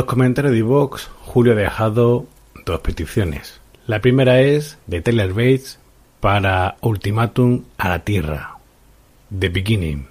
Los 0.00 0.06
comentarios 0.06 0.54
de 0.54 0.62
Vox, 0.62 1.10
Julio 1.26 1.52
ha 1.52 1.56
dejado 1.56 2.24
dos 2.64 2.80
peticiones. 2.80 3.60
La 3.86 4.00
primera 4.00 4.40
es 4.40 4.78
de 4.86 5.02
Taylor 5.02 5.28
Bates 5.34 5.78
para 6.20 6.78
Ultimatum 6.80 7.64
a 7.76 7.90
la 7.90 7.98
Tierra, 7.98 8.56
The 9.38 9.50
Beginning. 9.50 10.06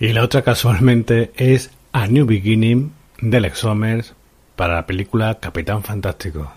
Y 0.00 0.14
la 0.14 0.24
otra 0.24 0.40
casualmente 0.40 1.30
es 1.36 1.70
A 1.92 2.06
New 2.06 2.24
Beginning 2.24 2.94
de 3.20 3.36
Alex 3.36 3.58
Somers 3.58 4.14
para 4.56 4.76
la 4.76 4.86
película 4.86 5.38
Capitán 5.40 5.82
Fantástico. 5.82 6.50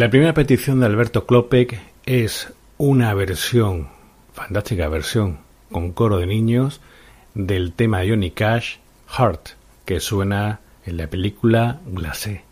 La 0.00 0.08
primera 0.08 0.32
petición 0.32 0.80
de 0.80 0.86
Alberto 0.86 1.26
Klopek 1.26 1.78
es 2.06 2.50
una 2.78 3.12
versión, 3.12 3.88
fantástica 4.32 4.88
versión, 4.88 5.40
con 5.70 5.92
coro 5.92 6.16
de 6.16 6.26
niños, 6.26 6.80
del 7.34 7.74
tema 7.74 8.00
de 8.00 8.08
Johnny 8.08 8.30
Cash, 8.30 8.76
Heart, 9.08 9.50
que 9.84 10.00
suena 10.00 10.60
en 10.86 10.96
la 10.96 11.06
película 11.08 11.80
Glacé. 11.84 12.44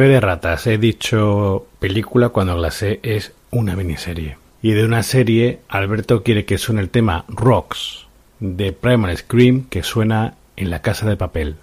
Fe 0.00 0.08
de 0.08 0.18
ratas, 0.18 0.66
he 0.66 0.78
dicho 0.78 1.66
película 1.78 2.30
cuando 2.30 2.56
la 2.56 2.70
sé 2.70 3.00
es 3.02 3.34
una 3.50 3.76
miniserie. 3.76 4.38
Y 4.62 4.70
de 4.70 4.86
una 4.86 5.02
serie, 5.02 5.58
Alberto 5.68 6.22
quiere 6.22 6.46
que 6.46 6.56
suene 6.56 6.80
el 6.80 6.88
tema 6.88 7.26
Rocks 7.28 8.06
de 8.38 8.72
Primal 8.72 9.14
Scream 9.14 9.66
que 9.68 9.82
suena 9.82 10.36
en 10.56 10.70
la 10.70 10.80
casa 10.80 11.06
de 11.06 11.18
papel. 11.18 11.56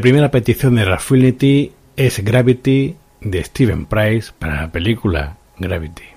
La 0.00 0.02
primera 0.02 0.30
petición 0.30 0.76
de 0.76 0.86
Raffinity 0.86 1.72
es 1.94 2.24
Gravity 2.24 2.96
de 3.20 3.44
Steven 3.44 3.84
Price 3.84 4.32
para 4.38 4.62
la 4.62 4.72
película 4.72 5.36
Gravity. 5.58 6.09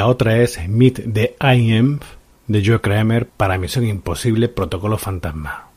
La 0.00 0.06
otra 0.06 0.38
es 0.38 0.66
Meet 0.66 1.12
the 1.12 1.36
IM 1.54 1.98
de 2.46 2.62
Joe 2.64 2.80
Kramer 2.80 3.28
para 3.28 3.58
Misión 3.58 3.86
Imposible 3.86 4.48
Protocolo 4.48 4.96
Fantasma. 4.96 5.69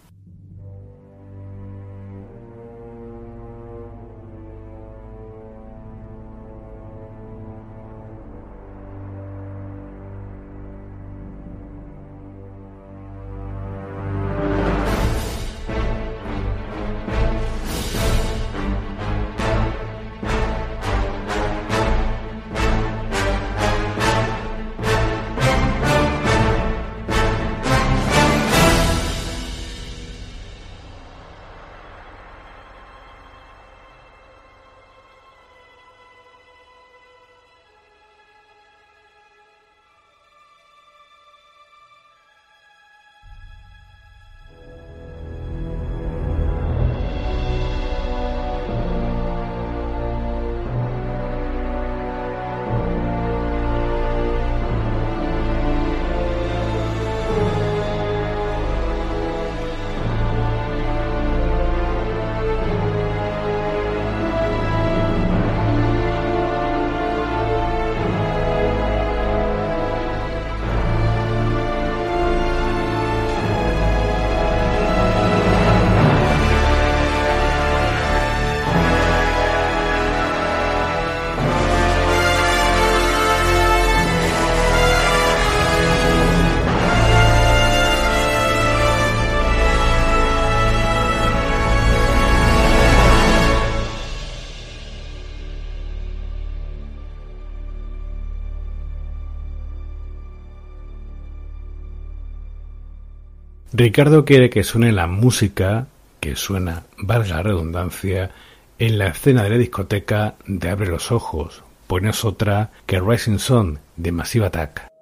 Ricardo 103.83 104.23
quiere 104.23 104.49
que 104.49 104.63
suene 104.63 104.93
la 104.93 105.07
música 105.07 105.87
que 106.21 106.37
suena, 106.37 106.83
valga 106.97 107.35
la 107.35 107.43
redundancia, 107.43 108.31
en 108.79 108.97
la 108.97 109.07
escena 109.07 109.43
de 109.43 109.49
la 109.49 109.57
discoteca 109.57 110.35
de 110.47 110.69
Abre 110.69 110.87
los 110.87 111.11
Ojos, 111.11 111.63
pues 111.87 112.01
no 112.01 112.11
es 112.11 112.23
otra 112.23 112.71
que 112.85 113.01
Rising 113.01 113.39
Sun 113.39 113.79
de 113.97 114.13
Massive 114.13 114.45
Attack. 114.45 114.92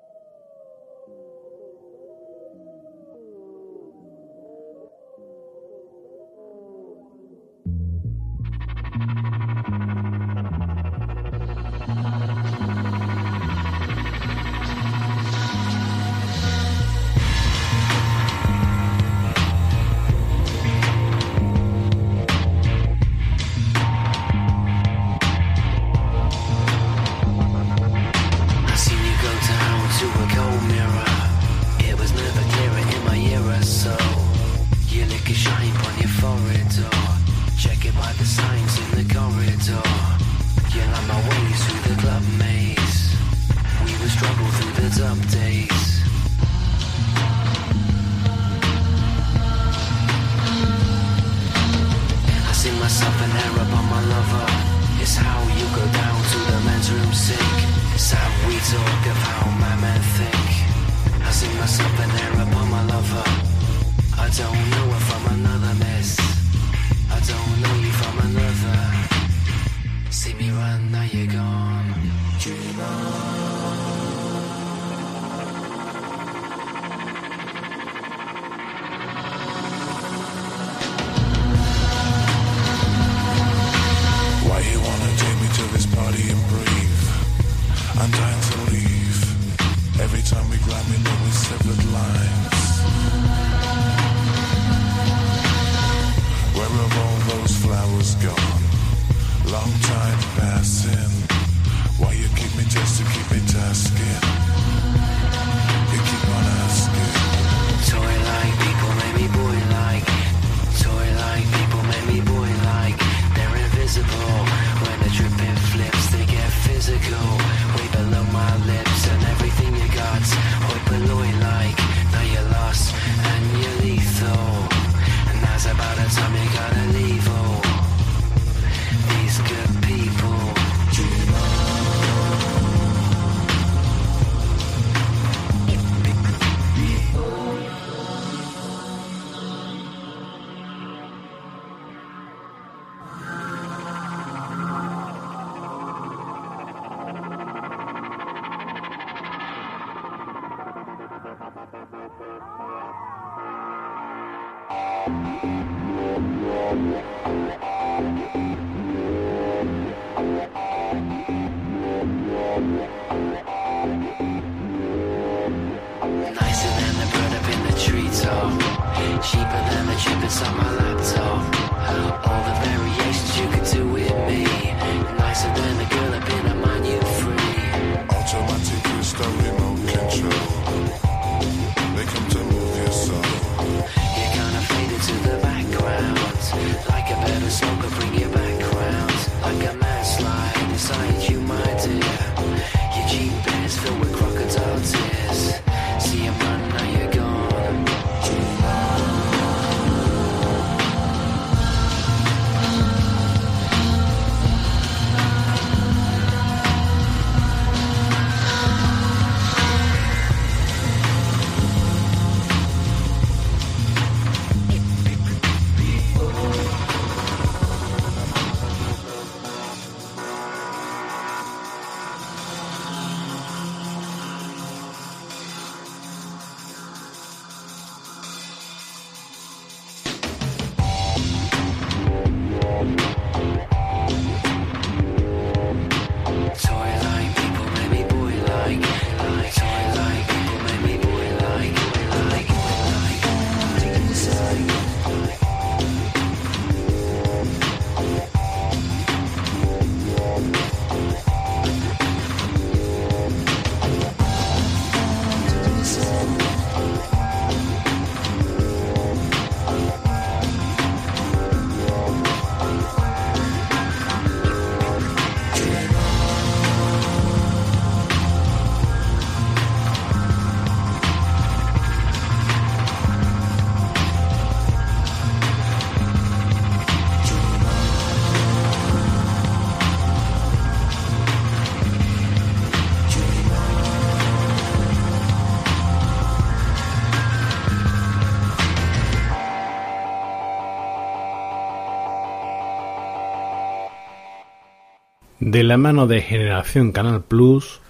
De 295.52 295.66
la 295.66 295.76
mano 295.76 296.08
de 296.08 296.22
Generación 296.22 296.94
Canal 296.94 297.26
Plus, 297.26 297.82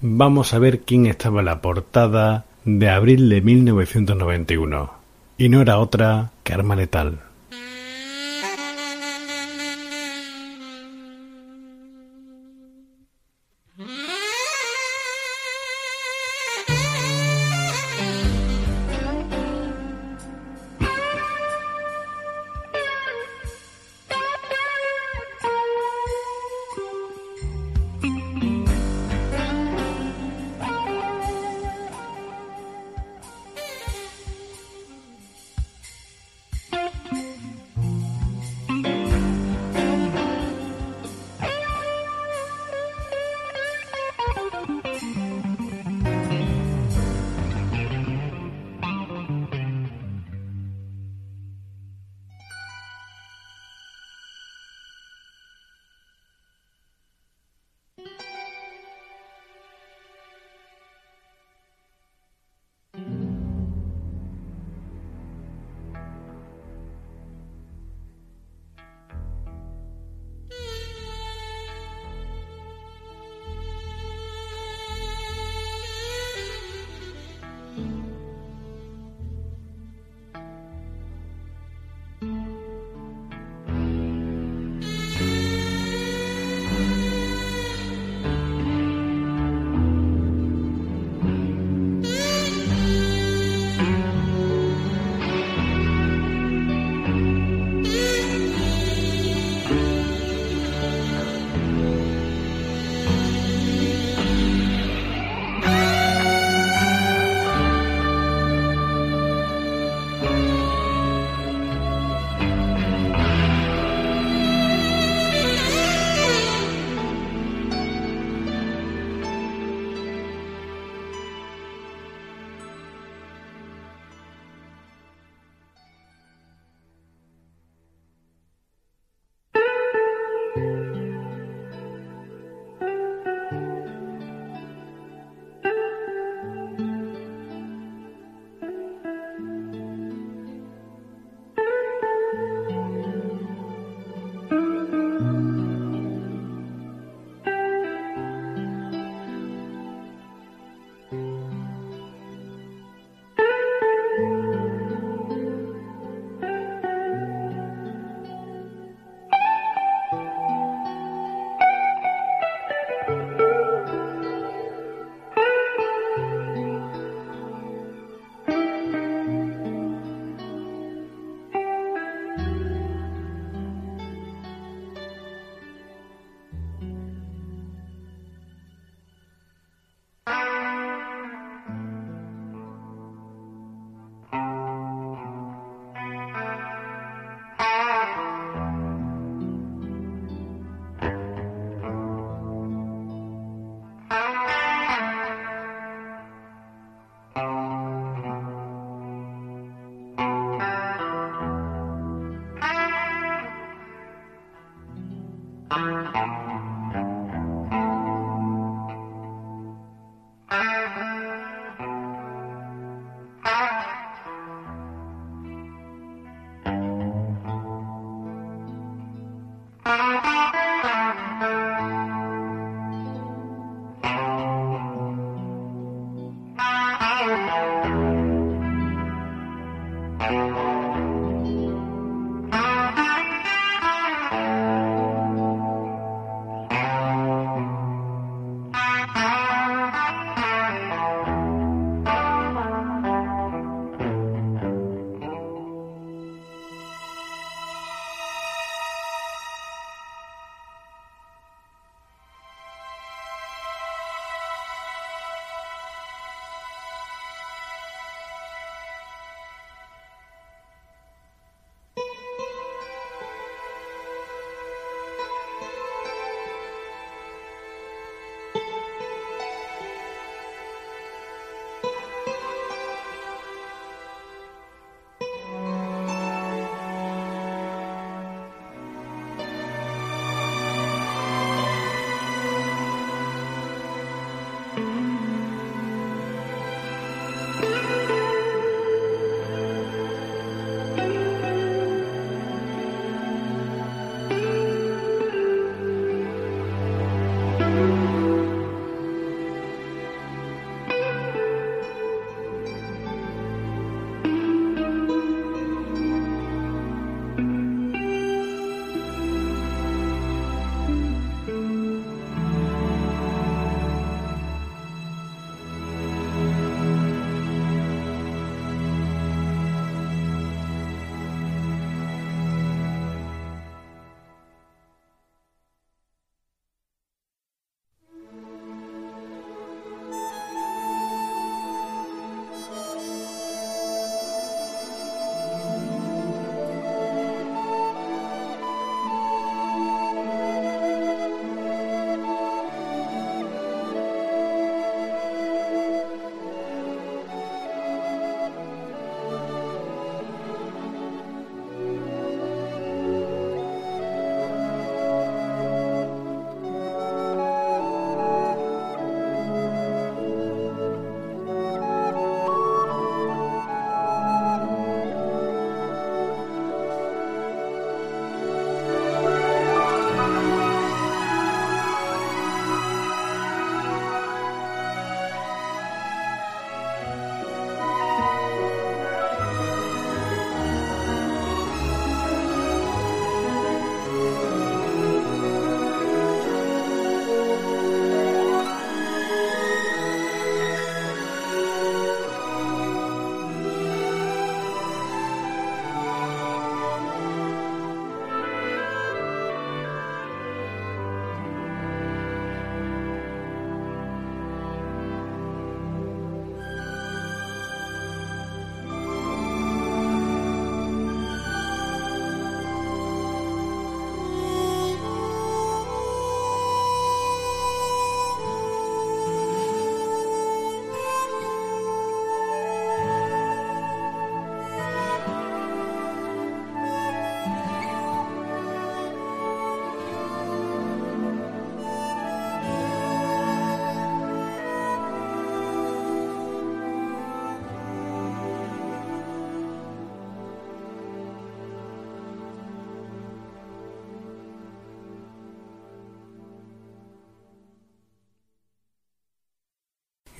vamos 0.00 0.54
a 0.54 0.58
ver 0.58 0.80
quién 0.80 1.04
estaba 1.04 1.40
en 1.40 1.44
la 1.44 1.60
portada 1.60 2.46
de 2.64 2.88
abril 2.88 3.28
de 3.28 3.42
1991. 3.42 4.90
Y 5.36 5.50
no 5.50 5.60
era 5.60 5.80
otra 5.80 6.30
que 6.42 6.54
Arma 6.54 6.76
Letal. 6.76 7.20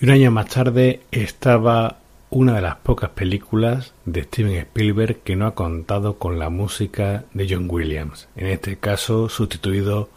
Y 0.01 0.07
un 0.07 0.12
año 0.12 0.31
más 0.31 0.49
tarde 0.49 1.03
estaba 1.11 1.99
una 2.31 2.55
de 2.55 2.62
las 2.62 2.77
pocas 2.77 3.11
películas 3.11 3.93
de 4.07 4.23
Steven 4.23 4.57
Spielberg 4.57 5.19
que 5.19 5.37
no 5.37 5.47
ha 5.47 5.55
contado 5.55 6.17
con 6.17 6.39
la 6.39 6.49
música 6.49 7.25
de 7.35 7.47
John 7.51 7.67
Williams, 7.69 8.27
en 8.35 8.47
este 8.47 8.79
caso 8.79 9.29
sustituido 9.29 10.09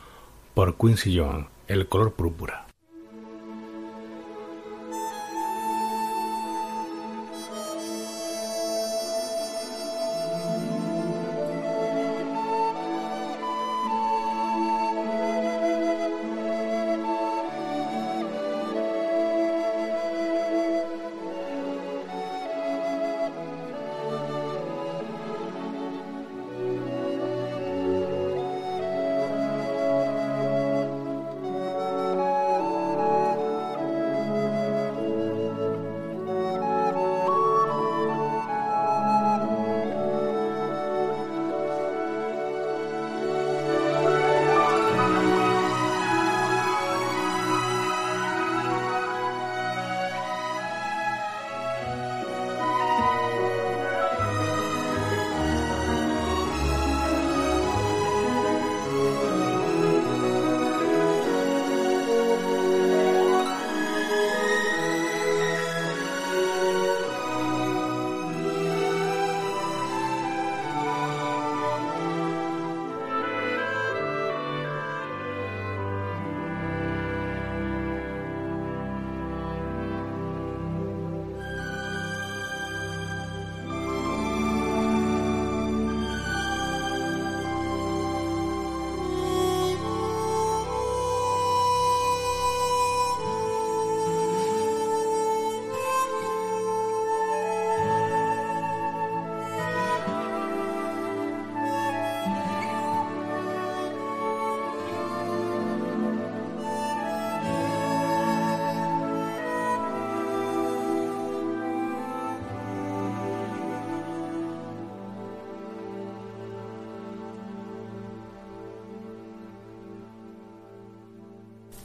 por 0.54 0.78
Quincy 0.78 1.18
Jones, 1.18 1.48
El 1.68 1.90
color 1.90 2.14
púrpura. 2.14 2.63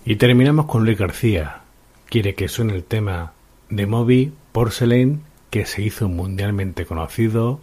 Y 0.09 0.17
terminamos 0.17 0.65
con 0.65 0.87
Luis 0.87 0.97
García. 0.97 1.61
Quiere 2.07 2.35
que 2.35 2.49
suene 2.49 2.75
el 2.75 2.83
tema 2.83 3.35
de 3.69 3.87
Moby 3.87 4.33
Porcelain 4.53 5.21
que 5.51 5.67
se 5.67 5.83
hizo 5.83 6.09
mundialmente 6.09 6.87
conocido 6.87 7.61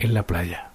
en 0.00 0.12
la 0.12 0.26
playa. 0.26 0.67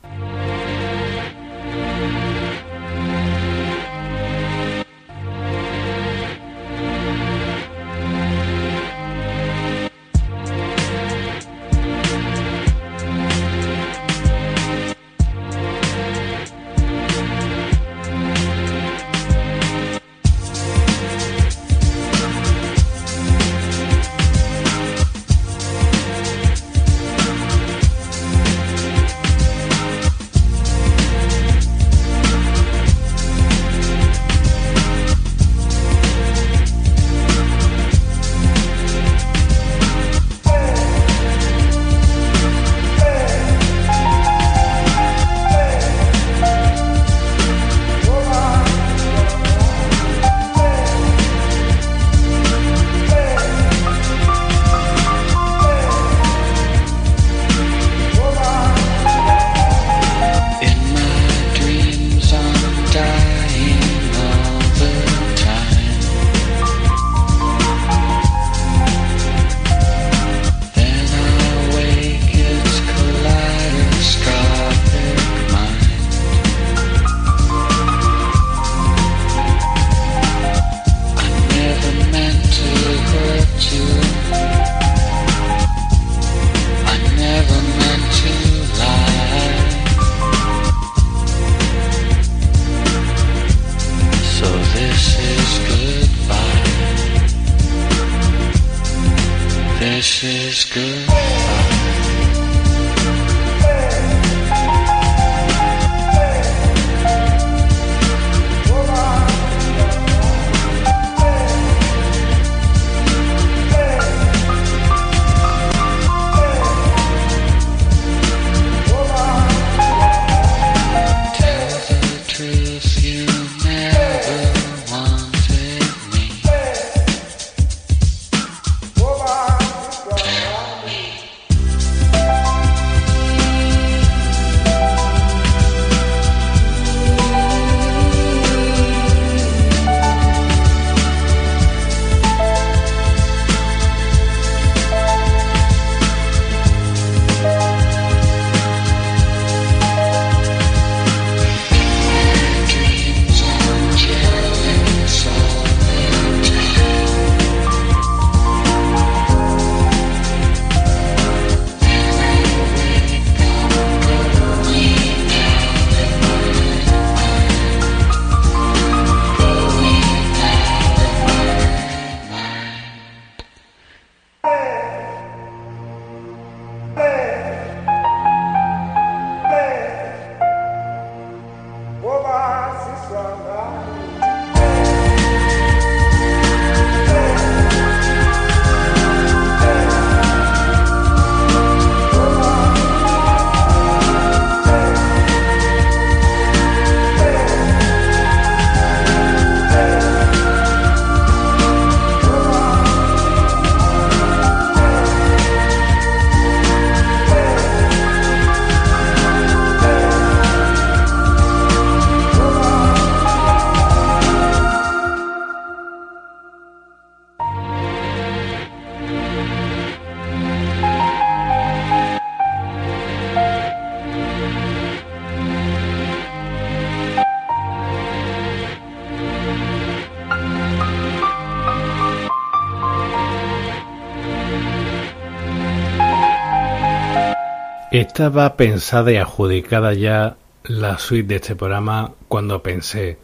Estaba 238.14 238.58
pensada 238.58 239.12
y 239.12 239.16
adjudicada 239.16 239.96
ya 239.96 240.38
la 240.66 241.00
suite 241.00 241.30
de 241.30 241.36
este 241.38 241.56
programa 241.56 242.12
cuando 242.28 242.62
pensé, 242.62 243.18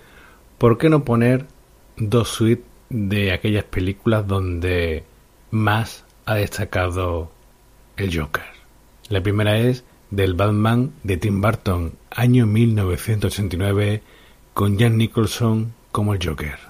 ¿por 0.58 0.80
qué 0.80 0.90
no 0.90 1.06
poner 1.06 1.46
dos 1.96 2.30
suites 2.30 2.66
de 2.90 3.32
aquellas 3.32 3.66
películas 3.66 4.26
donde 4.26 5.04
más 5.52 6.06
ha 6.26 6.34
destacado 6.34 7.32
el 7.98 8.20
Joker? 8.20 8.46
La 9.10 9.22
primera 9.22 9.60
es 9.60 9.84
del 10.10 10.34
Batman 10.34 10.92
de 11.04 11.18
Tim 11.18 11.40
Burton, 11.40 11.94
año 12.10 12.48
1989, 12.48 14.02
con 14.56 14.80
Jack 14.80 14.94
Nicholson 14.94 15.72
como 15.92 16.16
el 16.16 16.28
Joker. 16.28 16.69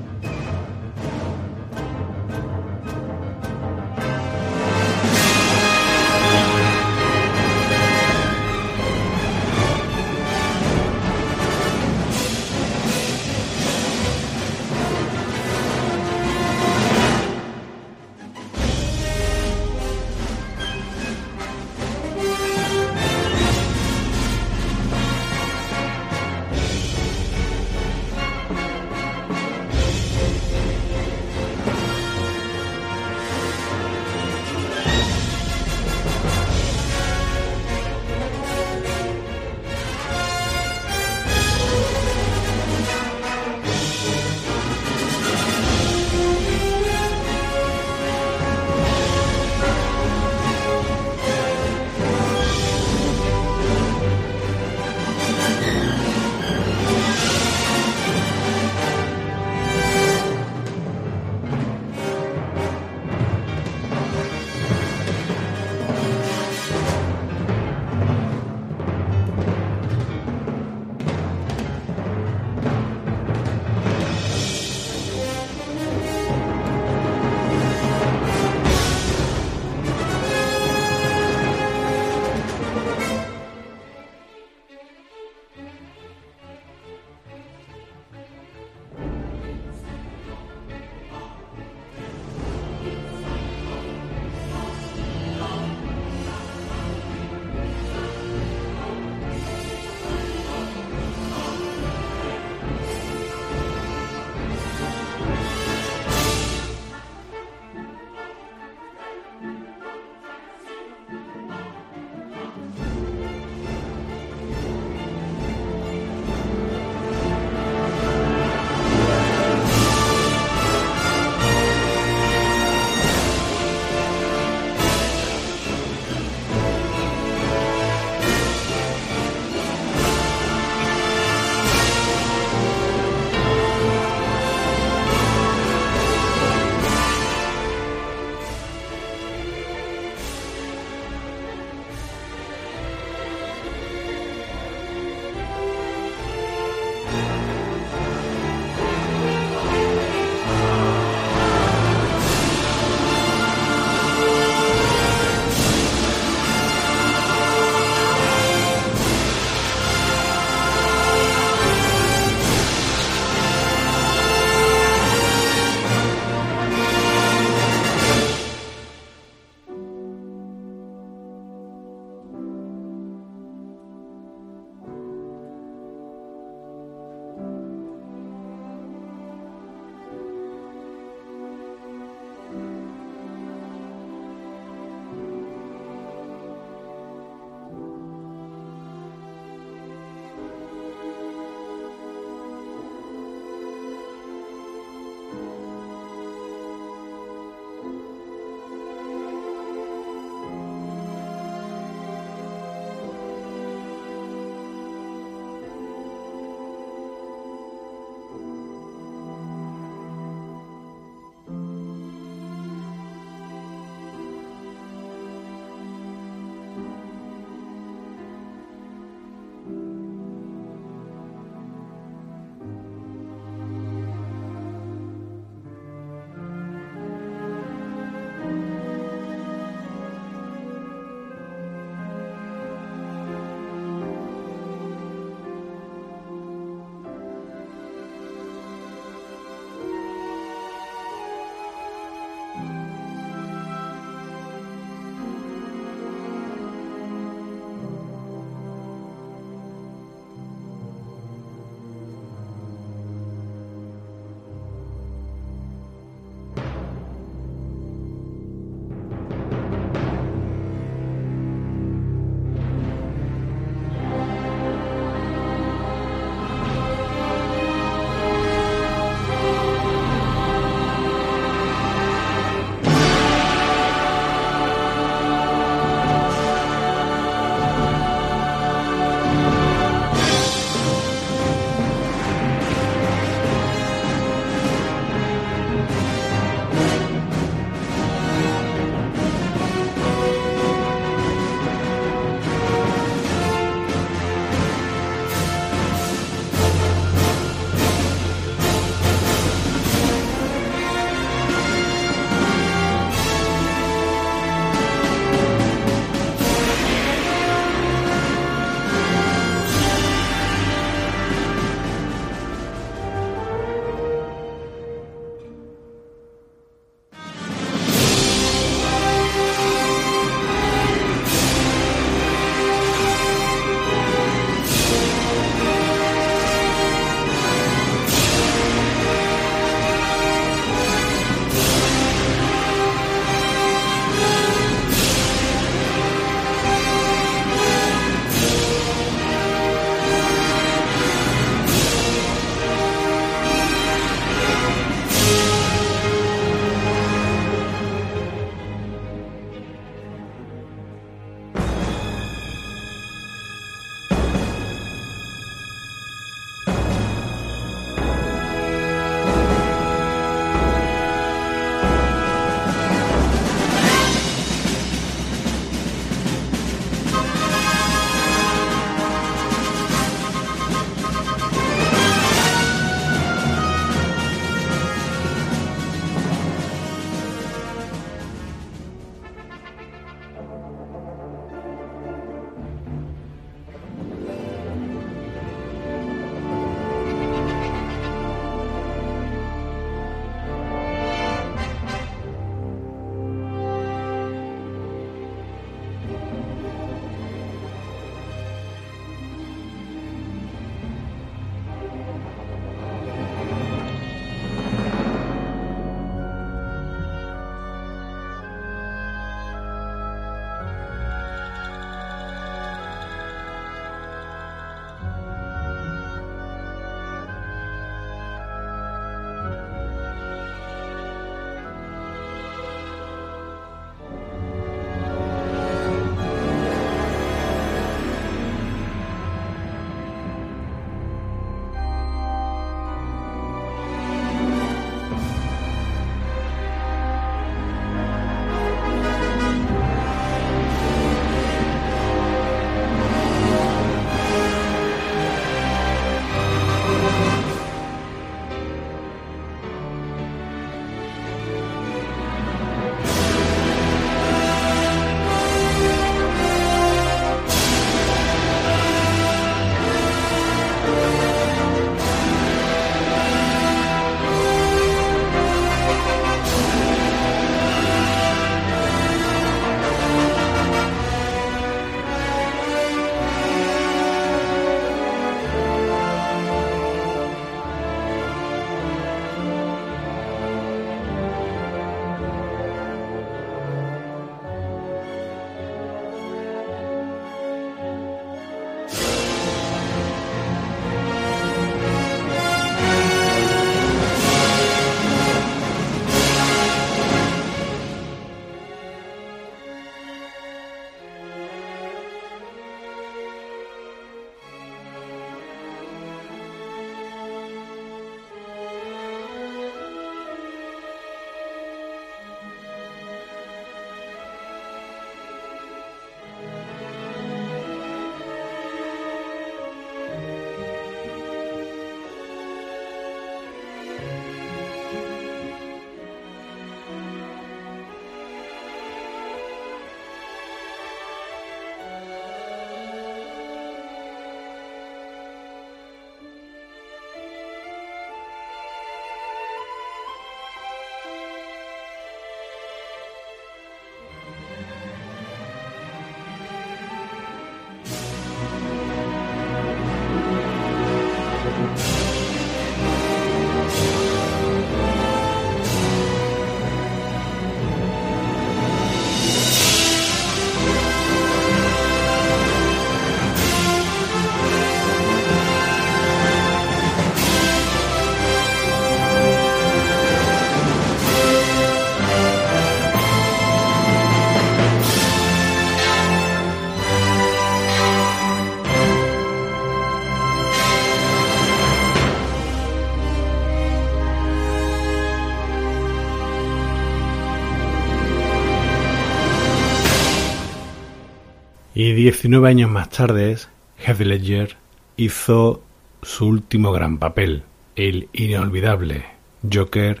Y 591.84 591.94
19 591.94 592.48
años 592.48 592.70
más 592.70 592.90
tarde, 592.90 593.36
Heath 593.84 593.98
Ledger 593.98 594.56
hizo 594.96 595.64
su 596.00 596.28
último 596.28 596.70
gran 596.70 596.98
papel, 596.98 597.42
el 597.74 598.08
inolvidable 598.12 599.04
Joker 599.52 600.00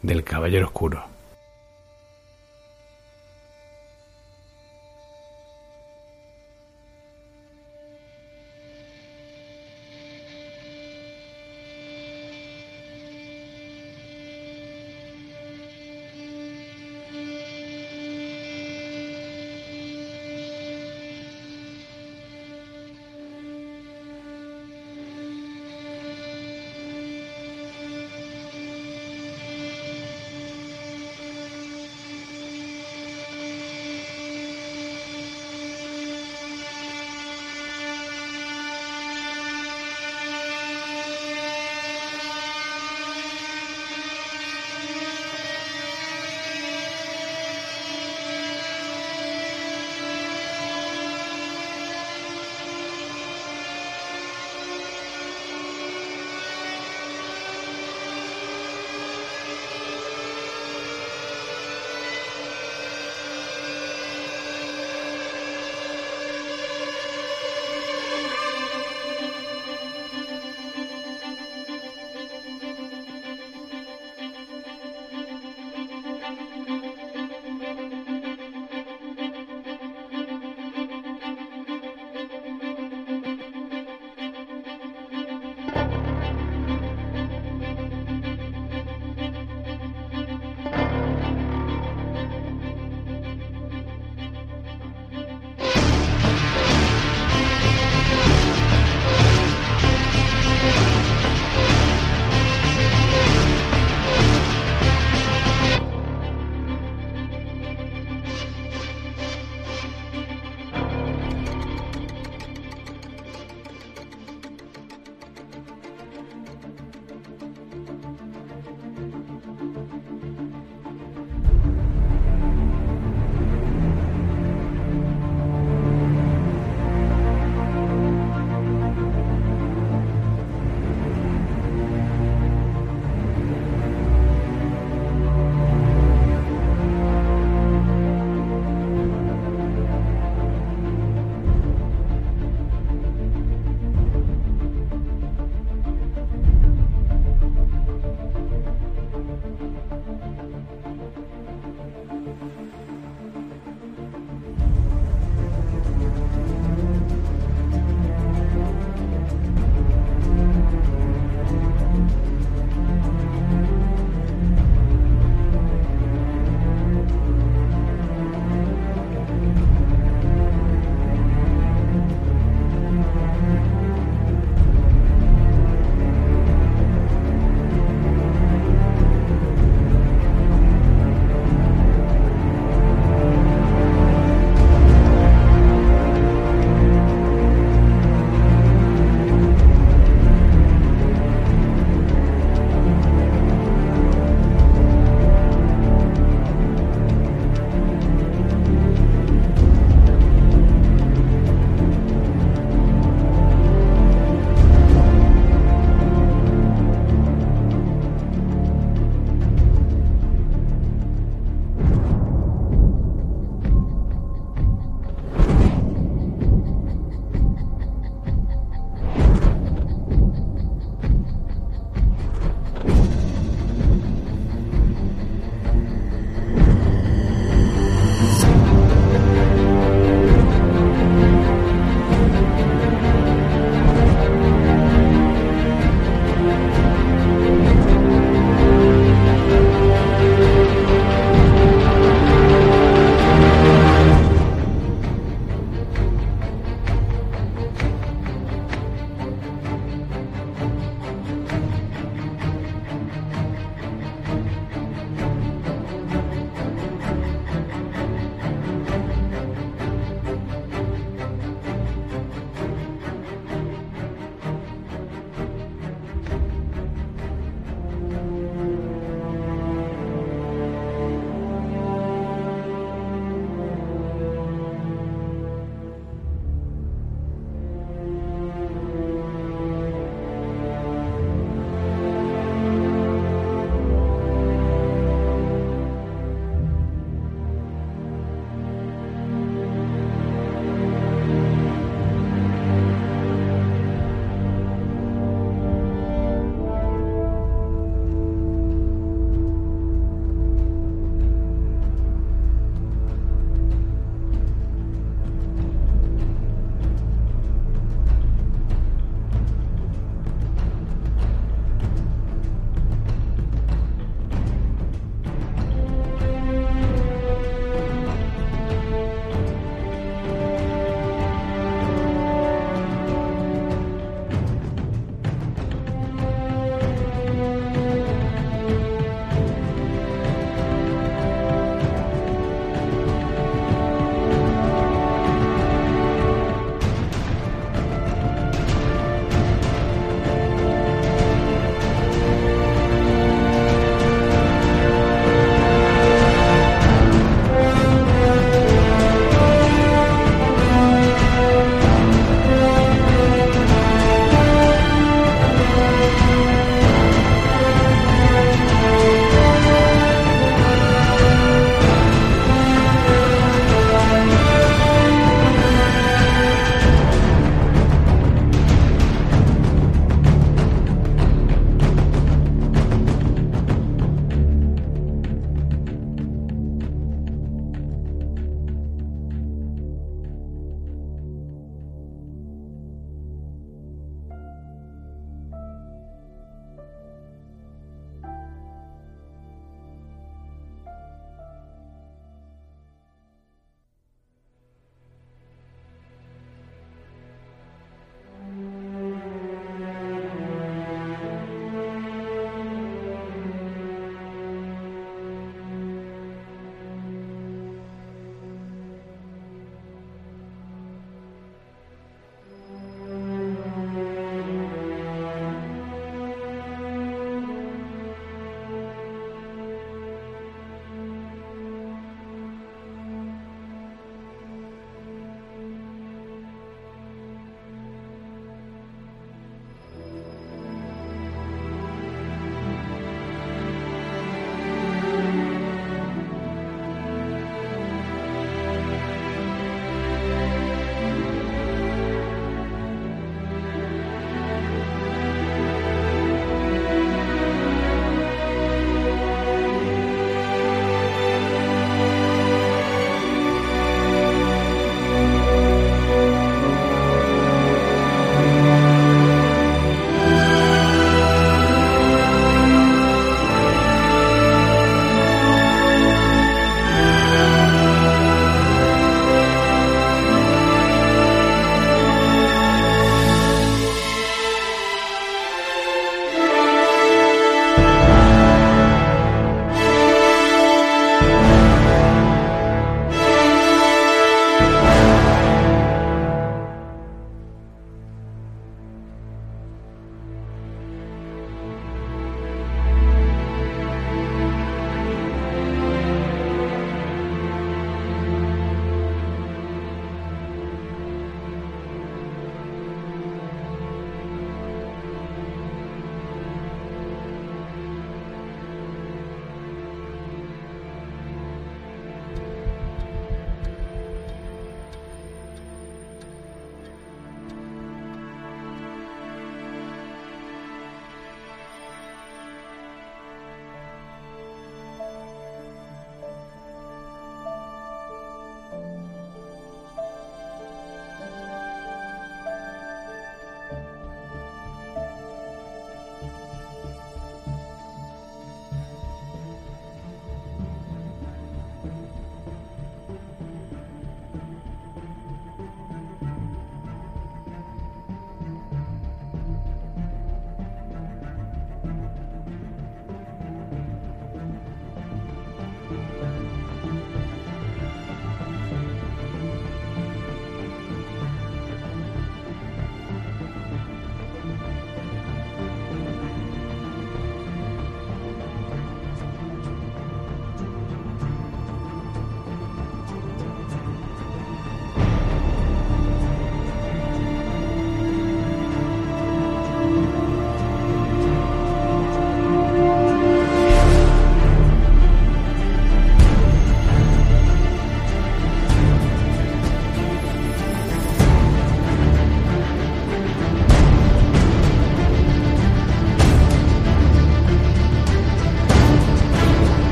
del 0.00 0.24
Caballero 0.24 0.68
Oscuro. 0.68 1.04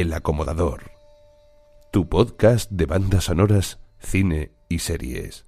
El 0.00 0.12
Acomodador. 0.12 0.90
Tu 1.90 2.06
podcast 2.06 2.70
de 2.70 2.84
bandas 2.84 3.24
sonoras, 3.24 3.78
cine 3.98 4.50
y 4.68 4.80
series. 4.80 5.46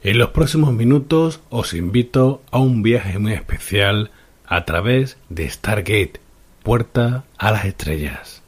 En 0.00 0.16
los 0.16 0.30
próximos 0.30 0.72
minutos 0.72 1.40
os 1.50 1.74
invito 1.74 2.42
a 2.50 2.60
un 2.60 2.82
viaje 2.82 3.18
muy 3.18 3.34
especial 3.34 4.10
a 4.46 4.64
través 4.64 5.18
de 5.28 5.50
Stargate, 5.50 6.14
puerta 6.62 7.24
a 7.36 7.50
las 7.50 7.66
estrellas. 7.66 8.42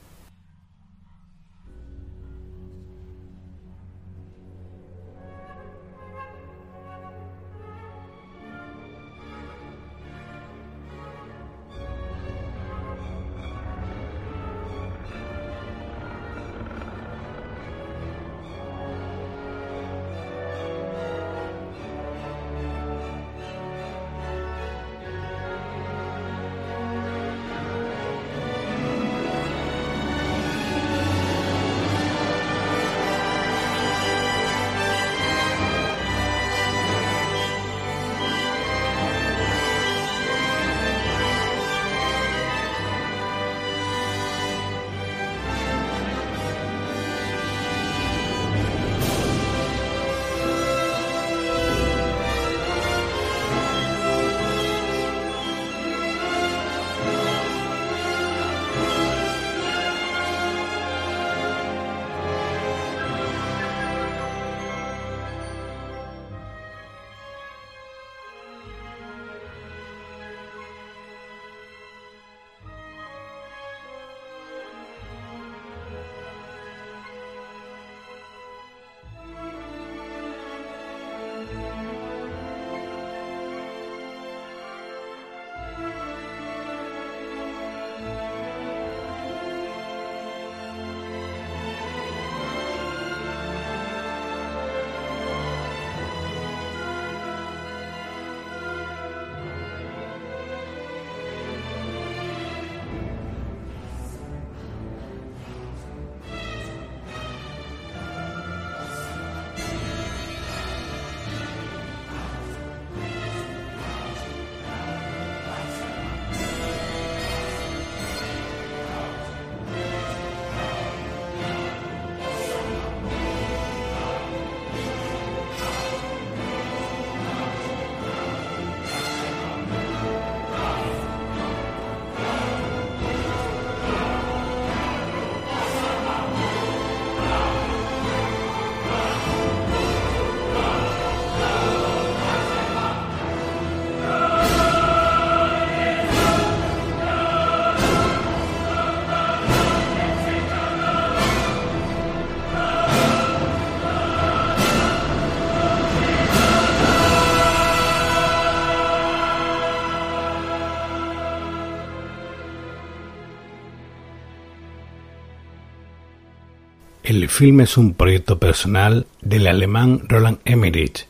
El 167.16 167.30
film 167.30 167.62
es 167.62 167.78
un 167.78 167.94
proyecto 167.94 168.38
personal 168.38 169.06
del 169.22 169.46
alemán 169.46 170.02
Roland 170.06 170.38
Emmerich. 170.44 171.06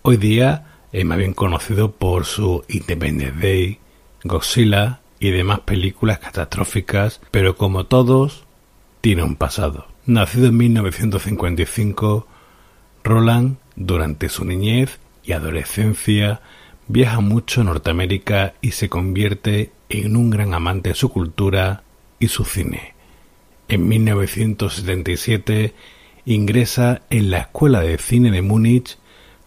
Hoy 0.00 0.16
día 0.16 0.78
es 0.90 1.04
más 1.04 1.18
bien 1.18 1.34
conocido 1.34 1.92
por 1.92 2.24
su 2.24 2.64
Independence 2.66 3.38
Day, 3.38 3.78
Godzilla 4.24 5.00
y 5.18 5.32
demás 5.32 5.60
películas 5.60 6.18
catastróficas, 6.18 7.20
pero 7.30 7.58
como 7.58 7.84
todos, 7.84 8.46
tiene 9.02 9.22
un 9.22 9.36
pasado. 9.36 9.86
Nacido 10.06 10.46
en 10.46 10.56
1955, 10.56 12.26
Roland, 13.04 13.58
durante 13.76 14.30
su 14.30 14.46
niñez 14.46 14.98
y 15.24 15.32
adolescencia, 15.32 16.40
viaja 16.88 17.20
mucho 17.20 17.60
a 17.60 17.64
Norteamérica 17.64 18.54
y 18.62 18.70
se 18.70 18.88
convierte 18.88 19.72
en 19.90 20.16
un 20.16 20.30
gran 20.30 20.54
amante 20.54 20.88
de 20.88 20.94
su 20.94 21.10
cultura 21.10 21.82
y 22.18 22.28
su 22.28 22.46
cine. 22.46 22.94
En 23.70 23.86
1977 23.86 25.74
ingresa 26.24 27.02
en 27.08 27.30
la 27.30 27.38
Escuela 27.38 27.80
de 27.82 27.98
Cine 27.98 28.32
de 28.32 28.42
Múnich 28.42 28.98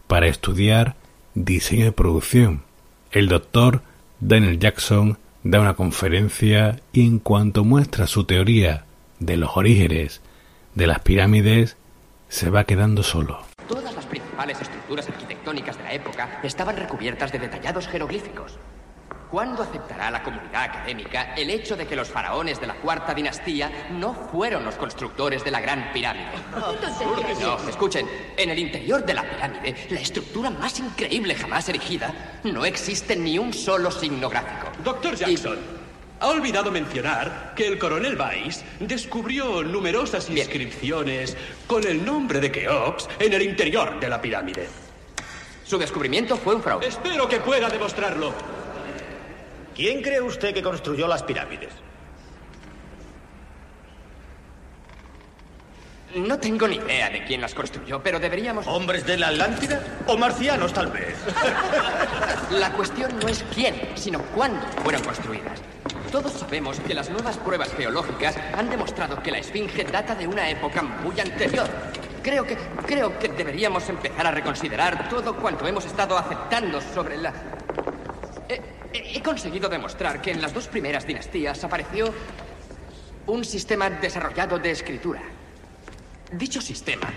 para 0.08 0.28
estudiar 0.28 0.96
diseño 1.34 1.84
de 1.84 1.92
producción. 1.92 2.64
El 3.12 3.28
doctor 3.28 3.82
Daniel 4.22 4.60
Jackson 4.60 5.18
da 5.44 5.60
una 5.60 5.74
conferencia 5.74 6.80
y 6.94 7.06
en 7.06 7.20
cuanto 7.20 7.66
muestra 7.66 8.08
su 8.08 8.24
teoría 8.24 8.86
de 9.20 9.36
los 9.36 9.58
orígenes 9.58 10.22
de 10.74 10.88
las 10.88 11.00
pirámides, 11.00 11.76
se 12.30 12.50
va 12.50 12.64
quedando 12.64 13.04
solo. 13.04 13.42
Todas 13.68 13.94
las 13.94 14.06
principales 14.06 14.62
estructuras 14.62 15.10
arquitectónicas 15.10 15.78
de 15.78 15.84
la 15.84 15.94
época 15.96 16.40
estaban 16.44 16.78
recubiertas 16.78 17.34
de 17.34 17.40
detallados 17.40 17.90
jeroglíficos. 17.90 18.58
¿Cuándo 19.34 19.64
aceptará 19.64 20.12
la 20.12 20.22
comunidad 20.22 20.66
académica 20.66 21.34
el 21.36 21.50
hecho 21.50 21.76
de 21.76 21.88
que 21.88 21.96
los 21.96 22.08
faraones 22.08 22.62
de 22.62 22.68
la 22.68 22.76
cuarta 22.76 23.16
dinastía 23.16 23.88
no 23.94 24.14
fueron 24.14 24.64
los 24.64 24.76
constructores 24.76 25.44
de 25.44 25.50
la 25.50 25.60
gran 25.60 25.92
pirámide? 25.92 26.28
No, 27.42 27.58
escuchen, 27.68 28.08
en 28.38 28.52
el 28.52 28.60
interior 28.60 29.04
de 29.04 29.16
la 29.16 29.24
pirámide, 29.24 29.88
la 29.90 30.00
estructura 30.00 30.52
más 30.52 30.80
increíble 30.80 31.34
jamás 31.34 31.68
erigida, 31.68 32.14
no 32.44 32.64
existe 32.64 33.16
ni 33.16 33.40
un 33.40 33.52
solo 33.52 33.90
signo 33.90 34.30
gráfico. 34.30 34.68
Doctor 34.84 35.16
Jackson, 35.16 35.58
ha 36.20 36.28
olvidado 36.28 36.70
mencionar 36.70 37.54
que 37.56 37.66
el 37.66 37.80
coronel 37.80 38.16
Weiss 38.16 38.64
descubrió 38.82 39.64
numerosas 39.64 40.30
inscripciones 40.30 41.36
con 41.66 41.84
el 41.88 42.06
nombre 42.06 42.40
de 42.40 42.52
Keops 42.52 43.10
en 43.18 43.34
el 43.34 43.42
interior 43.42 44.00
de 44.00 44.10
la 44.10 44.22
pirámide. 44.22 44.70
Su 45.64 45.80
descubrimiento 45.80 46.38
fue 46.38 46.54
un 46.54 46.62
fraude. 46.62 46.88
Espero 46.88 47.28
que 47.28 47.40
pueda 47.40 47.68
demostrarlo. 47.68 48.53
¿Quién 49.76 50.02
cree 50.02 50.22
usted 50.22 50.54
que 50.54 50.62
construyó 50.62 51.08
las 51.08 51.24
pirámides? 51.24 51.74
No 56.16 56.38
tengo 56.38 56.68
ni 56.68 56.76
idea 56.76 57.10
de 57.10 57.24
quién 57.26 57.42
las 57.42 57.56
construyó, 57.56 58.04
pero 58.04 58.20
deberíamos... 58.20 58.68
¿Hombres 58.68 59.04
de 59.04 59.18
la 59.18 59.30
Atlántida? 59.30 59.82
¿O 60.06 60.16
marcianos, 60.16 60.72
tal 60.72 60.92
vez? 60.92 61.18
La 62.52 62.72
cuestión 62.74 63.18
no 63.20 63.28
es 63.28 63.44
quién, 63.56 63.74
sino 63.96 64.22
cuándo 64.36 64.62
fueron 64.84 65.04
construidas. 65.04 65.60
Todos 66.12 66.34
sabemos 66.34 66.80
que 66.82 66.94
las 66.94 67.10
nuevas 67.10 67.38
pruebas 67.38 67.74
geológicas 67.74 68.38
han 68.56 68.70
demostrado 68.70 69.24
que 69.24 69.32
la 69.32 69.40
Esfinge 69.40 69.84
data 69.86 70.14
de 70.14 70.28
una 70.28 70.48
época 70.48 70.84
muy 70.84 71.20
anterior. 71.20 71.68
Creo 72.22 72.46
que, 72.46 72.56
creo 72.86 73.18
que 73.18 73.30
deberíamos 73.30 73.90
empezar 73.90 74.28
a 74.28 74.32
reconsiderar 74.32 75.10
todo 75.10 75.36
cuanto 75.36 75.68
hemos 75.68 75.86
estado 75.86 76.16
aceptando 76.16 76.80
sobre 76.80 77.18
la... 77.18 77.34
He, 78.48 78.62
he- 78.94 79.18
he 79.18 79.22
conseguido 79.22 79.68
demostrar 79.70 80.22
que 80.22 80.32
en 80.32 80.42
las 80.42 80.54
dos 80.54 80.68
primeras 80.68 81.06
dinastías 81.08 81.64
apareció 81.64 82.14
Un 83.26 83.46
sistema 83.46 83.90
desarrollado 83.90 84.60
de 84.60 84.72
escritura. 84.72 85.22
Dicho 86.34 86.60
sistema 86.62 87.08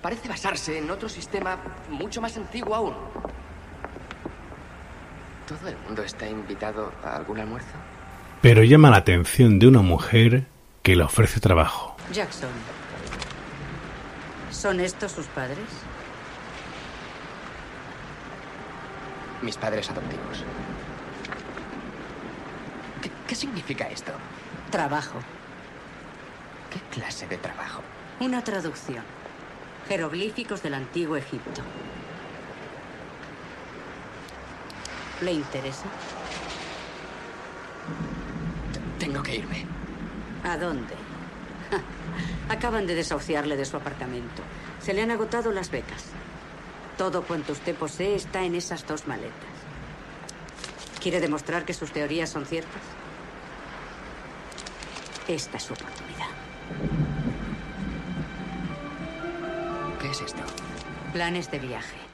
parece 0.00 0.28
basarse 0.28 0.78
en 0.78 0.90
otro 0.90 1.08
sistema 1.10 1.58
mucho 1.90 2.22
más 2.22 2.36
antiguo 2.38 2.74
aún. 2.74 2.94
¿Todo 5.46 5.68
el 5.68 5.76
mundo 5.86 6.02
está 6.02 6.26
invitado 6.26 6.90
a 7.04 7.16
algún 7.16 7.38
almuerzo? 7.38 7.68
Pero 8.40 8.62
llama 8.64 8.88
la 8.90 8.96
atención 8.96 9.58
de 9.58 9.68
una 9.68 9.82
mujer 9.82 10.46
que 10.82 10.96
le 10.96 11.02
ofrece 11.04 11.38
trabajo. 11.38 11.96
Jackson. 12.12 12.48
¿Son 14.50 14.80
estos 14.80 15.12
sus 15.12 15.26
padres? 15.26 15.58
Mis 19.42 19.56
padres 19.56 19.90
adoptivos. 19.90 20.44
¿Qué, 23.26 23.34
significa 23.34 23.88
esto? 23.88 24.12
Trabajo. 24.70 25.18
¿Qué 26.70 26.80
clase 26.94 27.26
de 27.26 27.36
trabajo? 27.36 27.82
Una 28.20 28.42
traducción. 28.42 29.04
Jeroglíficos 29.88 30.62
del 30.62 30.74
antiguo 30.74 31.16
Egipto. 31.16 31.62
¿Le 35.22 35.32
interesa? 35.32 35.86
Tengo 38.98 39.22
que 39.22 39.36
irme. 39.36 39.64
¿A 40.44 40.56
dónde? 40.56 40.94
Acaban 42.48 42.86
de 42.86 42.94
desahuciarle 42.94 43.56
de 43.56 43.64
su 43.64 43.76
apartamento. 43.76 44.42
Se 44.80 44.94
le 44.94 45.02
han 45.02 45.10
agotado 45.10 45.52
las 45.52 45.70
becas. 45.70 46.06
Todo 46.96 47.22
cuanto 47.22 47.52
usted 47.52 47.74
posee 47.74 48.14
está 48.14 48.44
en 48.44 48.54
esas 48.54 48.86
dos 48.86 49.06
maletas. 49.06 49.34
¿Quiere 51.00 51.20
demostrar 51.20 51.64
que 51.64 51.74
sus 51.74 51.92
teorías 51.92 52.30
son 52.30 52.46
ciertas? 52.46 52.82
Esta 55.28 55.56
es 55.56 55.64
su 55.64 55.72
oportunidad. 55.72 56.28
¿Qué 60.00 60.10
es 60.10 60.20
esto? 60.20 60.40
Planes 61.12 61.50
de 61.50 61.58
viaje. 61.58 62.05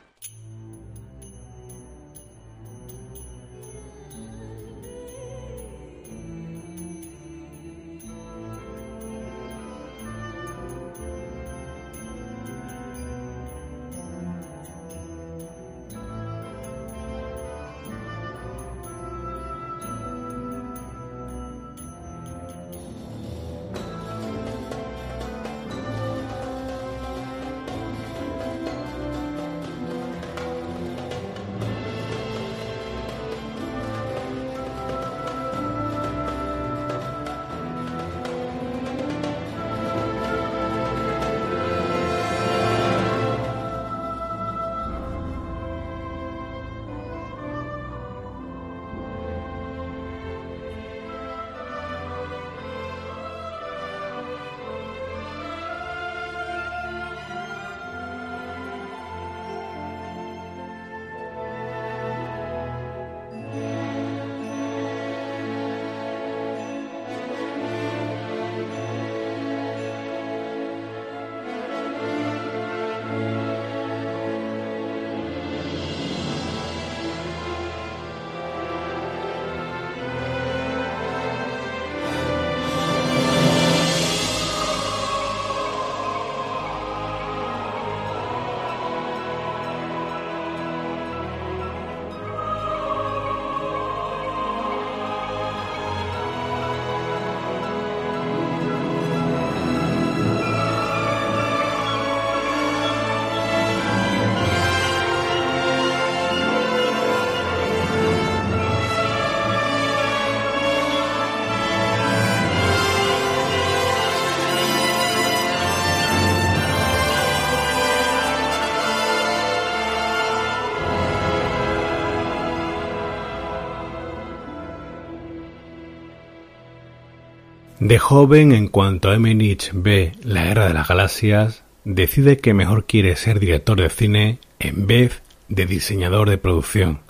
De 127.92 127.98
joven, 127.98 128.52
en 128.52 128.68
cuanto 128.68 129.12
Emmerich 129.12 129.70
ve 129.74 130.12
La 130.24 130.44
Guerra 130.44 130.66
de 130.66 130.72
las 130.72 130.88
Galaxias, 130.88 131.62
decide 131.84 132.38
que 132.38 132.54
mejor 132.54 132.86
quiere 132.86 133.16
ser 133.16 133.38
director 133.38 133.78
de 133.78 133.90
cine 133.90 134.38
en 134.60 134.86
vez 134.86 135.20
de 135.50 135.66
diseñador 135.66 136.30
de 136.30 136.38
producción. 136.38 137.00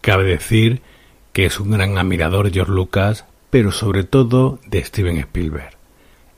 Cabe 0.00 0.22
decir 0.22 0.80
que 1.32 1.44
es 1.44 1.58
un 1.58 1.72
gran 1.72 1.98
admirador 1.98 2.46
de 2.46 2.52
George 2.52 2.70
Lucas, 2.70 3.24
pero 3.50 3.72
sobre 3.72 4.04
todo 4.04 4.60
de 4.64 4.84
Steven 4.84 5.18
Spielberg. 5.18 5.76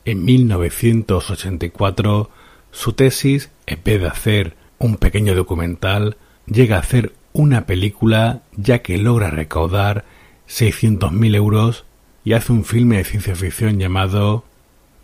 En 0.07 0.25
1984, 0.25 2.31
su 2.71 2.95
tesis, 2.95 3.51
en 3.67 3.81
vez 3.85 4.01
de 4.01 4.09
hacer 4.09 4.57
un 4.79 4.97
pequeño 4.97 5.35
documental, 5.35 6.17
llega 6.47 6.77
a 6.77 6.81
hacer 6.81 7.13
una 7.35 7.67
película 7.67 8.41
ya 8.57 8.79
que 8.79 8.97
logra 8.97 9.29
recaudar 9.29 10.07
600.000 10.49 11.37
euros 11.37 11.85
y 12.25 12.33
hace 12.33 12.53
un 12.53 12.65
filme 12.65 12.97
de 12.97 13.05
ciencia 13.05 13.37
ficción 13.37 13.79
llamado 13.79 14.45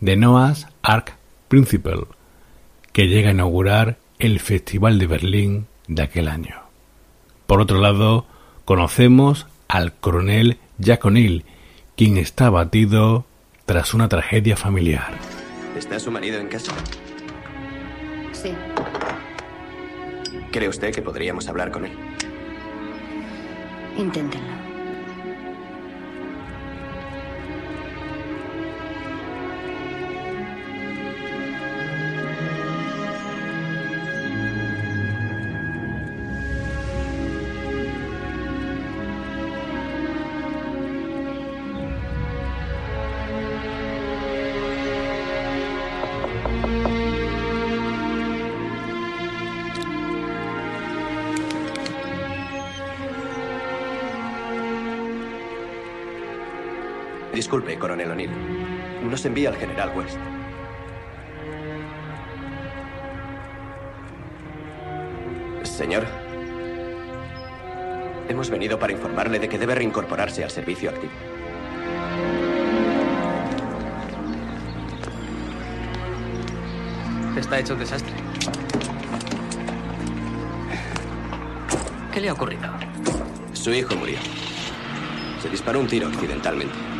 The 0.02 0.16
Noah's 0.16 0.66
Ark 0.82 1.14
Principle, 1.48 2.06
que 2.92 3.08
llega 3.08 3.28
a 3.28 3.32
inaugurar 3.32 3.98
el 4.18 4.40
Festival 4.40 4.98
de 4.98 5.06
Berlín 5.06 5.66
de 5.86 6.02
aquel 6.02 6.28
año. 6.28 6.56
Por 7.46 7.60
otro 7.60 7.78
lado, 7.78 8.26
conocemos 8.64 9.46
al 9.68 9.92
coronel 9.92 10.58
Jack 10.78 11.04
O'Neill, 11.04 11.44
quien 11.96 12.16
está 12.16 12.46
abatido 12.46 13.26
tras 13.66 13.92
una 13.92 14.08
tragedia 14.08 14.56
familiar. 14.56 15.12
¿Está 15.76 16.00
su 16.00 16.10
marido 16.10 16.38
en 16.40 16.48
casa? 16.48 16.72
Sí. 18.32 18.54
¿Cree 20.50 20.68
usted 20.68 20.94
que 20.94 21.02
podríamos 21.02 21.46
hablar 21.48 21.70
con 21.70 21.84
él? 21.84 21.92
Inténtenlo. 23.96 24.59
Disculpe, 57.50 57.76
coronel 57.80 58.12
O'Neill. 58.12 58.30
Nos 59.10 59.24
envía 59.24 59.48
el 59.48 59.56
general 59.56 59.90
West. 59.96 60.16
Señor, 65.64 66.04
hemos 68.28 68.50
venido 68.50 68.78
para 68.78 68.92
informarle 68.92 69.40
de 69.40 69.48
que 69.48 69.58
debe 69.58 69.74
reincorporarse 69.74 70.44
al 70.44 70.50
servicio 70.52 70.90
activo. 70.90 71.12
Está 77.36 77.58
hecho 77.58 77.72
un 77.72 77.80
desastre. 77.80 78.14
¿Qué 82.12 82.20
le 82.20 82.28
ha 82.28 82.32
ocurrido? 82.32 82.70
Su 83.54 83.72
hijo 83.72 83.96
murió. 83.96 84.18
Se 85.42 85.48
disparó 85.48 85.80
un 85.80 85.88
tiro 85.88 86.06
accidentalmente. 86.06 86.99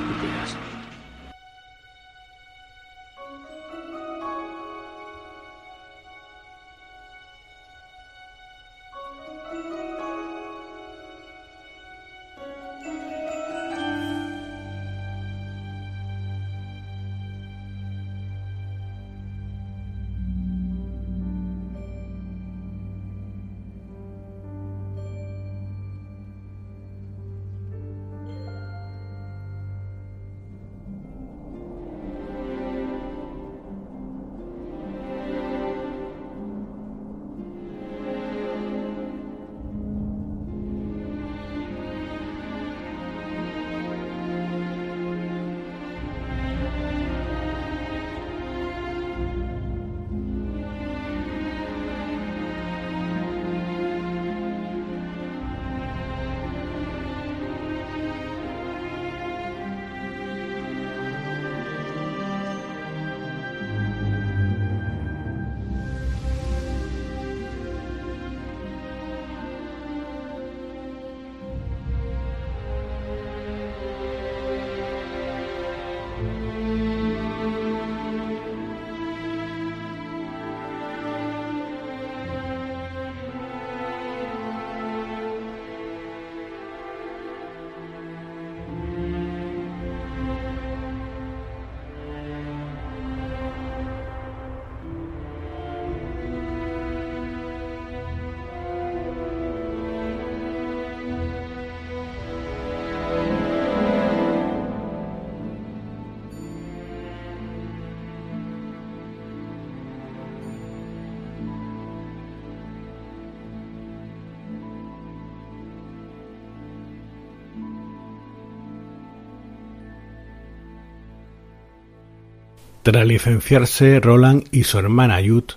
Tras 122.91 123.07
licenciarse, 123.07 124.01
Roland 124.01 124.49
y 124.51 124.65
su 124.65 124.77
hermana 124.77 125.21
Yut 125.21 125.53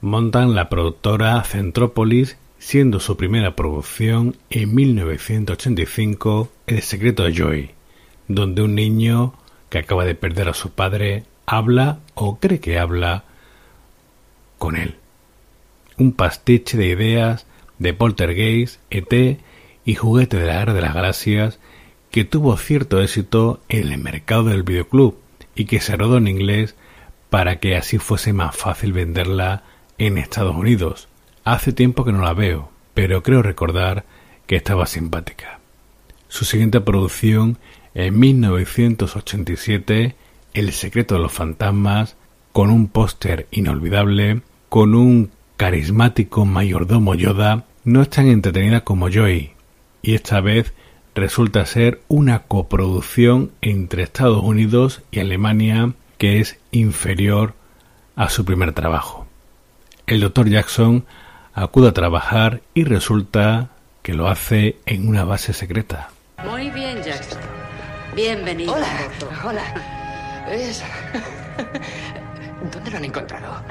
montan 0.00 0.54
la 0.54 0.68
productora 0.68 1.42
Centrópolis, 1.42 2.36
siendo 2.60 3.00
su 3.00 3.16
primera 3.16 3.56
producción 3.56 4.36
en 4.48 4.76
1985 4.76 6.52
El 6.68 6.82
secreto 6.82 7.24
de 7.24 7.34
Joy, 7.34 7.70
donde 8.28 8.62
un 8.62 8.76
niño 8.76 9.34
que 9.70 9.78
acaba 9.78 10.04
de 10.04 10.14
perder 10.14 10.50
a 10.50 10.54
su 10.54 10.70
padre 10.70 11.24
habla 11.46 11.98
o 12.14 12.38
cree 12.38 12.60
que 12.60 12.78
habla 12.78 13.24
con 14.56 14.76
él. 14.76 14.98
Un 15.96 16.12
pastiche 16.12 16.78
de 16.78 16.86
ideas 16.86 17.48
de 17.80 17.92
Poltergeist, 17.92 18.80
ET 18.90 19.40
y 19.84 19.94
Juguete 19.96 20.36
de 20.36 20.46
la 20.46 20.60
Guerra 20.60 20.74
de 20.74 20.82
las 20.82 20.94
Galaxias 20.94 21.58
que 22.12 22.24
tuvo 22.24 22.56
cierto 22.56 23.02
éxito 23.02 23.58
en 23.68 23.90
el 23.90 23.98
mercado 23.98 24.44
del 24.44 24.62
videoclub 24.62 25.16
y 25.58 25.64
que 25.64 25.80
se 25.80 25.96
rodó 25.96 26.18
en 26.18 26.28
inglés 26.28 26.76
para 27.30 27.58
que 27.58 27.76
así 27.76 27.98
fuese 27.98 28.32
más 28.32 28.56
fácil 28.56 28.92
venderla 28.92 29.64
en 29.98 30.16
Estados 30.16 30.54
Unidos. 30.56 31.08
Hace 31.44 31.72
tiempo 31.72 32.04
que 32.04 32.12
no 32.12 32.22
la 32.22 32.32
veo, 32.32 32.70
pero 32.94 33.22
creo 33.24 33.42
recordar 33.42 34.04
que 34.46 34.54
estaba 34.56 34.86
simpática. 34.86 35.58
Su 36.28 36.44
siguiente 36.44 36.80
producción 36.80 37.58
en 37.94 38.18
1987, 38.18 40.14
El 40.54 40.72
secreto 40.72 41.16
de 41.16 41.20
los 41.20 41.32
fantasmas, 41.32 42.16
con 42.52 42.70
un 42.70 42.86
póster 42.86 43.48
inolvidable, 43.50 44.42
con 44.68 44.94
un 44.94 45.32
carismático 45.56 46.44
mayordomo 46.44 47.16
Yoda, 47.16 47.64
no 47.84 48.00
es 48.02 48.10
tan 48.10 48.28
entretenida 48.28 48.84
como 48.84 49.08
Joy, 49.10 49.50
y 50.02 50.14
esta 50.14 50.40
vez 50.40 50.72
resulta 51.18 51.64
ser 51.66 52.00
una 52.08 52.40
coproducción 52.44 53.52
entre 53.60 54.02
Estados 54.02 54.42
Unidos 54.42 55.02
y 55.10 55.20
Alemania 55.20 55.92
que 56.18 56.40
es 56.40 56.58
inferior 56.70 57.54
a 58.16 58.28
su 58.28 58.44
primer 58.44 58.72
trabajo. 58.72 59.26
El 60.06 60.20
Dr. 60.20 60.48
Jackson 60.48 61.06
acude 61.54 61.88
a 61.88 61.92
trabajar 61.92 62.62
y 62.74 62.84
resulta 62.84 63.70
que 64.02 64.14
lo 64.14 64.28
hace 64.28 64.76
en 64.86 65.08
una 65.08 65.24
base 65.24 65.52
secreta. 65.52 66.10
Muy 66.44 66.70
bien, 66.70 67.02
Jackson. 67.02 67.38
Bienvenido. 68.14 68.74
Hola, 68.74 68.88
hola. 69.44 70.46
Es... 70.50 70.82
¿Dónde 72.72 72.90
lo 72.90 72.96
han 72.96 73.04
encontrado? 73.04 73.62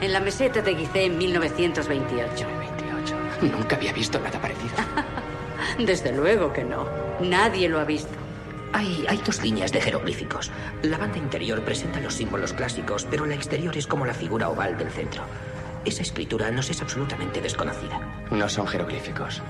En 0.00 0.12
la 0.12 0.20
meseta 0.20 0.60
de 0.60 0.76
Gizeh 0.76 1.06
en 1.06 1.18
1928. 1.18 2.46
28. 2.58 3.16
Nunca 3.42 3.76
había 3.76 3.92
visto 3.92 4.20
nada 4.20 4.40
parecido. 4.40 4.74
Desde 5.78 6.12
luego 6.12 6.52
que 6.52 6.64
no. 6.64 6.86
Nadie 7.20 7.68
lo 7.68 7.80
ha 7.80 7.84
visto. 7.84 8.12
Hay, 8.72 9.04
hay 9.08 9.18
dos 9.18 9.42
líneas 9.42 9.72
de 9.72 9.80
jeroglíficos. 9.80 10.50
La 10.82 10.98
banda 10.98 11.18
interior 11.18 11.62
presenta 11.62 12.00
los 12.00 12.14
símbolos 12.14 12.52
clásicos, 12.52 13.06
pero 13.08 13.24
la 13.26 13.34
exterior 13.34 13.76
es 13.76 13.86
como 13.86 14.04
la 14.04 14.14
figura 14.14 14.48
oval 14.48 14.76
del 14.76 14.90
centro. 14.90 15.22
Esa 15.84 16.02
escritura 16.02 16.50
nos 16.50 16.70
es 16.70 16.80
absolutamente 16.82 17.40
desconocida. 17.40 18.00
No 18.30 18.48
son 18.48 18.66
jeroglíficos. 18.66 19.42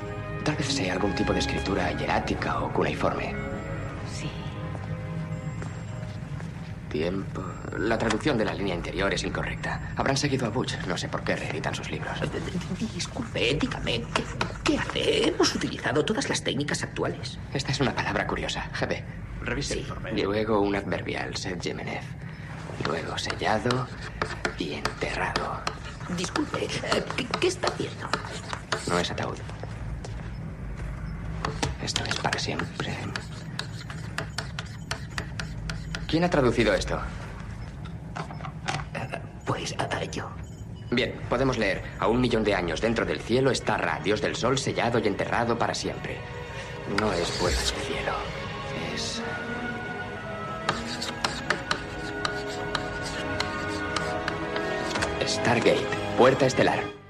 Tal 0.44 0.57
vez 0.57 0.67
sea 0.67 0.93
algún 0.93 1.15
tipo 1.15 1.33
de 1.33 1.39
escritura 1.39 1.91
hierática 1.93 2.60
o 2.60 2.73
cuneiforme. 2.73 3.53
Tiempo. 6.95 7.43
La 7.77 7.99
traducción 7.99 8.39
de 8.39 8.45
la 8.45 8.55
línea 8.55 8.73
interior 8.73 9.13
es 9.13 9.25
incorrecta. 9.25 9.91
Habrán 9.97 10.17
seguido 10.17 10.47
a 10.47 10.51
Butch. 10.51 10.77
No 10.87 10.97
sé 10.97 11.09
por 11.09 11.25
qué 11.25 11.35
reeditan 11.35 11.75
sus 11.75 11.91
libros. 11.91 12.17
Disculpe, 12.95 13.59
dígame, 13.61 14.05
¿qué, 14.15 14.23
qué 14.63 14.79
hace? 14.79 15.29
Hemos 15.29 15.53
utilizado 15.57 16.05
todas 16.05 16.29
las 16.29 16.45
técnicas 16.45 16.85
actuales. 16.85 17.37
Esta 17.53 17.73
es 17.73 17.81
una 17.81 17.97
palabra 17.97 18.29
curiosa. 18.29 18.71
GB. 18.79 19.03
Revise 19.43 19.75
el 19.75 19.81
informe. 19.81 20.13
Luego 20.23 20.61
un 20.61 20.77
adverbial, 20.77 21.37
Seth 21.37 21.63
Yemenev. 21.63 22.05
Luego 22.87 23.19
sellado 23.19 23.89
y 24.57 24.75
enterrado. 24.75 25.63
Disculpe, 26.17 26.67
eh, 26.67 27.05
¿qué, 27.17 27.27
qué 27.41 27.49
está 27.49 27.67
haciendo? 27.67 28.09
No 28.87 29.01
es 29.01 29.11
ataúd. 29.11 29.39
Esto 31.83 32.05
es 32.05 32.15
para 32.21 32.39
siempre. 32.39 32.95
¿Quién 36.15 36.23
ha 36.23 36.31
traducido 36.31 36.73
esto? 36.73 36.97
Pues 39.44 39.75
ah, 39.81 39.89
ah, 39.91 40.05
yo. 40.05 40.31
Bien, 40.93 41.12
podemos 41.28 41.59
leer. 41.59 41.83
A 41.99 42.07
un 42.07 42.20
millón 42.20 42.44
de 42.44 42.55
años 42.55 42.81
dentro 42.81 43.05
del 43.05 43.18
cielo 43.18 43.51
está 43.51 43.76
Ra, 43.76 43.99
dios 43.99 44.20
del 44.20 44.36
sol, 44.36 44.57
sellado 44.57 45.01
y 45.01 45.09
enterrado 45.09 45.59
para 45.59 45.75
siempre. 45.75 46.18
No 47.01 47.12
es 47.12 47.28
puerta 47.33 47.59
del 47.59 47.83
cielo. 47.83 48.12
Es. 48.94 49.23
Stargate, 55.26 55.84
puerta 56.17 56.47
estelar. 56.47 57.03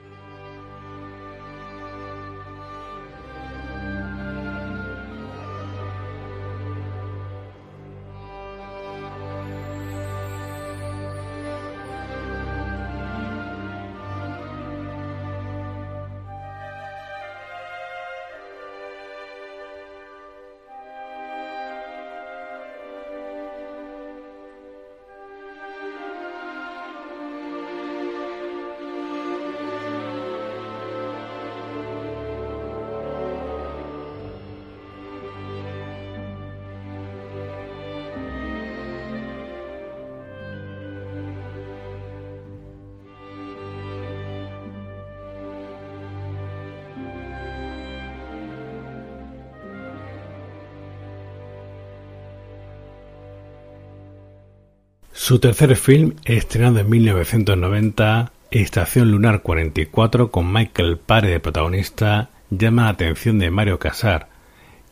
Su 55.26 55.38
tercer 55.38 55.74
film, 55.76 56.16
estrenado 56.26 56.80
en 56.80 56.90
1990, 56.90 58.32
Estación 58.50 59.10
Lunar 59.10 59.40
44, 59.40 60.30
con 60.30 60.52
Michael 60.52 60.98
Pare 60.98 61.30
de 61.30 61.40
protagonista, 61.40 62.28
llama 62.50 62.82
la 62.82 62.88
atención 62.90 63.38
de 63.38 63.50
Mario 63.50 63.78
Casar, 63.78 64.28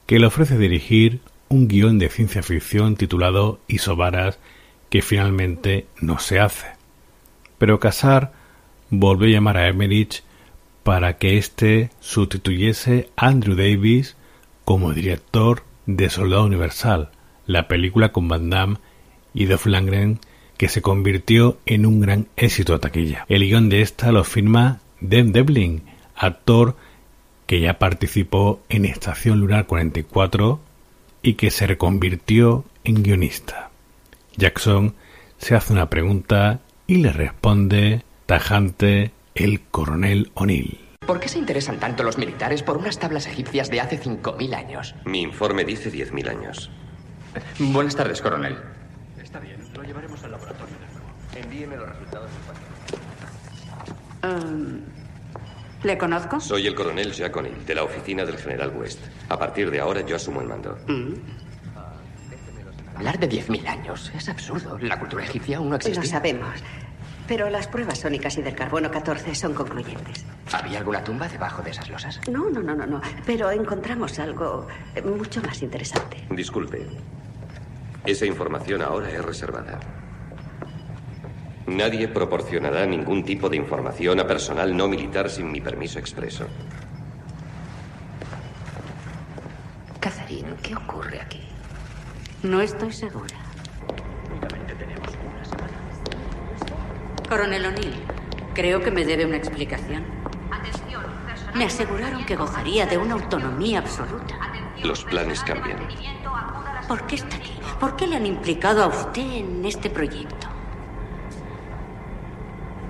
que 0.07 0.19
le 0.19 0.25
ofrece 0.25 0.57
dirigir 0.57 1.21
un 1.51 1.69
guion 1.69 1.99
de 1.99 2.09
ciencia 2.09 2.43
ficción 2.43 2.97
titulado 2.97 3.61
Isobaras, 3.69 4.39
que 4.89 5.03
finalmente 5.03 5.85
no 6.01 6.19
se 6.19 6.41
hace. 6.41 6.69
Pero 7.59 7.79
Casar 7.79 8.33
volvió 8.89 9.29
a 9.29 9.33
llamar 9.33 9.59
a 9.59 9.69
Emmerich 9.69 10.23
para 10.83 11.19
que 11.19 11.37
éste 11.37 11.91
sustituyese 12.01 13.11
a 13.17 13.27
Andrew 13.27 13.55
Davis 13.55 14.17
como 14.65 14.95
director 14.95 15.63
de 15.85 16.09
Soldado 16.09 16.47
Universal, 16.47 17.11
la 17.45 17.69
película 17.69 18.13
con 18.13 18.29
Van 18.29 18.49
Damme 18.49 18.79
y 19.35 19.47
Dolph 19.47 19.67
Lundgren 19.67 20.21
que 20.57 20.69
se 20.69 20.83
convirtió 20.83 21.59
en 21.67 21.87
un 21.87 22.01
gran 22.01 22.29
éxito 22.37 22.75
a 22.75 22.79
taquilla. 22.79 23.27
El 23.29 23.43
guion 23.43 23.69
de 23.69 23.83
esta 23.83 24.13
lo 24.13 24.23
firma 24.25 24.81
Dave 25.01 25.31
Devlin, 25.31 25.83
actor 26.15 26.77
que 27.47 27.61
ya 27.61 27.79
participó 27.79 28.61
en 28.69 28.85
Estación 28.85 29.41
Lunar 29.41 29.67
44 29.67 30.61
y 31.23 31.35
que 31.35 31.51
se 31.51 31.67
reconvirtió 31.67 32.65
en 32.85 33.03
guionista. 33.03 33.71
Jackson 34.37 34.95
se 35.39 35.55
hace 35.55 35.73
una 35.73 35.91
pregunta 35.91 36.61
y 36.87 36.97
le 36.97 37.13
responde 37.13 38.03
tajante 38.27 39.11
el 39.35 39.61
coronel 39.61 40.31
O'Neill. 40.35 40.79
¿Por 41.07 41.19
qué 41.19 41.29
se 41.29 41.39
interesan 41.39 41.81
tanto 41.81 42.05
los 42.05 42.17
militares 42.17 42.63
por 42.63 42.77
unas 42.77 42.99
tablas 42.99 43.27
egipcias 43.27 43.69
de 43.71 43.81
hace 43.81 44.01
5.000 44.01 44.55
años? 44.55 44.95
Mi 45.05 45.23
informe 45.23 45.65
dice 45.65 45.93
10.000 45.93 46.29
años. 46.31 46.71
Buenas 47.59 47.97
tardes, 47.97 48.23
coronel. 48.23 48.57
Está 49.21 49.41
bien, 49.41 49.61
lo 49.75 49.83
llevaremos 49.83 50.23
al 50.23 50.33
laboratorio. 50.33 50.77
Envíeme 51.53 51.77
los 51.77 51.89
resultados 51.89 52.31
Um, 54.25 54.81
¿Le 55.83 55.99
conozco? 55.99 56.41
Soy 56.41 56.67
el 56.69 56.75
coronel 56.77 57.13
Jack 57.13 57.37
O'Neill, 57.37 57.67
de 57.67 57.75
la 57.75 57.83
oficina 57.83 58.25
del 58.25 58.39
general 58.39 58.73
West. 58.75 59.01
A 59.29 59.37
partir 59.37 59.69
de 59.71 59.81
ahora 59.81 60.01
yo 60.03 60.15
asumo 60.15 60.41
el 60.41 60.47
mando. 60.47 60.79
Mm. 60.87 61.15
Hablar 62.97 63.19
de 63.19 63.29
10.000 63.29 63.67
años 63.67 64.13
es 64.15 64.29
absurdo. 64.29 64.79
La 64.79 64.99
cultura 64.99 65.25
egipcia 65.25 65.59
aún 65.59 65.71
no 65.71 65.77
existía. 65.77 66.03
Lo 66.03 66.09
sabemos. 66.09 66.49
Pero 67.27 67.51
las 67.51 67.67
pruebas 67.67 67.99
sónicas 67.99 68.39
y 68.39 68.43
del 68.43 68.55
carbono 68.55 68.91
14 68.91 69.35
son 69.35 69.55
concluyentes. 69.55 70.25
¿Había 70.53 70.79
alguna 70.79 71.03
tumba 71.03 71.29
debajo 71.29 71.63
de 71.63 71.71
esas 71.71 71.91
losas? 71.91 72.21
No, 72.31 72.49
no, 72.49 72.63
no, 72.63 72.77
no, 72.77 72.87
no. 72.87 73.01
Pero 73.27 73.51
encontramos 73.51 74.19
algo 74.21 74.69
eh, 74.95 75.03
mucho 75.03 75.43
más 75.43 75.61
interesante. 75.63 76.17
Disculpe. 76.31 76.87
Esa 78.07 78.25
información 78.25 78.83
ahora 78.83 79.11
es 79.11 79.25
reservada. 79.25 79.81
Nadie 81.77 82.07
proporcionará 82.07 82.85
ningún 82.85 83.25
tipo 83.25 83.49
de 83.49 83.57
información 83.57 84.21
a 84.21 84.27
personal 84.27 84.77
no 84.77 84.89
militar 84.89 85.31
sin 85.31 85.51
mi 85.51 85.61
permiso 85.61 85.99
expreso. 85.99 86.47
Catherine, 89.99 90.55
¿qué 90.63 90.75
ocurre 90.77 91.19
aquí? 91.19 91.41
No 92.43 92.61
estoy 92.61 92.93
segura. 92.93 93.35
Coronel 97.27 97.65
O'Neill, 97.65 97.95
creo 98.53 98.83
que 98.83 98.91
me 98.91 99.07
debe 99.07 99.25
una 99.25 99.39
explicación. 99.39 100.05
Me 101.55 101.65
aseguraron 101.65 102.27
que 102.27 102.37
gozaría 102.37 102.85
de 102.85 102.99
una 102.99 103.15
autonomía 103.15 103.79
absoluta. 103.79 104.37
Los 104.85 105.05
planes 105.05 105.43
cambian. 105.43 105.79
¿Por 106.87 107.07
qué 107.07 107.15
está 107.15 107.37
aquí? 107.37 107.55
¿Por 107.81 107.97
qué 107.97 108.07
le 108.07 108.17
han 108.17 108.27
implicado 108.27 108.83
a 108.83 108.89
usted 108.89 109.23
en 109.23 109.65
este 109.65 109.89
proyecto? 109.89 110.52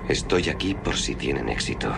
Estoy 0.09 0.49
aquí 0.49 0.73
por 0.73 0.97
si 0.97 1.15
tienen 1.15 1.47
éxito. 1.47 1.93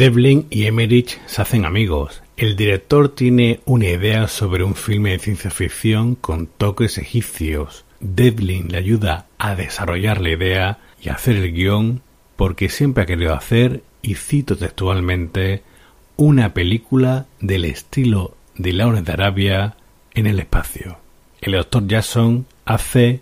Devlin 0.00 0.46
y 0.48 0.64
Emmerich 0.64 1.20
se 1.26 1.42
hacen 1.42 1.66
amigos. 1.66 2.22
El 2.38 2.56
director 2.56 3.14
tiene 3.14 3.60
una 3.66 3.86
idea 3.86 4.28
sobre 4.28 4.64
un 4.64 4.74
filme 4.74 5.10
de 5.10 5.18
ciencia 5.18 5.50
ficción 5.50 6.14
con 6.14 6.46
toques 6.46 6.96
egipcios. 6.96 7.84
Devlin 8.00 8.68
le 8.68 8.78
ayuda 8.78 9.26
a 9.36 9.54
desarrollar 9.54 10.22
la 10.22 10.30
idea 10.30 10.78
y 11.02 11.10
a 11.10 11.16
hacer 11.16 11.36
el 11.36 11.52
guion 11.52 12.00
porque 12.36 12.70
siempre 12.70 13.02
ha 13.02 13.06
querido 13.06 13.34
hacer, 13.34 13.82
y 14.00 14.14
cito 14.14 14.56
textualmente, 14.56 15.64
una 16.16 16.54
película 16.54 17.26
del 17.38 17.66
estilo 17.66 18.38
de 18.54 18.72
Lawrence 18.72 19.04
de 19.04 19.12
Arabia 19.12 19.76
en 20.14 20.26
el 20.26 20.40
espacio. 20.40 20.96
El 21.42 21.52
doctor 21.52 21.86
Jackson 21.86 22.46
hace 22.64 23.20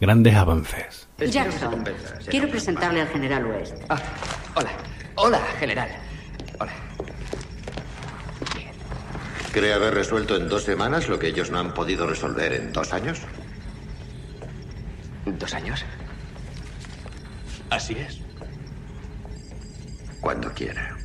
grandes 0.00 0.34
avances. 0.36 1.06
Jackson, 1.18 1.84
quiero 2.30 2.48
presentarle 2.48 3.02
al 3.02 3.08
general 3.08 3.44
West. 3.44 3.76
Ah, 3.90 4.00
hola. 4.54 4.70
Hola, 5.16 5.38
general. 5.60 5.88
¿Cree 9.54 9.72
haber 9.72 9.94
resuelto 9.94 10.34
en 10.34 10.48
dos 10.48 10.64
semanas 10.64 11.08
lo 11.08 11.20
que 11.20 11.28
ellos 11.28 11.52
no 11.52 11.60
han 11.60 11.74
podido 11.74 12.08
resolver 12.08 12.52
en 12.54 12.72
dos 12.72 12.92
años? 12.92 13.20
¿Dos 15.26 15.54
años? 15.54 15.84
Así 17.70 17.94
es. 17.94 18.18
Cuando 20.20 20.52
quiera. 20.52 20.96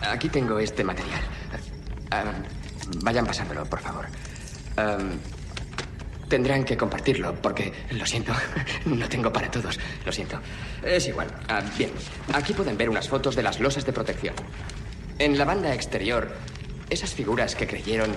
Aquí 0.00 0.28
tengo 0.28 0.60
este 0.60 0.84
material. 0.84 1.22
Vayan 3.02 3.26
pasándolo, 3.26 3.64
por 3.64 3.80
favor. 3.80 4.06
Ah, 4.76 4.96
tendrán 6.28 6.64
que 6.64 6.76
compartirlo, 6.76 7.34
porque, 7.40 7.72
lo 7.90 8.06
siento, 8.06 8.32
no 8.84 9.08
tengo 9.08 9.32
para 9.32 9.50
todos. 9.50 9.78
Lo 10.04 10.12
siento. 10.12 10.40
Es 10.82 11.08
igual. 11.08 11.28
Ah, 11.48 11.62
bien, 11.76 11.90
aquí 12.32 12.52
pueden 12.52 12.76
ver 12.76 12.88
unas 12.88 13.08
fotos 13.08 13.34
de 13.34 13.42
las 13.42 13.60
losas 13.60 13.84
de 13.84 13.92
protección. 13.92 14.34
En 15.18 15.36
la 15.36 15.44
banda 15.44 15.74
exterior, 15.74 16.30
esas 16.90 17.12
figuras 17.12 17.54
que 17.54 17.66
creyeron 17.66 18.14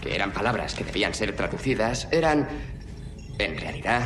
que 0.00 0.14
eran 0.14 0.32
palabras 0.32 0.74
que 0.74 0.82
debían 0.82 1.14
ser 1.14 1.36
traducidas 1.36 2.08
eran, 2.10 2.48
en 3.38 3.58
realidad. 3.58 4.02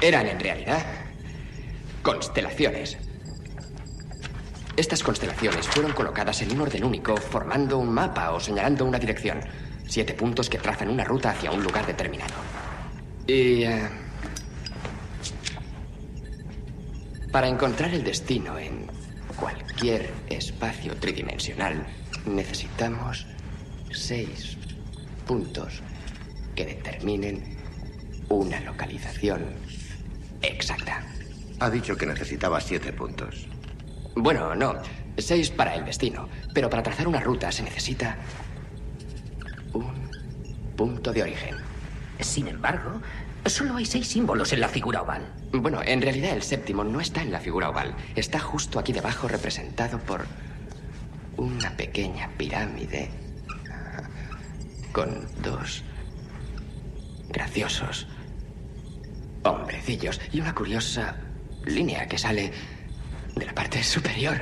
Eran 0.00 0.26
en 0.26 0.40
realidad 0.40 0.84
constelaciones. 2.02 2.98
Estas 4.76 5.02
constelaciones 5.02 5.66
fueron 5.68 5.92
colocadas 5.92 6.42
en 6.42 6.52
un 6.52 6.60
orden 6.60 6.84
único, 6.84 7.16
formando 7.16 7.78
un 7.78 7.88
mapa 7.88 8.32
o 8.32 8.40
señalando 8.40 8.84
una 8.84 8.98
dirección. 8.98 9.40
Siete 9.86 10.12
puntos 10.12 10.50
que 10.50 10.58
trazan 10.58 10.90
una 10.90 11.04
ruta 11.04 11.30
hacia 11.30 11.50
un 11.50 11.62
lugar 11.62 11.86
determinado. 11.86 12.34
Y... 13.26 13.64
eh, 13.64 13.88
para 17.32 17.48
encontrar 17.48 17.92
el 17.92 18.04
destino 18.04 18.58
en 18.58 18.86
cualquier 19.38 20.10
espacio 20.28 20.96
tridimensional, 20.96 21.86
necesitamos 22.24 23.26
seis 23.92 24.56
puntos 25.26 25.82
que 26.54 26.64
determinen 26.64 27.56
una 28.28 28.60
localización 28.60 29.44
exacta. 30.40 31.04
Ha 31.60 31.70
dicho 31.70 31.96
que 31.96 32.06
necesitaba 32.06 32.60
siete 32.60 32.92
puntos. 32.92 33.48
Bueno, 34.16 34.54
no. 34.54 34.74
Seis 35.18 35.50
para 35.50 35.74
el 35.74 35.84
destino. 35.84 36.28
Pero 36.54 36.70
para 36.70 36.82
trazar 36.82 37.06
una 37.06 37.20
ruta 37.20 37.52
se 37.52 37.62
necesita 37.62 38.16
un 39.74 39.92
punto 40.74 41.12
de 41.12 41.22
origen. 41.22 41.56
Sin 42.20 42.48
embargo, 42.48 43.02
solo 43.44 43.76
hay 43.76 43.84
seis 43.84 44.08
símbolos 44.08 44.54
en 44.54 44.60
la 44.60 44.68
figura 44.68 45.02
oval. 45.02 45.32
Bueno, 45.52 45.82
en 45.84 46.00
realidad 46.00 46.32
el 46.32 46.42
séptimo 46.42 46.82
no 46.82 47.00
está 47.00 47.20
en 47.22 47.30
la 47.30 47.40
figura 47.40 47.68
oval. 47.68 47.94
Está 48.14 48.38
justo 48.38 48.78
aquí 48.78 48.94
debajo 48.94 49.28
representado 49.28 49.98
por 49.98 50.26
una 51.36 51.76
pequeña 51.76 52.30
pirámide 52.38 53.10
con 54.92 55.28
dos 55.42 55.84
graciosos 57.28 58.06
hombrecillos 59.42 60.20
y 60.32 60.40
una 60.40 60.54
curiosa 60.54 61.16
línea 61.66 62.08
que 62.08 62.16
sale 62.16 62.52
de 63.36 63.46
la 63.46 63.54
parte 63.54 63.82
superior. 63.82 64.40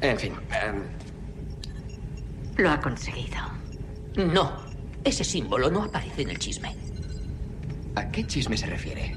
en 0.00 0.18
fin, 0.18 0.32
em, 0.62 0.82
Lo 2.56 2.70
ha 2.70 2.80
conseguido. 2.80 3.36
No, 4.16 4.64
ese 5.04 5.24
símbolo 5.24 5.70
no 5.70 5.84
aparece 5.84 6.22
en 6.22 6.30
el 6.30 6.38
chisme. 6.38 6.74
¿a 7.96 8.10
qué 8.10 8.26
chisme 8.26 8.56
se 8.56 8.66
refiere? 8.66 9.14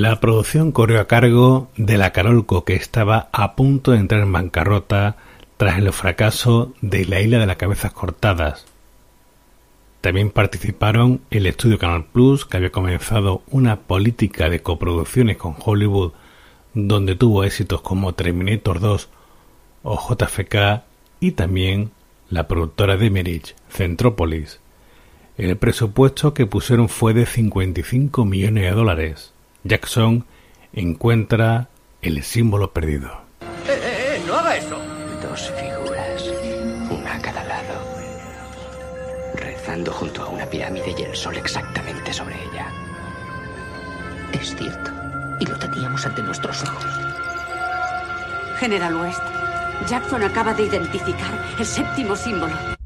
La 0.00 0.18
producción 0.18 0.72
corrió 0.72 0.98
a 0.98 1.06
cargo 1.06 1.68
de 1.76 1.98
la 1.98 2.10
Carolco 2.10 2.64
que 2.64 2.72
estaba 2.72 3.28
a 3.32 3.54
punto 3.54 3.90
de 3.90 3.98
entrar 3.98 4.22
en 4.22 4.32
bancarrota 4.32 5.18
tras 5.58 5.76
el 5.76 5.92
fracaso 5.92 6.72
de 6.80 7.04
La 7.04 7.20
isla 7.20 7.38
de 7.38 7.44
las 7.44 7.58
cabezas 7.58 7.92
cortadas. 7.92 8.64
También 10.00 10.30
participaron 10.30 11.20
el 11.30 11.44
estudio 11.44 11.78
Canal 11.78 12.06
Plus 12.06 12.46
que 12.46 12.56
había 12.56 12.72
comenzado 12.72 13.42
una 13.50 13.80
política 13.80 14.48
de 14.48 14.62
coproducciones 14.62 15.36
con 15.36 15.54
Hollywood 15.62 16.12
donde 16.72 17.14
tuvo 17.14 17.44
éxitos 17.44 17.82
como 17.82 18.14
Terminator 18.14 18.80
2 18.80 19.10
o 19.82 20.14
JFK 20.16 20.82
y 21.20 21.32
también 21.32 21.90
la 22.30 22.48
productora 22.48 22.96
de 22.96 23.10
Merich, 23.10 23.54
Centropolis. 23.68 24.60
El 25.36 25.58
presupuesto 25.58 26.32
que 26.32 26.46
pusieron 26.46 26.88
fue 26.88 27.12
de 27.12 27.26
55 27.26 28.24
millones 28.24 28.64
de 28.64 28.70
dólares. 28.70 29.34
Jackson 29.64 30.24
encuentra 30.72 31.68
el 32.02 32.22
símbolo 32.22 32.72
perdido. 32.72 33.10
¡Eh, 33.40 33.68
eh, 33.68 34.16
eh! 34.16 34.22
¡No 34.26 34.34
haga 34.34 34.56
eso! 34.56 34.78
Dos 35.22 35.52
figuras, 35.60 36.30
una 36.90 37.14
a 37.14 37.20
cada 37.20 37.44
lado, 37.44 37.74
rezando 39.34 39.92
junto 39.92 40.22
a 40.22 40.28
una 40.28 40.46
pirámide 40.46 40.94
y 40.96 41.02
el 41.02 41.14
sol 41.14 41.36
exactamente 41.36 42.12
sobre 42.12 42.36
ella. 42.36 42.66
Es 44.32 44.56
cierto. 44.56 44.90
Y 45.40 45.46
lo 45.46 45.58
teníamos 45.58 46.04
ante 46.06 46.22
nuestros 46.22 46.62
ojos. 46.62 46.84
General 48.58 48.94
West, 48.96 49.22
Jackson 49.88 50.22
acaba 50.22 50.54
de 50.54 50.64
identificar 50.64 51.32
el 51.58 51.66
séptimo 51.66 52.16
símbolo. 52.16 52.79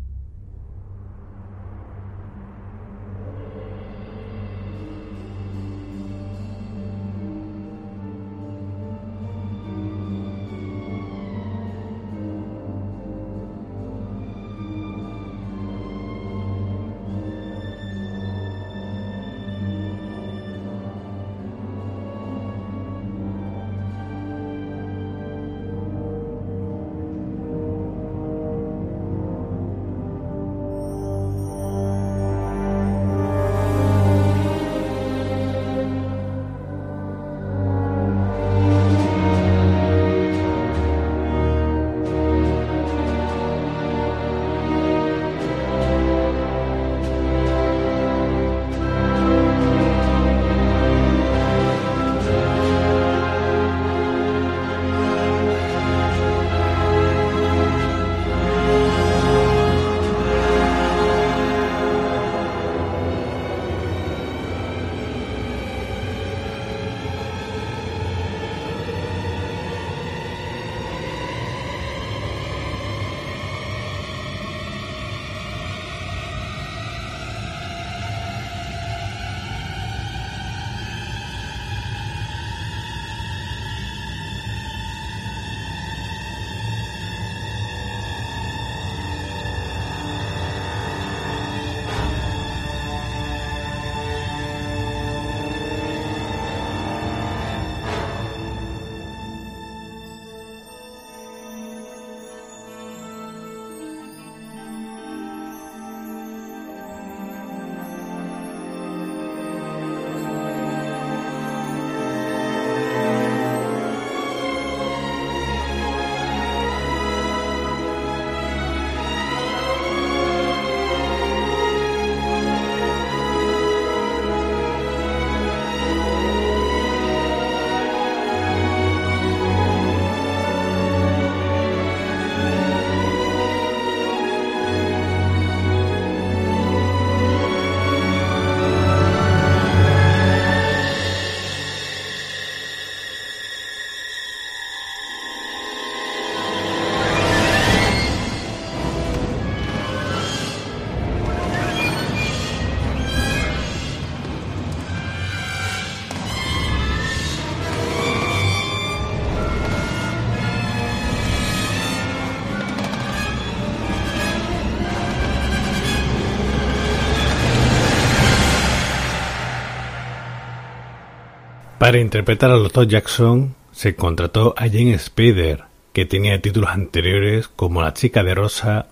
Para 171.95 172.03
interpretar 172.03 172.51
al 172.51 172.65
Dr. 172.65 172.89
Jackson 172.89 173.55
se 173.71 173.95
contrató 173.95 174.53
a 174.57 174.63
Jane 174.63 174.99
Spader, 174.99 175.63
que 175.93 176.05
tenía 176.05 176.43
títulos 176.43 176.71
anteriores 176.71 177.47
como 177.47 177.83
La 177.83 177.95
chica 177.95 178.25
de 178.25 178.35
rosa, 178.35 178.89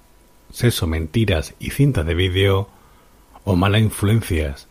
Sexo, 0.53 0.87
mentiras 0.87 1.55
y 1.59 1.71
cintas 1.71 2.07
de 2.07 2.15
vídeo 2.15 2.69
o 3.43 3.57
Malas 3.57 3.81
influencias. 3.81 4.69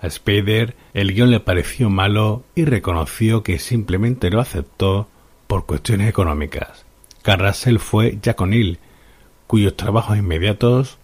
A 0.00 0.08
Spader 0.08 0.74
el 0.94 1.12
guion 1.12 1.30
le 1.30 1.40
pareció 1.40 1.90
malo 1.90 2.44
y 2.54 2.64
reconoció 2.64 3.42
que 3.42 3.58
simplemente 3.58 4.30
lo 4.30 4.40
aceptó 4.40 5.10
por 5.46 5.66
cuestiones 5.66 6.08
económicas. 6.08 6.86
Carl 7.20 7.46
Russell 7.46 7.76
fue 7.76 8.18
Jack 8.22 8.40
O'Neill, 8.40 8.78
cuyos 9.46 9.76
trabajos 9.76 10.16
inmediatos 10.16 10.96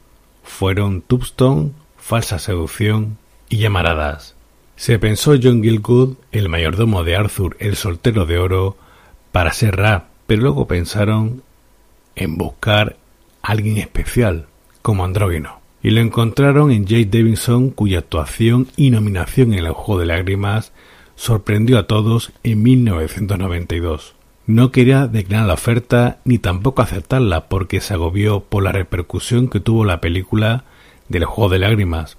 fueron 0.42 1.02
Tombstone, 1.02 1.72
Falsa 1.98 2.38
seducción 2.38 3.18
y 3.50 3.58
Llamaradas. 3.58 4.34
Se 4.80 4.98
pensó 4.98 5.32
John 5.32 5.62
Gilgood, 5.62 6.14
el 6.32 6.48
mayordomo 6.48 7.04
de 7.04 7.14
Arthur 7.14 7.54
el 7.60 7.76
soltero 7.76 8.24
de 8.24 8.38
oro, 8.38 8.78
para 9.30 9.52
ser 9.52 9.76
Ra, 9.76 10.08
pero 10.26 10.40
luego 10.40 10.66
pensaron 10.66 11.42
en 12.16 12.38
buscar 12.38 12.96
a 13.42 13.52
alguien 13.52 13.76
especial, 13.76 14.46
como 14.80 15.04
andrógeno. 15.04 15.60
Y 15.82 15.90
lo 15.90 16.00
encontraron 16.00 16.70
en 16.70 16.86
Jake 16.86 17.10
Davidson, 17.10 17.68
cuya 17.68 17.98
actuación 17.98 18.68
y 18.74 18.88
nominación 18.88 19.52
en 19.52 19.66
el 19.66 19.72
Juego 19.72 20.00
de 20.00 20.06
Lágrimas 20.06 20.72
sorprendió 21.14 21.76
a 21.78 21.86
todos 21.86 22.32
en 22.42 22.62
1992. 22.62 24.14
No 24.46 24.72
quería 24.72 25.08
declinar 25.08 25.46
la 25.46 25.52
oferta 25.52 26.20
ni 26.24 26.38
tampoco 26.38 26.80
aceptarla 26.80 27.50
porque 27.50 27.82
se 27.82 27.92
agobió 27.92 28.40
por 28.40 28.62
la 28.62 28.72
repercusión 28.72 29.48
que 29.48 29.60
tuvo 29.60 29.84
la 29.84 30.00
película 30.00 30.64
del 31.10 31.26
Juego 31.26 31.50
de 31.50 31.58
Lágrimas, 31.58 32.16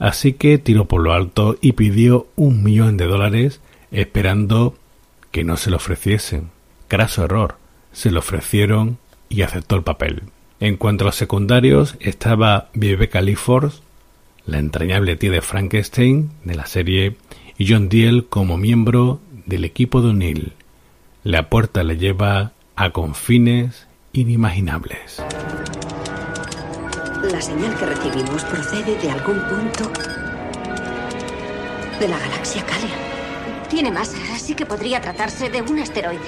Así 0.00 0.32
que 0.32 0.58
tiró 0.58 0.86
por 0.86 1.02
lo 1.02 1.12
alto 1.12 1.56
y 1.60 1.72
pidió 1.72 2.26
un 2.34 2.64
millón 2.64 2.96
de 2.96 3.06
dólares 3.06 3.60
esperando 3.92 4.74
que 5.30 5.44
no 5.44 5.56
se 5.56 5.70
lo 5.70 5.76
ofreciesen. 5.76 6.50
Craso 6.88 7.24
error. 7.24 7.56
Se 7.92 8.10
lo 8.10 8.18
ofrecieron 8.18 8.98
y 9.28 9.42
aceptó 9.42 9.76
el 9.76 9.84
papel. 9.84 10.22
En 10.58 10.76
cuanto 10.76 11.04
a 11.04 11.06
los 11.06 11.16
secundarios, 11.16 11.96
estaba 12.00 12.70
Rebecca 12.74 13.20
Lee 13.20 13.36
la 14.46 14.58
entrañable 14.58 15.16
tía 15.16 15.30
de 15.30 15.42
Frankenstein 15.42 16.30
de 16.44 16.54
la 16.54 16.66
serie, 16.66 17.16
y 17.56 17.70
John 17.70 17.88
Diel 17.88 18.26
como 18.28 18.56
miembro 18.56 19.20
del 19.46 19.64
equipo 19.64 20.02
de 20.02 20.08
O'Neill. 20.08 20.52
La 21.22 21.50
puerta 21.50 21.84
le 21.84 21.98
lleva 21.98 22.52
a 22.74 22.90
confines 22.90 23.86
inimaginables. 24.12 25.22
La 27.40 27.46
señal 27.46 27.74
que 27.78 27.86
recibimos 27.86 28.44
procede 28.44 28.96
de 28.96 29.10
algún 29.10 29.40
punto 29.48 29.90
de 31.98 32.06
la 32.06 32.18
galaxia 32.18 32.62
Kalia. 32.66 33.66
Tiene 33.70 33.90
masa, 33.90 34.18
así 34.34 34.54
que 34.54 34.66
podría 34.66 35.00
tratarse 35.00 35.48
de 35.48 35.62
un 35.62 35.78
asteroide. 35.78 36.20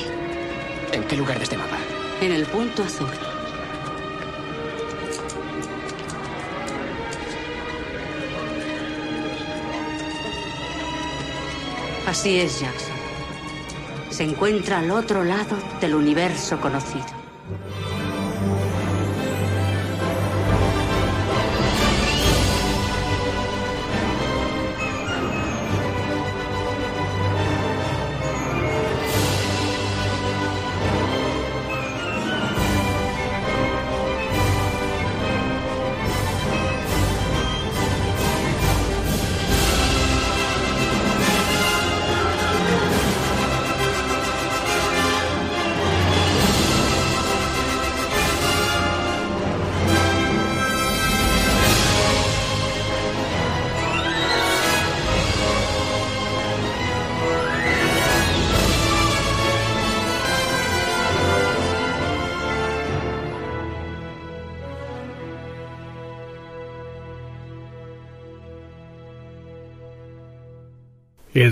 ¿En 0.91 1.05
qué 1.05 1.17
lugar 1.19 1.37
de 1.37 1.45
este 1.45 1.59
mapa? 1.59 1.77
En 2.23 2.33
el 2.33 2.47
punto 2.47 2.83
azul. 2.83 3.11
Así 12.07 12.41
es, 12.41 12.59
Jackson. 12.59 12.97
Se 14.09 14.23
encuentra 14.23 14.79
al 14.79 14.91
otro 14.91 15.23
lado 15.25 15.59
del 15.79 15.95
universo 15.95 16.59
conocido. 16.59 17.22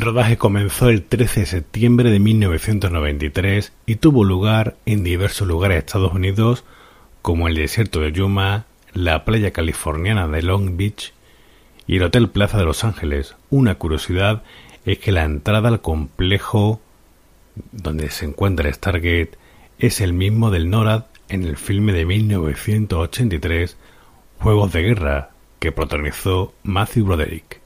El 0.01 0.07
rodaje 0.07 0.39
comenzó 0.39 0.89
el 0.89 1.03
13 1.03 1.41
de 1.41 1.47
septiembre 1.47 2.11
de 2.11 2.21
1993 2.21 3.75
y 3.85 3.97
tuvo 3.97 4.25
lugar 4.25 4.79
en 4.87 5.05
diversos 5.05 5.47
lugares 5.47 5.75
de 5.75 5.79
Estados 5.81 6.15
Unidos 6.15 6.65
como 7.21 7.49
el 7.49 7.55
desierto 7.55 8.01
de 8.01 8.11
Yuma, 8.11 8.65
la 8.95 9.27
playa 9.27 9.51
californiana 9.51 10.27
de 10.27 10.41
Long 10.41 10.79
Beach 10.79 11.13
y 11.87 11.99
el 11.99 12.05
Hotel 12.05 12.31
Plaza 12.31 12.57
de 12.57 12.65
Los 12.65 12.83
Ángeles. 12.83 13.37
Una 13.51 13.75
curiosidad 13.75 14.43
es 14.87 14.99
que 15.01 15.13
la 15.13 15.25
entrada 15.25 15.69
al 15.69 15.83
complejo 15.83 16.81
donde 17.71 18.09
se 18.09 18.25
encuentra 18.25 18.69
el 18.69 18.75
Stargate 18.75 19.33
es 19.79 20.01
el 20.01 20.15
mismo 20.15 20.51
del 20.51 20.71
NORAD 20.71 21.05
en 21.29 21.45
el 21.45 21.59
filme 21.59 21.93
de 21.93 22.07
1983 22.07 23.77
Juegos 24.39 24.73
de 24.73 24.81
Guerra 24.81 25.31
que 25.59 25.73
protagonizó 25.73 26.55
Matthew 26.63 27.05
Broderick. 27.05 27.61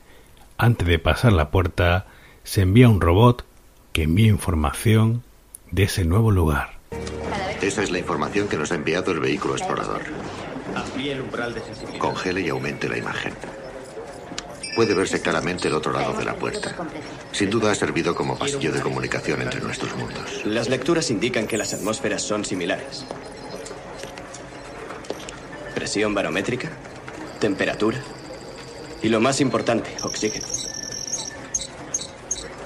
Antes 0.58 0.88
de 0.88 0.98
pasar 0.98 1.32
la 1.32 1.52
puerta, 1.52 2.06
se 2.44 2.60
envía 2.60 2.88
un 2.88 3.00
robot 3.00 3.44
que 3.92 4.02
envía 4.02 4.28
información 4.28 5.24
de 5.70 5.84
ese 5.84 6.04
nuevo 6.04 6.30
lugar. 6.30 6.78
Esa 7.62 7.82
es 7.82 7.90
la 7.90 7.98
información 7.98 8.48
que 8.48 8.58
nos 8.58 8.70
ha 8.70 8.74
enviado 8.74 9.12
el 9.12 9.20
vehículo 9.20 9.56
explorador. 9.56 10.02
Amplíe 10.74 11.12
el 11.12 11.22
umbral 11.22 11.54
de 11.54 11.62
sensibilidad. 11.62 11.98
Congele 11.98 12.42
y 12.42 12.48
aumente 12.50 12.88
la 12.88 12.98
imagen. 12.98 13.32
Puede 14.76 14.94
verse 14.94 15.22
claramente 15.22 15.68
el 15.68 15.74
otro 15.74 15.92
lado 15.92 16.12
de 16.12 16.24
la 16.24 16.34
puerta. 16.34 16.74
Sin 17.32 17.48
duda 17.48 17.70
ha 17.70 17.74
servido 17.74 18.14
como 18.14 18.36
pasillo 18.36 18.72
de 18.72 18.80
comunicación 18.80 19.40
entre 19.40 19.60
nuestros 19.60 19.96
mundos. 19.96 20.44
Las 20.44 20.68
lecturas 20.68 21.10
indican 21.10 21.46
que 21.46 21.56
las 21.56 21.72
atmósferas 21.72 22.22
son 22.22 22.44
similares. 22.44 23.04
Presión 25.74 26.12
barométrica, 26.12 26.70
temperatura 27.40 27.98
y 29.02 29.08
lo 29.08 29.20
más 29.20 29.40
importante, 29.40 29.90
oxígeno. 30.02 30.46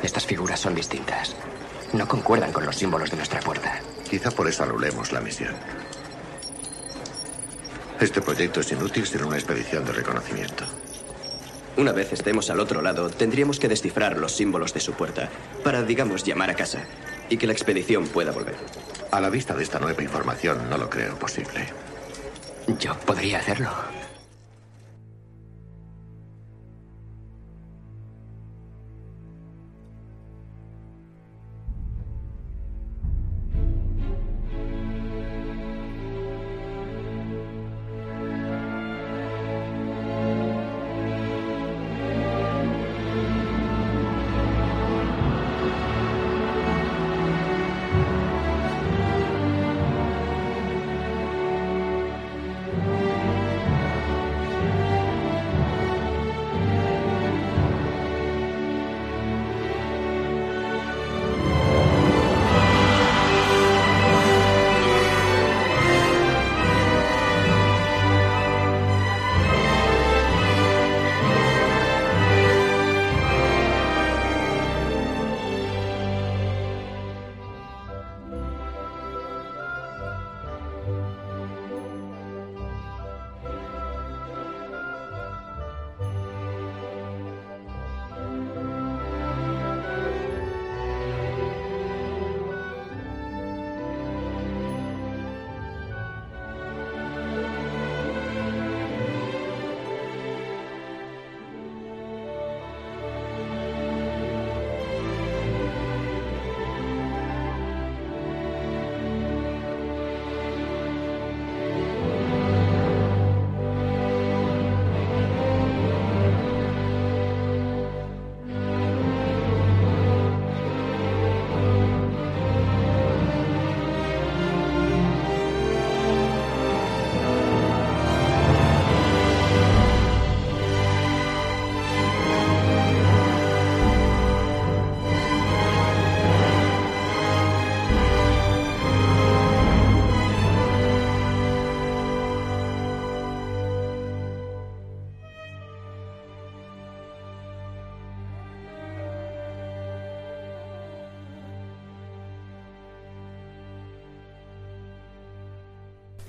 Estas 0.03 0.27
figuras 0.27 0.61
son 0.61 0.75
distintas. 0.75 1.35
No 1.93 2.07
concuerdan 2.07 2.53
con 2.53 2.65
los 2.65 2.77
símbolos 2.77 3.11
de 3.11 3.17
nuestra 3.17 3.41
puerta. 3.41 3.81
Quizá 4.09 4.31
por 4.31 4.49
eso 4.49 4.63
anulemos 4.63 5.13
la 5.13 5.21
misión. 5.21 5.55
Este 8.01 8.21
proyecto 8.21 8.61
es 8.61 8.71
inútil 8.71 9.07
sin 9.07 9.25
una 9.25 9.37
expedición 9.37 9.85
de 9.85 9.93
reconocimiento. 9.93 10.65
Una 11.77 11.93
vez 11.93 12.13
estemos 12.13 12.51
al 12.51 12.61
otro 12.61 12.83
lado, 12.83 13.11
tendríamos 13.11 13.59
que 13.59 13.69
descifrar 13.69 14.19
los 14.19 14.33
símbolos 14.33 14.75
de 14.75 14.81
su 14.81 14.93
puerta 14.93 15.31
para, 15.65 15.83
digamos, 15.83 16.25
llamar 16.25 16.51
a 16.51 16.55
casa 16.55 16.81
y 17.29 17.37
que 17.37 17.47
la 17.47 17.53
expedición 17.53 18.07
pueda 18.09 18.33
volver. 18.33 18.57
A 19.11 19.21
la 19.21 19.31
vista 19.31 19.55
de 19.55 19.63
esta 19.63 19.79
nueva 19.79 20.03
información, 20.03 20.69
no 20.71 20.79
lo 20.79 20.91
creo 20.91 21.19
posible. 21.19 21.67
Yo 22.79 22.95
podría 23.01 23.39
hacerlo. 23.39 23.71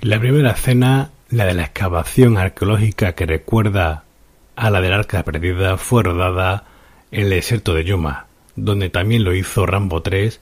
La 0.09 0.19
primera 0.19 0.49
escena, 0.53 1.11
la 1.29 1.45
de 1.45 1.53
la 1.53 1.65
excavación 1.65 2.39
arqueológica 2.39 3.13
que 3.13 3.27
recuerda 3.27 4.05
a 4.55 4.71
la 4.71 4.81
del 4.81 4.93
Arca 4.93 5.21
Perdida, 5.21 5.77
fue 5.77 6.01
rodada 6.01 6.63
en 7.11 7.25
el 7.25 7.29
desierto 7.29 7.75
de 7.75 7.83
Yuma, 7.83 8.25
donde 8.55 8.89
también 8.89 9.23
lo 9.23 9.35
hizo 9.35 9.67
Rambo 9.67 10.01
3 10.01 10.41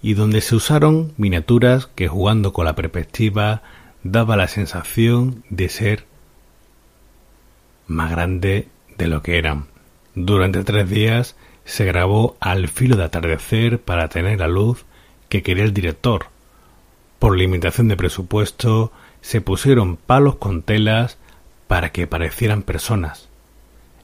y 0.00 0.14
donde 0.14 0.40
se 0.40 0.56
usaron 0.56 1.12
miniaturas 1.18 1.88
que 1.88 2.08
jugando 2.08 2.54
con 2.54 2.64
la 2.64 2.74
perspectiva 2.74 3.60
daba 4.02 4.34
la 4.34 4.48
sensación 4.48 5.44
de 5.50 5.68
ser 5.68 6.06
más 7.86 8.10
grande 8.10 8.66
de 8.96 9.08
lo 9.08 9.20
que 9.20 9.36
eran. 9.36 9.66
Durante 10.14 10.64
tres 10.64 10.88
días 10.88 11.36
se 11.66 11.84
grabó 11.84 12.38
al 12.40 12.66
filo 12.68 12.96
de 12.96 13.04
atardecer 13.04 13.78
para 13.78 14.08
tener 14.08 14.40
la 14.40 14.48
luz 14.48 14.86
que 15.28 15.42
quería 15.42 15.64
el 15.64 15.74
director. 15.74 16.34
Por 17.18 17.36
limitación 17.36 17.88
de 17.88 17.96
presupuesto 17.96 18.92
se 19.20 19.40
pusieron 19.40 19.96
palos 19.96 20.36
con 20.36 20.62
telas 20.62 21.18
para 21.66 21.90
que 21.90 22.06
parecieran 22.06 22.62
personas. 22.62 23.28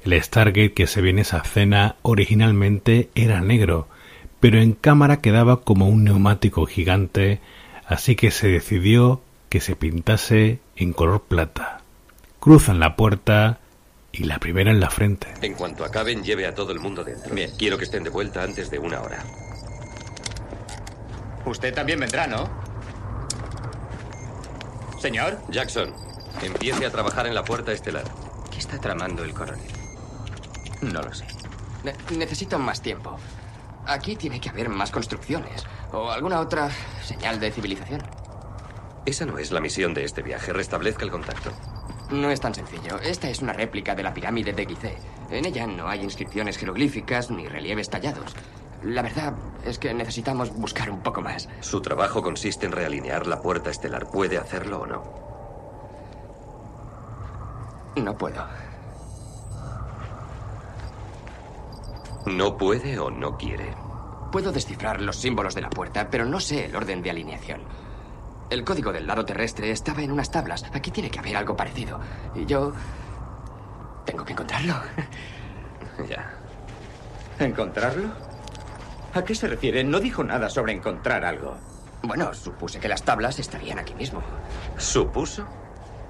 El 0.04 0.20
Stargate 0.20 0.72
que 0.72 0.86
se 0.86 1.00
ve 1.00 1.10
en 1.10 1.20
esa 1.20 1.38
escena 1.38 1.96
originalmente 2.02 3.08
era 3.14 3.40
negro, 3.40 3.86
pero 4.40 4.60
en 4.60 4.72
cámara 4.72 5.20
quedaba 5.20 5.60
como 5.60 5.88
un 5.88 6.02
neumático 6.02 6.66
gigante, 6.66 7.40
así 7.86 8.16
que 8.16 8.32
se 8.32 8.48
decidió 8.48 9.22
que 9.48 9.60
se 9.60 9.76
pintase 9.76 10.58
en 10.74 10.92
color 10.92 11.22
plata. 11.22 11.82
Cruzan 12.40 12.80
la 12.80 12.96
puerta 12.96 13.60
y 14.10 14.24
la 14.24 14.38
primera 14.38 14.72
en 14.72 14.80
la 14.80 14.90
frente. 14.90 15.28
En 15.42 15.54
cuanto 15.54 15.84
acaben, 15.84 16.24
lleve 16.24 16.46
a 16.46 16.54
todo 16.54 16.72
el 16.72 16.80
mundo 16.80 17.04
dentro. 17.04 17.32
Bien. 17.32 17.50
Quiero 17.56 17.78
que 17.78 17.84
estén 17.84 18.02
de 18.02 18.10
vuelta 18.10 18.42
antes 18.42 18.70
de 18.70 18.78
una 18.78 19.00
hora. 19.00 19.22
Usted 21.44 21.72
también 21.72 22.00
vendrá, 22.00 22.26
¿no? 22.26 22.71
Señor. 25.02 25.36
Jackson, 25.48 25.92
empiece 26.42 26.86
a 26.86 26.90
trabajar 26.92 27.26
en 27.26 27.34
la 27.34 27.42
puerta 27.44 27.72
estelar. 27.72 28.04
¿Qué 28.52 28.58
está 28.60 28.78
tramando 28.78 29.24
el 29.24 29.34
coronel? 29.34 29.66
No 30.80 31.02
lo 31.02 31.12
sé. 31.12 31.26
Ne- 31.82 31.96
necesito 32.16 32.56
más 32.60 32.80
tiempo. 32.82 33.16
Aquí 33.84 34.14
tiene 34.14 34.40
que 34.40 34.48
haber 34.50 34.68
más 34.68 34.92
construcciones. 34.92 35.64
O 35.92 36.08
alguna 36.12 36.38
otra 36.38 36.70
señal 37.04 37.40
de 37.40 37.50
civilización. 37.50 38.00
Esa 39.04 39.26
no 39.26 39.38
es 39.38 39.50
la 39.50 39.60
misión 39.60 39.92
de 39.92 40.04
este 40.04 40.22
viaje. 40.22 40.52
Restablezca 40.52 41.04
el 41.04 41.10
contacto. 41.10 41.50
No 42.12 42.30
es 42.30 42.40
tan 42.40 42.54
sencillo. 42.54 43.00
Esta 43.00 43.28
es 43.28 43.40
una 43.42 43.52
réplica 43.52 43.96
de 43.96 44.04
la 44.04 44.14
pirámide 44.14 44.52
de 44.52 44.66
Gizeh. 44.66 44.98
En 45.32 45.46
ella 45.46 45.66
no 45.66 45.88
hay 45.88 46.00
inscripciones 46.04 46.58
jeroglíficas 46.58 47.28
ni 47.32 47.48
relieves 47.48 47.90
tallados. 47.90 48.34
La 48.84 49.02
verdad 49.02 49.34
es 49.64 49.78
que 49.78 49.94
necesitamos 49.94 50.52
buscar 50.54 50.90
un 50.90 51.00
poco 51.00 51.20
más. 51.20 51.48
Su 51.60 51.80
trabajo 51.80 52.22
consiste 52.22 52.66
en 52.66 52.72
realinear 52.72 53.26
la 53.26 53.40
puerta 53.40 53.70
estelar. 53.70 54.10
¿Puede 54.10 54.38
hacerlo 54.38 54.80
o 54.80 54.86
no? 54.86 55.02
No 57.96 58.16
puedo. 58.16 58.44
¿No 62.26 62.56
puede 62.56 62.98
o 62.98 63.10
no 63.10 63.36
quiere? 63.36 63.74
Puedo 64.32 64.50
descifrar 64.50 65.00
los 65.00 65.16
símbolos 65.16 65.54
de 65.54 65.60
la 65.60 65.70
puerta, 65.70 66.08
pero 66.10 66.24
no 66.24 66.40
sé 66.40 66.64
el 66.64 66.74
orden 66.74 67.02
de 67.02 67.10
alineación. 67.10 67.60
El 68.50 68.64
código 68.64 68.92
del 68.92 69.06
lado 69.06 69.24
terrestre 69.24 69.70
estaba 69.70 70.02
en 70.02 70.10
unas 70.10 70.30
tablas. 70.30 70.64
Aquí 70.72 70.90
tiene 70.90 71.10
que 71.10 71.20
haber 71.20 71.36
algo 71.36 71.56
parecido. 71.56 72.00
Y 72.34 72.46
yo... 72.46 72.72
Tengo 74.04 74.24
que 74.24 74.32
encontrarlo. 74.32 74.74
ya. 76.08 76.34
¿Encontrarlo? 77.38 78.31
¿A 79.14 79.24
qué 79.24 79.34
se 79.34 79.46
refiere? 79.46 79.84
No 79.84 80.00
dijo 80.00 80.24
nada 80.24 80.48
sobre 80.48 80.72
encontrar 80.72 81.24
algo. 81.24 81.56
Bueno, 82.02 82.32
supuse 82.34 82.80
que 82.80 82.88
las 82.88 83.02
tablas 83.02 83.38
estarían 83.38 83.78
aquí 83.78 83.94
mismo. 83.94 84.22
¿Supuso? 84.78 85.46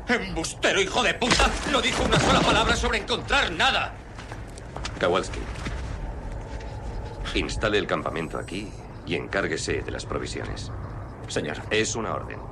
¡Embustero, 0.09 0.81
hijo 0.81 1.03
de 1.03 1.15
puta! 1.15 1.51
No 1.71 1.81
dijo 1.81 2.05
una 2.05 2.19
sola 2.19 2.41
palabra 2.41 2.77
sobre 2.77 2.99
encontrar 2.99 3.51
nada. 3.53 3.93
Kowalski. 5.01 5.41
Instale 7.35 7.79
el 7.79 7.87
campamento 7.87 8.39
aquí 8.39 8.71
y 9.07 9.15
encárguese 9.15 9.83
de 9.83 9.91
las 9.91 10.07
provisiones. 10.07 10.71
Señor. 11.29 11.59
Es 11.71 11.97
una 11.97 12.15
orden. 12.15 12.52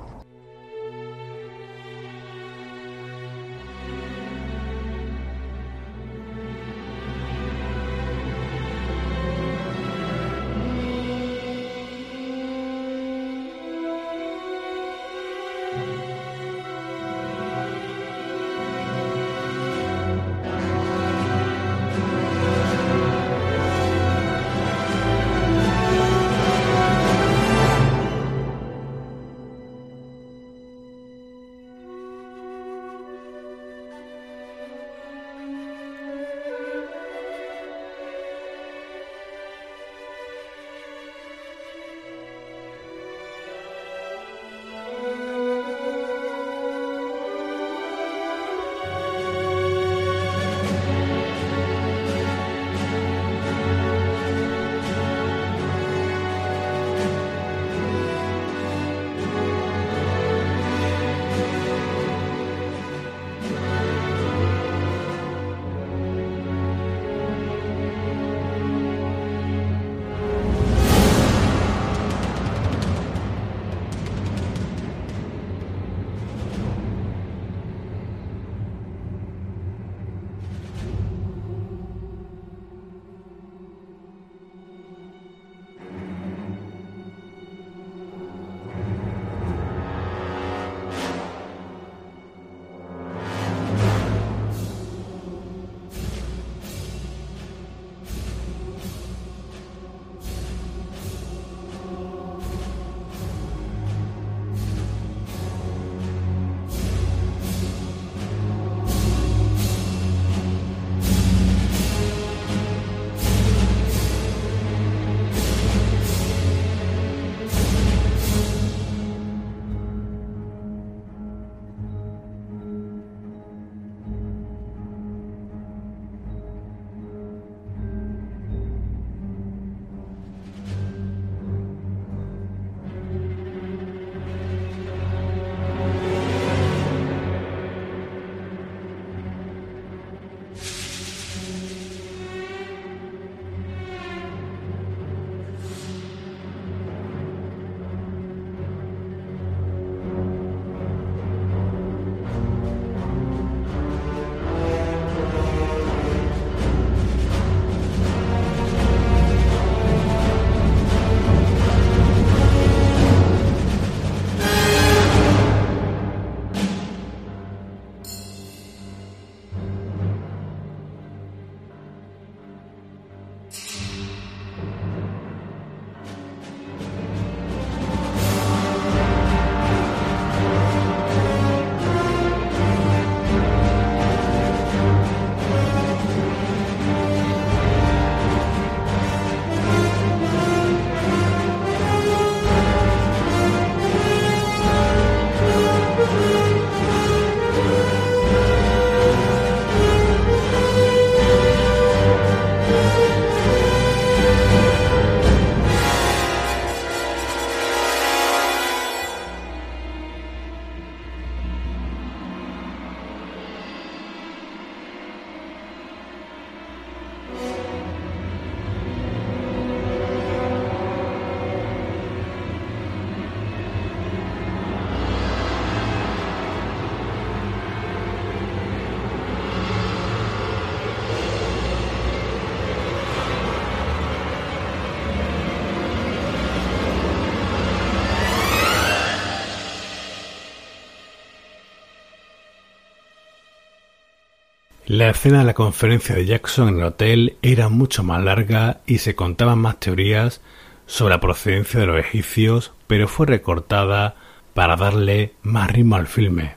La 245.01 245.09
escena 245.09 245.39
de 245.39 245.45
la 245.45 245.55
conferencia 245.55 246.13
de 246.13 246.27
Jackson 246.27 246.67
en 246.67 246.77
el 246.77 246.83
hotel 246.83 247.35
era 247.41 247.69
mucho 247.69 248.03
más 248.03 248.23
larga 248.23 248.81
y 248.85 248.99
se 248.99 249.15
contaban 249.15 249.57
más 249.57 249.79
teorías 249.79 250.41
sobre 250.85 251.15
la 251.15 251.19
procedencia 251.19 251.79
de 251.79 251.87
los 251.87 251.97
egipcios, 251.97 252.71
pero 252.85 253.07
fue 253.07 253.25
recortada 253.25 254.13
para 254.53 254.75
darle 254.75 255.33
más 255.41 255.71
ritmo 255.71 255.95
al 255.95 256.05
filme. 256.05 256.53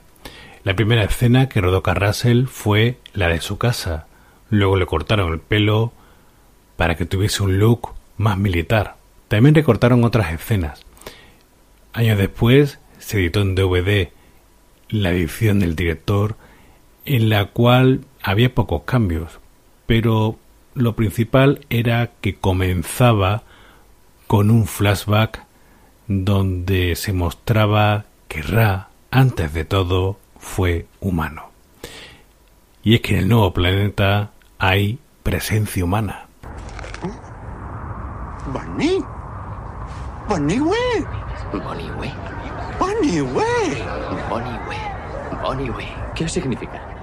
La 0.63 0.75
primera 0.75 1.03
escena 1.03 1.49
que 1.49 1.59
rodó 1.59 1.81
Carrasel 1.81 2.47
fue 2.47 2.99
la 3.13 3.29
de 3.29 3.41
su 3.41 3.57
casa. 3.57 4.05
Luego 4.51 4.77
le 4.77 4.85
cortaron 4.85 5.33
el 5.33 5.39
pelo 5.39 5.91
para 6.77 6.93
que 6.93 7.07
tuviese 7.07 7.41
un 7.41 7.57
look 7.57 7.95
más 8.17 8.37
militar. 8.37 8.97
También 9.27 9.55
recortaron 9.55 10.03
otras 10.03 10.31
escenas. 10.31 10.85
Años 11.93 12.19
después 12.19 12.77
se 12.99 13.17
editó 13.17 13.41
en 13.41 13.55
DVD 13.55 14.09
la 14.89 15.09
edición 15.09 15.61
del 15.61 15.75
director 15.75 16.35
en 17.05 17.29
la 17.29 17.45
cual 17.45 18.01
había 18.25 18.55
pocos 18.55 18.81
cambios, 18.85 19.39
pero 19.85 20.39
lo 20.73 20.95
principal 20.95 21.63
era 21.69 22.09
que 22.21 22.33
comenzaba 22.33 23.43
con 24.25 24.49
un 24.49 24.65
flashback 24.65 25.43
donde 26.07 26.95
se 26.95 27.13
mostraba 27.13 28.05
que 28.27 28.41
Ra, 28.41 28.89
antes 29.11 29.53
de 29.53 29.63
todo, 29.63 30.17
fue 30.39 30.87
humano. 31.01 31.51
Y 32.81 32.95
es 32.95 33.01
que 33.01 33.13
en 33.13 33.19
el 33.19 33.29
nuevo 33.29 33.53
planeta 33.53 34.31
hay 34.57 34.97
presencia 35.21 35.85
humana. 35.85 36.25
Bonnie. 38.51 39.03
Bonnie 40.27 40.61
Way. 40.61 41.05
Bonnie 41.53 41.91
Way. 41.91 42.13
Bonnie 42.79 43.21
Way. 43.21 43.83
Bonnie 44.29 44.59
Way. 44.67 44.79
Bonnie 45.43 45.69
Way. 45.69 45.93
¿Qué 46.15 46.27
significa? 46.27 46.94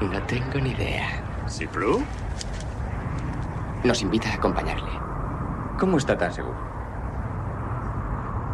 No 0.00 0.22
tengo 0.22 0.58
ni 0.58 0.70
idea. 0.70 1.08
¿Ciplu? 1.48 2.02
Nos 3.84 4.00
invita 4.02 4.30
a 4.30 4.34
acompañarle. 4.34 4.90
¿Cómo 5.78 5.98
está 5.98 6.16
tan 6.16 6.32
seguro? 6.32 6.56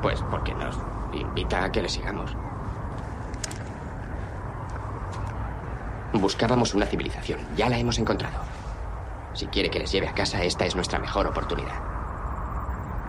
Pues 0.02 0.22
porque 0.30 0.54
nos 0.54 0.76
invita 1.12 1.64
a 1.64 1.72
que 1.72 1.82
le 1.82 1.88
sigamos. 1.88 2.36
Buscábamos 6.12 6.74
una 6.74 6.86
civilización. 6.86 7.40
Ya 7.56 7.68
la 7.68 7.78
hemos 7.78 7.98
encontrado. 7.98 8.40
Si 9.34 9.46
quiere 9.46 9.70
que 9.70 9.78
les 9.78 9.92
lleve 9.92 10.08
a 10.08 10.14
casa, 10.14 10.42
esta 10.42 10.64
es 10.64 10.74
nuestra 10.74 10.98
mejor 10.98 11.26
oportunidad. 11.26 11.80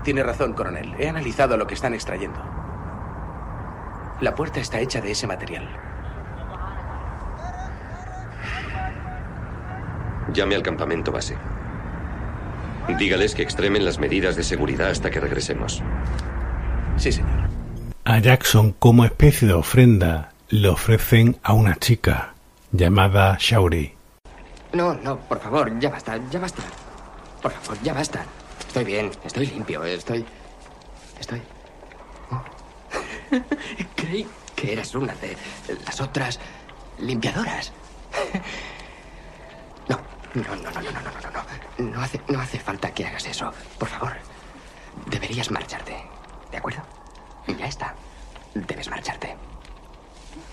Tiene 0.03 0.23
razón, 0.23 0.53
coronel. 0.53 0.95
He 0.99 1.09
analizado 1.09 1.57
lo 1.57 1.65
que 1.65 1.73
están 1.73 1.93
extrayendo. 1.93 2.39
La 4.21 4.35
puerta 4.35 4.59
está 4.59 4.79
hecha 4.79 5.01
de 5.01 5.11
ese 5.11 5.27
material. 5.27 5.86
Llame 10.37 10.53
al 10.53 10.61
campamento 10.61 11.11
base. 11.11 11.35
Dígales 12.99 13.33
que 13.33 13.41
extremen 13.41 13.83
las 13.83 13.97
medidas 13.97 14.35
de 14.35 14.43
seguridad 14.43 14.91
hasta 14.91 15.09
que 15.09 15.19
regresemos. 15.19 15.81
Sí, 16.95 17.11
señor. 17.11 17.49
A 18.05 18.19
Jackson, 18.19 18.73
como 18.73 19.03
especie 19.03 19.47
de 19.47 19.55
ofrenda, 19.55 20.33
le 20.49 20.67
ofrecen 20.67 21.39
a 21.41 21.53
una 21.53 21.75
chica 21.77 22.35
llamada 22.71 23.35
Shauri. 23.39 23.95
No, 24.73 24.93
no, 24.93 25.17
por 25.21 25.39
favor, 25.39 25.79
ya 25.79 25.89
basta, 25.89 26.19
ya 26.29 26.39
basta. 26.39 26.61
Por 27.41 27.51
favor, 27.51 27.81
ya 27.81 27.93
basta. 27.95 28.23
Estoy 28.59 28.83
bien, 28.83 29.09
estoy 29.25 29.47
limpio, 29.47 29.83
estoy. 29.85 30.23
Estoy. 31.19 31.41
Oh. 32.29 32.43
Creí 33.95 34.27
que 34.55 34.73
eras 34.73 34.93
una 34.93 35.15
de 35.15 35.35
las 35.83 35.99
otras 35.99 36.39
limpiadoras. 36.99 37.73
No, 39.89 39.97
no, 40.33 40.43
no, 40.43 40.55
no, 40.55 40.71
no, 40.71 40.81
no, 40.81 41.01
no, 41.01 41.85
no, 41.85 41.91
no. 41.91 42.01
hace, 42.01 42.21
no 42.27 42.39
hace 42.39 42.59
falta 42.59 42.91
que 42.93 43.05
hagas 43.05 43.25
eso. 43.25 43.53
Por 43.79 43.87
favor, 43.87 44.13
deberías 45.07 45.49
marcharte. 45.51 45.95
¿De 46.51 46.57
acuerdo? 46.57 46.81
Ya 47.57 47.65
está. 47.67 47.95
Debes 48.53 48.89
marcharte. 48.89 49.35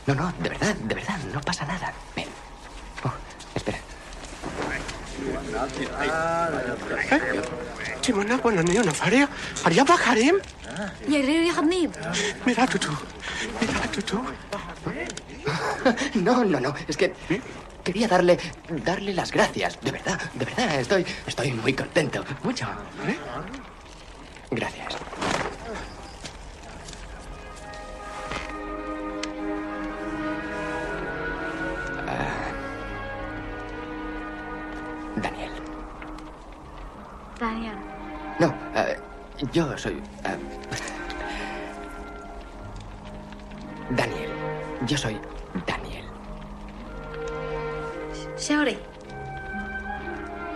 No, 0.06 0.14
no, 0.14 0.32
de 0.38 0.48
verdad, 0.48 0.74
de 0.74 0.94
verdad, 0.94 1.18
no 1.32 1.40
pasa 1.40 1.64
nada. 1.64 1.92
Ven. 2.14 2.28
Oh, 3.04 3.12
espera. 3.54 3.78
¿Eh? 7.10 7.42
Timona, 8.00 8.36
bueno, 8.36 8.62
ni 8.62 8.76
una 8.78 8.92
faria. 8.92 9.26
Faria 9.26 9.84
bajarem. 9.84 10.36
Mira, 12.44 12.66
Tutu. 12.66 12.90
Mira, 13.60 13.90
Tutu. 13.90 14.22
No, 16.14 16.44
no, 16.44 16.60
no, 16.60 16.74
es 16.88 16.96
que 16.96 17.12
quería 17.84 18.08
darle, 18.08 18.38
darle 18.84 19.14
las 19.14 19.30
gracias. 19.30 19.78
De 19.80 19.92
verdad, 19.92 20.20
de 20.34 20.44
verdad. 20.44 20.80
Estoy, 20.80 21.06
estoy 21.26 21.52
muy 21.52 21.72
contento. 21.74 22.24
Mucho. 22.42 22.66
¿Eh? 23.06 23.16
Gracias. 24.50 24.96
Ah. 32.06 32.50
Daniel. 35.16 35.52
Daniel 37.40 37.76
No, 38.38 38.54
eh, 38.74 38.96
yo 39.52 39.76
soy. 39.78 39.94
eh, 40.24 40.36
Daniel. 43.90 44.30
Yo 44.86 44.96
soy 44.98 45.18
Daniel. 45.66 45.93
Shauri 48.38 48.76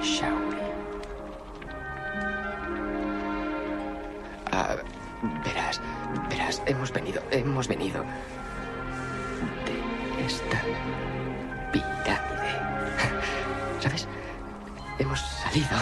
Shauri. 0.03 0.59
Ah, 4.53 4.77
verás, 5.45 5.81
verás, 6.29 6.63
hemos 6.67 6.93
venido, 6.93 7.23
hemos 7.31 7.69
venido 7.69 8.05
de 9.67 10.27
esta 10.27 10.63
pirámide. 11.73 12.51
¿Sabes? 13.81 14.07
Hemos 14.99 15.21
salido 15.21 15.79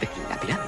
de 0.00 0.08
la 0.28 0.40
pirámide. 0.40 0.63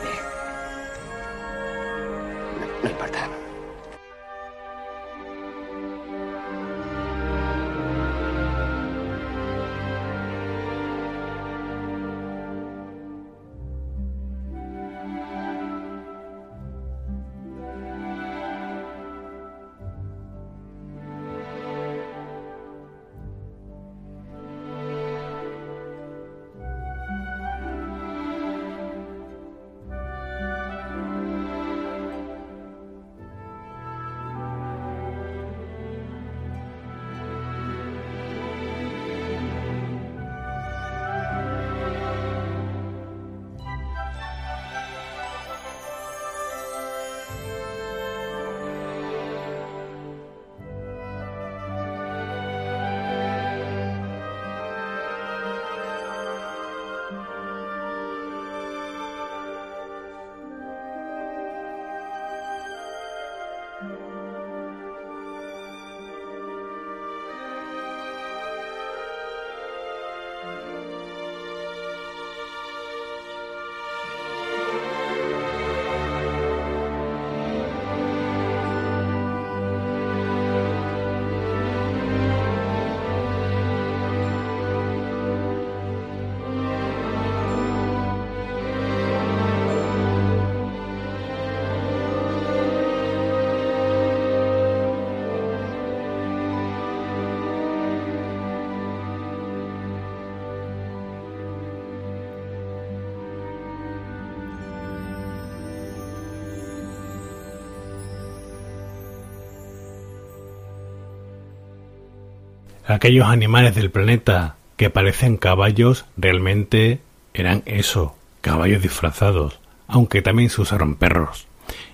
Aquellos 112.89 113.27
animales 113.27 113.75
del 113.75 113.91
planeta 113.91 114.55
que 114.77 114.91
parecen 114.91 115.39
caballos 115.39 116.05
realmente 116.17 117.01
eran 117.35 117.65
eso, 117.67 118.15
caballos 118.43 118.81
disfrazados, 118.81 119.59
aunque 119.89 120.23
también 120.23 120.51
se 120.51 120.61
usaron 120.61 120.95
perros. 120.95 121.49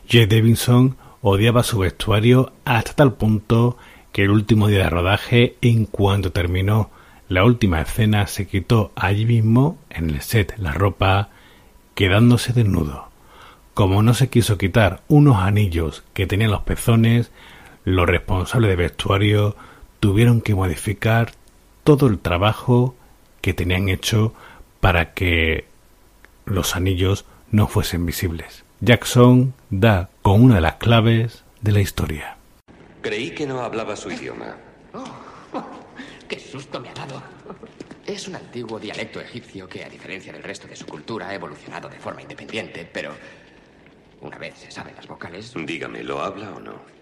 Jay 0.07 0.27
Davidson 0.27 0.99
odiaba 1.23 1.63
su 1.63 1.79
vestuario 1.79 2.53
hasta 2.67 2.93
tal 2.93 3.15
punto 3.15 3.79
que 4.13 4.25
el 4.25 4.31
último 4.31 4.69
día 4.69 4.81
de 4.81 4.91
rodaje, 4.91 5.57
en 5.63 5.87
cuanto 5.87 6.31
terminó 6.31 6.91
la 7.27 7.45
última 7.45 7.81
escena, 7.81 8.27
se 8.27 8.47
quitó 8.47 8.93
allí 8.95 9.25
mismo, 9.25 9.79
en 9.89 10.11
el 10.11 10.21
set, 10.21 10.55
la 10.59 10.73
ropa, 10.73 11.31
quedándose 11.95 12.53
desnudo. 12.53 13.09
Como 13.73 14.03
no 14.03 14.13
se 14.13 14.29
quiso 14.29 14.59
quitar 14.59 15.01
unos 15.09 15.39
anillos 15.39 16.05
que 16.13 16.27
tenían 16.27 16.51
los 16.51 16.65
pezones, 16.65 17.31
los 17.85 18.07
responsables 18.07 18.69
de 18.69 18.77
vestuario 18.77 19.57
tuvieron 20.03 20.41
que 20.41 20.57
modificar 20.57 21.31
todo 21.85 22.09
el 22.09 22.19
trabajo 22.19 22.97
que 23.41 23.55
tenían 23.55 23.89
hecho 23.89 24.35
para 24.81 25.15
que 25.15 25.67
los 26.45 26.75
anillos 26.75 27.25
no 27.53 27.69
fuesen 27.69 28.05
visibles. 28.05 28.65
Jackson 28.81 29.55
da 29.71 30.11
con 30.23 30.43
una 30.43 30.57
de 30.57 30.61
las 30.61 30.75
claves 30.75 31.45
de 31.61 31.71
la 31.71 31.81
historia. 31.81 32.37
Creí 33.01 33.31
que 33.31 33.47
no 33.47 33.61
hablaba 33.61 33.95
su 33.95 34.11
idioma. 34.11 34.57
¡Qué 36.29 36.41
susto 36.41 36.81
me 36.81 36.89
ha 36.89 36.95
dado! 36.95 37.23
Es 38.05 38.27
un 38.27 38.35
antiguo 38.35 38.81
dialecto 38.81 39.21
egipcio 39.21 39.69
que, 39.69 39.85
a 39.85 39.89
diferencia 39.89 40.33
del 40.33 40.43
resto 40.43 40.67
de 40.67 40.75
su 40.75 40.85
cultura, 40.85 41.29
ha 41.29 41.35
evolucionado 41.35 41.89
de 41.89 42.01
forma 42.01 42.23
independiente, 42.23 42.91
pero 42.93 43.13
una 44.21 44.37
vez 44.37 44.55
se 44.59 44.73
saben 44.73 44.97
las 44.97 45.07
vocales... 45.07 45.55
Dígame, 45.55 46.03
¿lo 46.03 46.21
habla 46.21 46.51
o 46.51 46.59
no? 46.59 47.02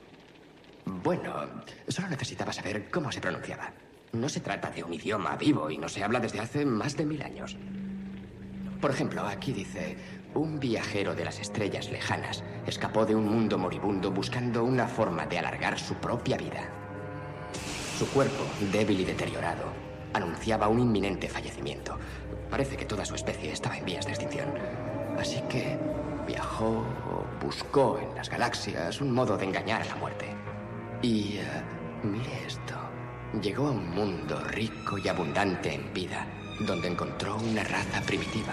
Bueno, 0.84 1.46
solo 1.88 2.08
necesitaba 2.08 2.52
saber 2.52 2.90
cómo 2.90 3.12
se 3.12 3.20
pronunciaba. 3.20 3.72
No 4.12 4.28
se 4.28 4.40
trata 4.40 4.70
de 4.70 4.82
un 4.82 4.92
idioma 4.92 5.36
vivo 5.36 5.70
y 5.70 5.78
no 5.78 5.88
se 5.88 6.02
habla 6.02 6.20
desde 6.20 6.40
hace 6.40 6.64
más 6.64 6.96
de 6.96 7.06
mil 7.06 7.22
años. 7.22 7.56
Por 8.80 8.90
ejemplo, 8.90 9.26
aquí 9.26 9.52
dice, 9.52 9.96
un 10.34 10.58
viajero 10.58 11.14
de 11.14 11.24
las 11.24 11.38
estrellas 11.38 11.90
lejanas 11.90 12.42
escapó 12.66 13.04
de 13.04 13.14
un 13.14 13.28
mundo 13.28 13.58
moribundo 13.58 14.10
buscando 14.10 14.64
una 14.64 14.88
forma 14.88 15.26
de 15.26 15.38
alargar 15.38 15.78
su 15.78 15.94
propia 15.94 16.36
vida. 16.36 16.68
Su 17.98 18.08
cuerpo, 18.08 18.44
débil 18.72 19.00
y 19.00 19.04
deteriorado, 19.04 19.64
anunciaba 20.14 20.68
un 20.68 20.80
inminente 20.80 21.28
fallecimiento. 21.28 21.98
Parece 22.50 22.76
que 22.76 22.86
toda 22.86 23.04
su 23.04 23.14
especie 23.14 23.52
estaba 23.52 23.76
en 23.76 23.84
vías 23.84 24.06
de 24.06 24.12
extinción. 24.12 24.48
Así 25.18 25.42
que 25.48 25.78
viajó 26.26 26.84
o 27.10 27.44
buscó 27.44 27.98
en 27.98 28.14
las 28.14 28.30
galaxias 28.30 29.00
un 29.00 29.12
modo 29.12 29.36
de 29.36 29.44
engañar 29.44 29.82
a 29.82 29.86
la 29.86 29.96
muerte. 29.96 30.39
Y 31.02 31.38
eh, 31.38 31.62
mire 32.02 32.46
esto. 32.46 32.74
Llegó 33.40 33.68
a 33.68 33.70
un 33.70 33.90
mundo 33.90 34.38
rico 34.50 34.98
y 34.98 35.08
abundante 35.08 35.72
en 35.72 35.92
vida, 35.94 36.26
donde 36.60 36.88
encontró 36.88 37.36
una 37.36 37.64
raza 37.64 38.02
primitiva. 38.02 38.52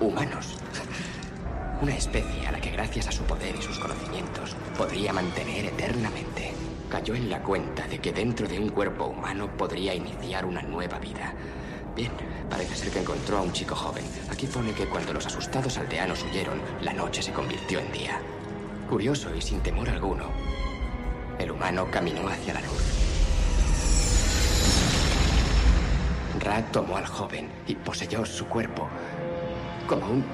Humanos. 0.00 0.56
Una 1.82 1.94
especie 1.94 2.44
a 2.46 2.50
la 2.50 2.60
que 2.60 2.72
gracias 2.72 3.06
a 3.06 3.12
su 3.12 3.22
poder 3.22 3.54
y 3.54 3.62
sus 3.62 3.78
conocimientos 3.78 4.56
podría 4.76 5.12
mantener 5.12 5.66
eternamente. 5.66 6.52
Cayó 6.88 7.14
en 7.14 7.30
la 7.30 7.40
cuenta 7.40 7.86
de 7.86 8.00
que 8.00 8.12
dentro 8.12 8.48
de 8.48 8.58
un 8.58 8.70
cuerpo 8.70 9.04
humano 9.06 9.48
podría 9.56 9.94
iniciar 9.94 10.44
una 10.44 10.62
nueva 10.62 10.98
vida. 10.98 11.34
Bien, 11.94 12.10
parece 12.50 12.74
ser 12.74 12.90
que 12.90 12.98
encontró 12.98 13.38
a 13.38 13.42
un 13.42 13.52
chico 13.52 13.76
joven. 13.76 14.04
Aquí 14.28 14.46
pone 14.46 14.72
que 14.72 14.88
cuando 14.88 15.12
los 15.12 15.26
asustados 15.26 15.78
aldeanos 15.78 16.24
huyeron, 16.24 16.60
la 16.82 16.92
noche 16.94 17.22
se 17.22 17.32
convirtió 17.32 17.78
en 17.78 17.92
día. 17.92 18.20
Curioso 18.88 19.32
y 19.36 19.40
sin 19.40 19.60
temor 19.60 19.88
alguno, 19.88 20.24
el 21.38 21.50
humano 21.50 21.88
caminó 21.90 22.28
hacia 22.28 22.54
la 22.54 22.60
luz. 22.60 22.84
Ra 26.40 26.62
tomó 26.72 26.96
al 26.96 27.06
joven 27.06 27.50
y 27.66 27.74
poseyó 27.74 28.24
su 28.24 28.46
cuerpo 28.46 28.88
como 29.86 30.06
un 30.06 30.24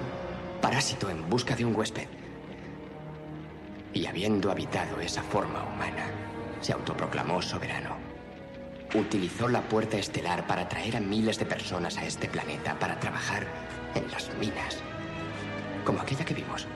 parásito 0.61 1.11
en 1.11 1.29
busca 1.29 1.55
de 1.55 1.65
un 1.65 1.75
huésped. 1.75 2.09
Y 3.93 4.07
habiendo 4.07 4.51
habitado 4.51 5.01
esa 5.01 5.23
forma 5.23 5.63
humana, 5.63 6.07
se 6.61 6.73
autoproclamó 6.73 7.41
soberano. 7.41 7.97
Utilizó 8.95 9.49
la 9.49 9.63
puerta 9.63 9.97
estelar 9.97 10.47
para 10.47 10.69
traer 10.69 10.97
a 10.97 11.01
miles 11.01 11.39
de 11.39 11.47
personas 11.47 11.97
a 11.99 12.05
este 12.05 12.29
planeta 12.29 12.79
para 12.79 12.99
trabajar 12.99 13.47
en 13.95 14.11
las 14.11 14.33
minas, 14.41 14.79
como 15.85 16.01
aquella 16.01 16.25
que 16.25 16.35
vimos. 16.35 16.67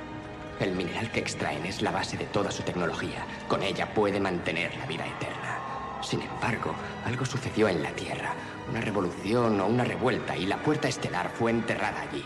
El 0.60 0.72
mineral 0.72 1.10
que 1.12 1.20
extraen 1.20 1.64
es 1.66 1.82
la 1.82 1.90
base 1.90 2.16
de 2.16 2.26
toda 2.26 2.50
su 2.50 2.62
tecnología. 2.62 3.24
Con 3.46 3.62
ella 3.62 3.94
puede 3.94 4.18
mantener 4.18 4.76
la 4.76 4.86
vida 4.86 5.06
eterna. 5.06 5.58
Sin 6.02 6.22
embargo, 6.22 6.74
algo 7.04 7.24
sucedió 7.24 7.68
en 7.68 7.82
la 7.82 7.90
Tierra, 7.90 8.32
una 8.68 8.80
revolución 8.80 9.60
o 9.60 9.66
una 9.66 9.84
revuelta, 9.84 10.36
y 10.36 10.46
la 10.46 10.58
puerta 10.58 10.88
estelar 10.88 11.30
fue 11.30 11.50
enterrada 11.50 12.00
allí. 12.02 12.24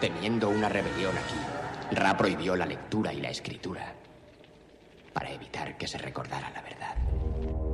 Temiendo 0.00 0.48
una 0.48 0.68
rebelión 0.68 1.16
aquí, 1.16 1.94
Ra 1.96 2.16
prohibió 2.16 2.56
la 2.56 2.66
lectura 2.66 3.12
y 3.12 3.20
la 3.20 3.30
escritura 3.30 3.92
para 5.16 5.30
evitar 5.30 5.78
que 5.78 5.88
se 5.88 5.96
recordara 5.96 6.50
la 6.50 6.60
verdad. 6.60 7.65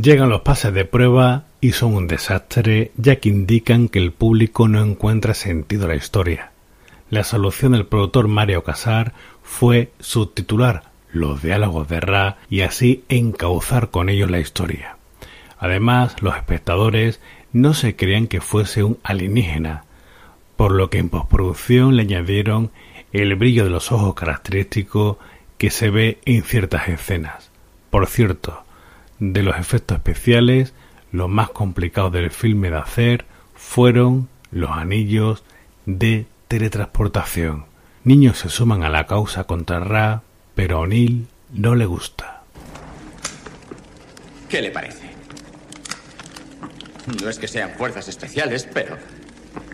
Llegan 0.00 0.30
los 0.30 0.40
pases 0.40 0.72
de 0.72 0.86
prueba 0.86 1.44
y 1.60 1.72
son 1.72 1.94
un 1.94 2.06
desastre 2.06 2.90
ya 2.96 3.16
que 3.16 3.28
indican 3.28 3.88
que 3.88 3.98
el 3.98 4.12
público 4.12 4.66
no 4.66 4.82
encuentra 4.82 5.34
sentido 5.34 5.84
a 5.84 5.88
la 5.88 5.96
historia. 5.96 6.52
La 7.10 7.22
solución 7.22 7.72
del 7.72 7.84
productor 7.84 8.26
Mario 8.26 8.64
Casar 8.64 9.12
fue 9.42 9.92
subtitular 9.98 10.84
los 11.12 11.42
diálogos 11.42 11.86
de 11.88 12.00
Ra 12.00 12.38
y 12.48 12.62
así 12.62 13.04
encauzar 13.10 13.90
con 13.90 14.08
ellos 14.08 14.30
la 14.30 14.40
historia. 14.40 14.96
Además, 15.58 16.22
los 16.22 16.34
espectadores 16.34 17.20
no 17.52 17.74
se 17.74 17.94
creían 17.94 18.26
que 18.26 18.40
fuese 18.40 18.82
un 18.82 18.98
alienígena, 19.02 19.84
por 20.56 20.72
lo 20.72 20.88
que 20.88 20.96
en 20.96 21.10
postproducción 21.10 21.96
le 21.96 22.02
añadieron 22.02 22.70
el 23.12 23.34
brillo 23.34 23.64
de 23.64 23.70
los 23.70 23.92
ojos 23.92 24.14
característico 24.14 25.18
que 25.58 25.68
se 25.68 25.90
ve 25.90 26.20
en 26.24 26.42
ciertas 26.42 26.88
escenas. 26.88 27.50
Por 27.90 28.06
cierto, 28.06 28.64
de 29.20 29.42
los 29.42 29.56
efectos 29.56 29.98
especiales, 29.98 30.72
lo 31.12 31.28
más 31.28 31.50
complicado 31.50 32.10
del 32.10 32.30
filme 32.30 32.70
de 32.70 32.78
hacer 32.78 33.26
fueron 33.54 34.28
los 34.50 34.70
anillos 34.70 35.44
de 35.86 36.26
teletransportación. 36.48 37.66
Niños 38.02 38.38
se 38.38 38.48
suman 38.48 38.82
a 38.82 38.88
la 38.88 39.06
causa 39.06 39.44
contra 39.44 39.80
Ra, 39.80 40.22
pero 40.54 40.78
a 40.78 40.80
O'Neill 40.80 41.28
no 41.52 41.74
le 41.74 41.86
gusta. 41.86 42.42
¿Qué 44.48 44.62
le 44.62 44.70
parece? 44.70 45.10
No 47.22 47.28
es 47.28 47.38
que 47.38 47.46
sean 47.46 47.70
fuerzas 47.76 48.08
especiales, 48.08 48.68
pero 48.72 48.96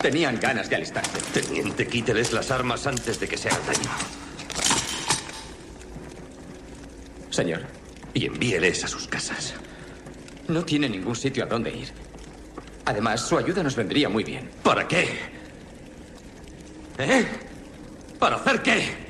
tenían 0.01 0.39
ganas 0.39 0.69
de 0.69 0.75
alistarse. 0.75 1.19
Teniente, 1.33 1.87
quíteles 1.87 2.33
las 2.33 2.51
armas 2.51 2.85
antes 2.85 3.19
de 3.19 3.27
que 3.27 3.37
se 3.37 3.49
hagan 3.49 3.65
daño. 3.65 3.89
Señor. 7.29 7.76
Y 8.13 8.25
envíeles 8.25 8.83
a 8.83 8.87
sus 8.87 9.07
casas. 9.07 9.53
No 10.47 10.63
tiene 10.63 10.89
ningún 10.89 11.15
sitio 11.15 11.43
a 11.43 11.47
donde 11.47 11.71
ir. 11.71 11.89
Además, 12.85 13.21
su 13.27 13.37
ayuda 13.37 13.63
nos 13.63 13.75
vendría 13.75 14.07
muy 14.09 14.23
bien. 14.23 14.49
¿Para 14.63 14.87
qué? 14.87 15.07
¿Eh? 16.97 17.25
¿Para 18.17 18.37
hacer 18.37 18.61
qué? 18.63 19.07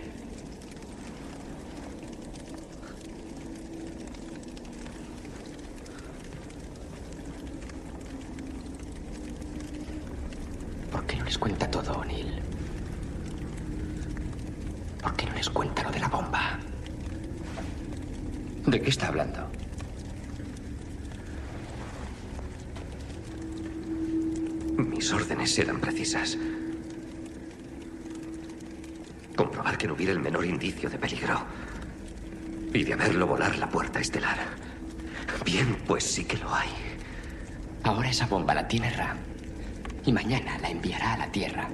¿Por 10.92 11.06
qué 11.06 11.18
no 11.18 11.26
les 11.26 11.38
cuenta 11.38 11.70
todo, 11.70 11.94
O'Neill? 12.00 12.42
¿Por 15.02 15.16
qué 15.16 15.26
no 15.28 15.34
les 15.34 15.50
cuenta 15.50 15.84
lo 15.84 15.92
de 15.92 16.00
la 16.00 16.08
bomba? 16.08 16.60
¿De 18.68 18.82
qué 18.82 18.90
está 18.90 19.08
hablando? 19.08 19.50
Mis 24.78 25.14
órdenes 25.14 25.58
eran 25.58 25.80
precisas. 25.80 26.38
Comprobar 29.38 29.78
que 29.78 29.88
no 29.88 29.94
hubiera 29.94 30.12
el 30.12 30.20
menor 30.20 30.44
indicio 30.46 30.90
de 30.90 31.00
peligro. 31.00 31.46
Y 32.74 32.84
de 32.84 32.92
haberlo 32.92 33.26
volar 33.26 33.58
la 33.58 33.70
puerta 33.70 34.02
estelar. 34.02 34.38
Bien, 35.46 35.78
pues 35.88 36.04
sí 36.04 36.26
que 36.26 36.36
lo 36.36 36.54
hay. 36.54 36.68
Ahora 37.84 38.10
esa 38.10 38.28
bomba 38.28 38.54
la 38.54 38.68
tiene 38.68 38.90
Ram. 38.90 39.18
Y 40.06 40.12
mañana 40.12 40.58
la 40.58 40.70
enviará 40.70 41.14
a 41.14 41.18
la 41.20 41.32
Tierra. 41.32 41.70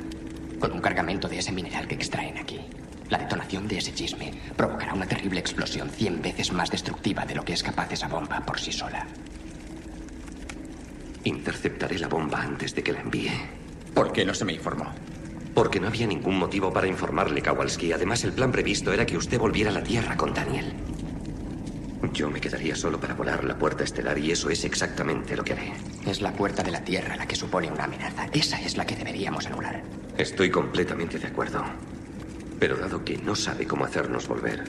Con 0.60 0.72
un 0.72 0.80
cargamento 0.80 1.28
de 1.28 1.40
ese 1.40 1.52
mineral 1.52 1.88
que 1.88 1.96
extraen 1.96 2.38
aquí. 2.38 2.62
La 3.14 3.19
detonación 3.19 3.67
de 3.67 3.77
ese 3.77 3.93
chisme 3.93 4.33
provocará 4.58 4.92
una 4.95 5.06
terrible 5.06 5.40
explosión 5.40 5.88
cien 5.92 6.19
veces 6.19 6.51
más 6.51 6.72
destructiva 6.72 7.24
de 7.27 7.35
lo 7.35 7.45
que 7.45 7.53
es 7.53 7.61
capaz 7.61 7.92
esa 7.92 8.08
bomba 8.08 8.43
por 8.43 8.59
sí 8.59 8.72
sola. 8.72 9.06
Interceptaré 11.24 12.00
la 12.00 12.08
bomba 12.08 12.42
antes 12.42 12.74
de 12.74 12.82
que 12.82 12.92
la 12.92 13.01
envíe. 13.01 13.30
¿Por 13.93 14.11
qué 14.11 14.25
no 14.25 14.33
se 14.33 14.45
me 14.45 14.53
informó? 14.53 14.88
Porque 15.53 15.80
no 15.80 15.90
había 15.90 16.08
ningún 16.08 16.40
motivo 16.40 16.74
para 16.74 16.88
informarle, 16.88 17.43
Kowalski. 17.43 17.92
Además, 17.93 18.24
el 18.24 18.33
plan 18.33 18.51
previsto 18.51 18.92
era 18.92 19.06
que 19.06 19.16
usted 19.16 19.38
volviera 19.38 19.69
a 19.69 19.74
la 19.74 19.83
Tierra 19.83 20.17
con 20.17 20.33
Daniel. 20.33 20.74
Yo 22.14 22.32
me 22.32 22.42
quedaría 22.42 22.75
solo 22.75 23.00
para 23.00 23.14
volar 23.14 23.43
la 23.43 23.59
puerta 23.59 23.83
estelar 23.83 24.17
y 24.17 24.32
eso 24.32 24.50
es 24.50 24.66
exactamente 24.66 25.38
lo 25.38 25.43
que 25.43 25.53
haré. 25.53 25.74
Es 26.08 26.19
la 26.19 26.33
puerta 26.33 26.64
de 26.64 26.72
la 26.72 26.83
Tierra 26.83 27.16
la 27.16 27.27
que 27.27 27.35
supone 27.35 27.72
una 27.72 27.83
amenaza. 27.83 28.25
Esa 28.33 28.59
es 28.59 28.75
la 28.75 28.88
que 28.88 28.95
deberíamos 28.95 29.45
anular. 29.45 29.83
Estoy 30.17 30.50
completamente 30.50 31.19
de 31.19 31.27
acuerdo. 31.27 31.64
Pero 32.64 32.77
dado 32.77 33.03
que 33.03 33.17
no 33.17 33.35
sabe 33.35 33.67
cómo 33.67 33.83
hacernos 33.83 34.25
volver, 34.25 34.64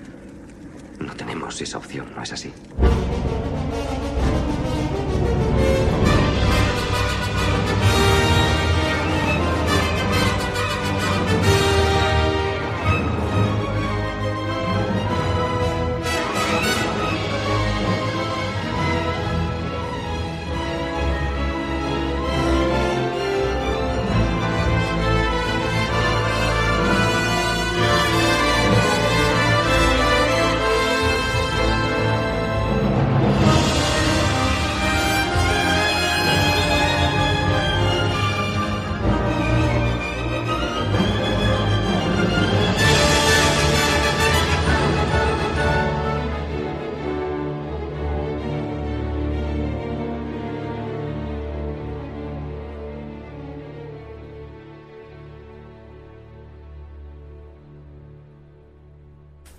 no 0.98 1.14
tenemos 1.14 1.60
esa 1.60 1.78
opción, 1.78 2.08
¿no 2.16 2.24
es 2.24 2.32
así? 2.32 2.52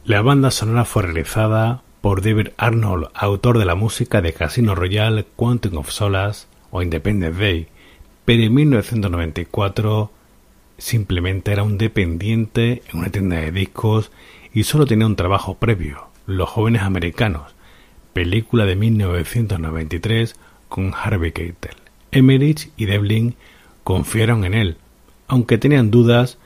La 0.06 0.22
banda 0.22 0.52
sonora 0.52 0.86
fue 0.86 1.02
realizada 1.02 1.82
por 2.02 2.22
David 2.22 2.50
Arnold, 2.58 3.08
autor 3.16 3.58
de 3.58 3.66
la 3.66 3.74
música 3.74 4.22
de 4.22 4.34
Casino 4.34 4.76
Royale, 4.76 5.26
Quantum 5.36 5.80
of 5.80 5.90
Solace 5.90 6.46
o 6.70 6.84
Independence 6.84 7.42
Day, 7.42 7.68
pero 8.24 8.44
en 8.44 8.54
1994 8.54 10.12
simplemente 10.78 11.52
era 11.52 11.64
un 11.64 11.80
dependiente 11.80 12.84
en 12.88 13.00
una 13.00 13.10
tienda 13.10 13.38
de 13.38 13.52
discos 13.52 14.12
y 14.54 14.66
solo 14.66 14.86
tenía 14.86 15.08
un 15.08 15.16
trabajo 15.16 15.56
previo, 15.56 16.10
Los 16.28 16.50
jóvenes 16.50 16.84
americanos, 16.84 17.56
película 18.14 18.68
de 18.68 18.76
1993 18.76 20.36
con 20.70 20.94
Harvey 20.94 21.32
Keitel. 21.32 21.78
Emmerich 22.12 22.70
y 22.78 22.86
Devlin 22.86 23.34
confiaron 23.84 24.46
en 24.46 24.54
él, 24.54 24.78
aunque 25.28 25.58
tenían 25.58 25.90
dudas 25.90 26.38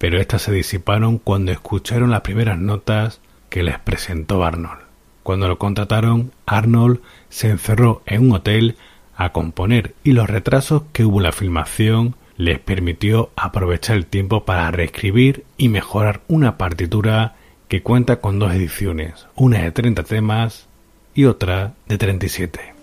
pero 0.00 0.18
éstas 0.18 0.40
se 0.40 0.52
disiparon 0.52 1.18
cuando 1.18 1.52
escucharon 1.52 2.10
las 2.10 2.22
primeras 2.22 2.58
notas 2.58 3.20
que 3.50 3.62
les 3.62 3.78
presentó 3.78 4.42
Arnold. 4.42 4.80
Cuando 5.22 5.46
lo 5.46 5.58
contrataron, 5.58 6.32
Arnold 6.46 7.00
se 7.28 7.50
encerró 7.50 8.00
en 8.06 8.22
un 8.22 8.32
hotel 8.32 8.76
a 9.14 9.32
componer 9.32 9.94
y 10.02 10.12
los 10.12 10.30
retrasos 10.30 10.84
que 10.94 11.04
hubo 11.04 11.18
en 11.18 11.24
la 11.24 11.32
filmación 11.32 12.14
les 12.38 12.58
permitió 12.58 13.28
aprovechar 13.36 13.96
el 13.96 14.06
tiempo 14.06 14.46
para 14.46 14.70
reescribir 14.70 15.44
y 15.58 15.68
mejorar 15.68 16.22
una 16.28 16.56
partitura 16.56 17.34
que 17.68 17.82
cuenta 17.82 18.22
con 18.22 18.38
dos 18.38 18.54
ediciones, 18.54 19.26
una 19.34 19.60
de 19.60 19.70
30 19.70 20.02
temas 20.04 20.66
y 21.14 21.26
otra 21.26 21.74
de 21.86 21.98
37. 21.98 22.79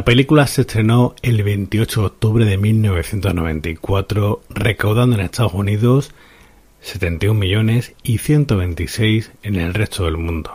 La 0.00 0.04
película 0.06 0.46
se 0.46 0.62
estrenó 0.62 1.14
el 1.20 1.42
28 1.42 2.00
de 2.00 2.06
octubre 2.06 2.44
de 2.46 2.56
1994, 2.56 4.40
recaudando 4.48 5.14
en 5.14 5.20
Estados 5.20 5.52
Unidos 5.52 6.12
71 6.80 7.38
millones 7.38 7.92
y 8.02 8.16
126 8.16 9.30
en 9.42 9.56
el 9.56 9.74
resto 9.74 10.06
del 10.06 10.16
mundo. 10.16 10.52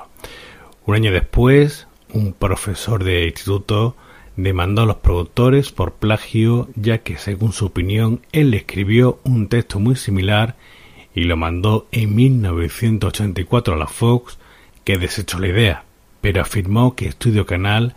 Un 0.88 0.96
año 0.96 1.12
después, 1.12 1.86
un 2.12 2.34
profesor 2.34 3.04
de 3.04 3.28
instituto 3.28 3.96
demandó 4.36 4.82
a 4.82 4.88
los 4.88 4.96
productores 4.96 5.72
por 5.72 5.94
plagio, 5.94 6.68
ya 6.74 7.04
que 7.04 7.20
según 7.20 7.54
su 7.54 7.68
opinión 7.68 8.22
él 8.32 8.52
escribió 8.56 9.20
un 9.24 9.48
texto 9.48 9.80
muy 9.80 9.96
similar 9.96 10.56
y 11.14 11.26
lo 11.26 11.38
mandó 11.38 11.86
en 11.92 12.16
1984 12.16 13.76
a 13.76 13.78
la 13.78 13.86
Fox, 13.86 14.40
que 14.84 14.98
desechó 14.98 15.38
la 15.38 15.50
idea, 15.50 15.84
pero 16.22 16.42
afirmó 16.42 16.96
que 16.96 17.06
Estudio 17.06 17.46
Canal 17.46 17.96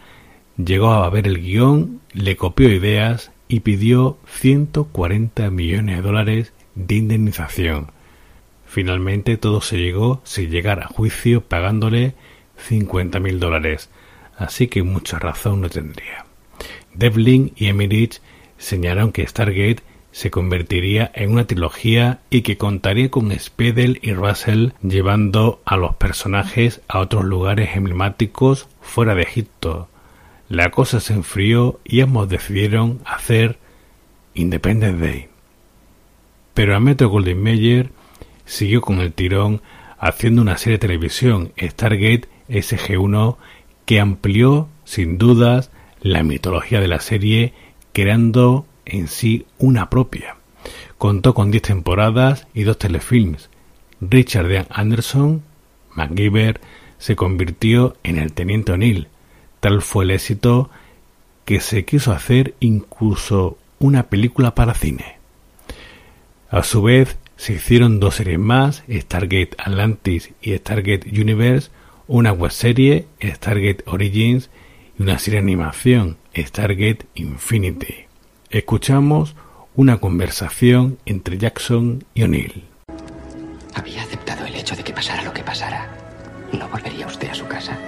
llegó 0.58 0.90
a 0.90 1.08
ver 1.08 1.26
el 1.26 1.40
guion, 1.40 2.00
le 2.12 2.36
copió 2.36 2.68
ideas 2.68 3.32
y 3.48 3.60
pidió 3.60 4.18
140 4.26 5.50
millones 5.50 5.96
de 5.96 6.02
dólares 6.02 6.52
de 6.74 6.96
indemnización. 6.96 7.92
Finalmente 8.66 9.38
todo 9.38 9.60
se 9.62 9.78
llegó 9.78 10.20
sin 10.24 10.50
llegar 10.50 10.80
a 10.80 10.88
juicio 10.88 11.40
pagándole 11.42 12.14
50 12.56 13.18
mil 13.20 13.40
dólares, 13.40 13.88
así 14.36 14.68
que 14.68 14.82
mucha 14.82 15.18
razón 15.18 15.62
no 15.62 15.70
tendría. 15.70 16.26
Devlin 16.92 17.52
y 17.56 17.66
Emmerich 17.66 18.20
señalaron 18.58 19.12
que 19.12 19.26
Stargate 19.26 19.82
se 20.10 20.30
convertiría 20.30 21.10
en 21.14 21.30
una 21.30 21.46
trilogía 21.46 22.20
y 22.28 22.42
que 22.42 22.56
contaría 22.56 23.10
con 23.10 23.30
Spedel 23.38 24.00
y 24.02 24.12
Russell 24.12 24.70
llevando 24.82 25.62
a 25.64 25.76
los 25.76 25.94
personajes 25.94 26.80
a 26.88 26.98
otros 26.98 27.24
lugares 27.24 27.76
emblemáticos 27.76 28.68
fuera 28.80 29.14
de 29.14 29.22
Egipto. 29.22 29.88
La 30.48 30.70
cosa 30.70 31.00
se 31.00 31.12
enfrió 31.12 31.78
y 31.84 32.00
ambos 32.00 32.28
decidieron 32.28 33.00
hacer 33.04 33.58
Independence 34.34 34.98
Day. 34.98 35.28
Pero 36.54 36.74
a 36.74 36.80
Metro 36.80 37.10
Golden 37.10 37.42
Mayer 37.42 37.90
siguió 38.46 38.80
con 38.80 39.00
el 39.00 39.12
tirón 39.12 39.60
haciendo 39.98 40.40
una 40.40 40.56
serie 40.56 40.78
de 40.78 40.86
televisión 40.86 41.52
Stargate 41.60 42.28
SG-1 42.48 43.36
que 43.84 44.00
amplió 44.00 44.68
sin 44.84 45.18
dudas 45.18 45.70
la 46.00 46.22
mitología 46.22 46.80
de 46.80 46.88
la 46.88 47.00
serie 47.00 47.52
creando 47.92 48.66
en 48.86 49.08
sí 49.08 49.46
una 49.58 49.90
propia. 49.90 50.36
Contó 50.96 51.34
con 51.34 51.50
10 51.50 51.62
temporadas 51.62 52.46
y 52.54 52.62
dos 52.62 52.78
telefilms. 52.78 53.50
Richard 54.00 54.66
Anderson, 54.70 55.42
MacGyver, 55.94 56.60
se 56.98 57.16
convirtió 57.16 57.96
en 58.02 58.18
el 58.18 58.32
Teniente 58.32 58.72
O'Neill. 58.72 59.08
Tal 59.60 59.82
fue 59.82 60.04
el 60.04 60.12
éxito 60.12 60.70
que 61.44 61.60
se 61.60 61.84
quiso 61.84 62.12
hacer 62.12 62.54
incluso 62.60 63.58
una 63.78 64.04
película 64.04 64.54
para 64.54 64.74
cine. 64.74 65.16
A 66.50 66.62
su 66.62 66.82
vez, 66.82 67.18
se 67.36 67.54
hicieron 67.54 68.00
dos 68.00 68.16
series 68.16 68.38
más, 68.38 68.82
Stargate 68.90 69.50
Atlantis 69.58 70.30
y 70.42 70.56
Stargate 70.56 71.08
Universe, 71.10 71.70
una 72.06 72.32
webserie, 72.32 73.06
Stargate 73.22 73.84
Origins, 73.86 74.50
y 74.98 75.02
una 75.02 75.18
serie 75.18 75.40
de 75.40 75.44
animación, 75.44 76.16
Stargate 76.34 77.06
Infinity. 77.14 78.06
Escuchamos 78.50 79.36
una 79.74 79.98
conversación 79.98 80.98
entre 81.06 81.38
Jackson 81.38 82.04
y 82.14 82.24
O'Neill. 82.24 82.64
Había 83.74 84.02
aceptado 84.02 84.44
el 84.46 84.54
hecho 84.56 84.74
de 84.74 84.82
que 84.82 84.92
pasara 84.92 85.22
lo 85.22 85.32
que 85.32 85.44
pasara. 85.44 85.88
¿No 86.52 86.68
volvería 86.68 87.06
usted 87.06 87.28
a 87.28 87.34
su 87.34 87.46
casa? 87.46 87.78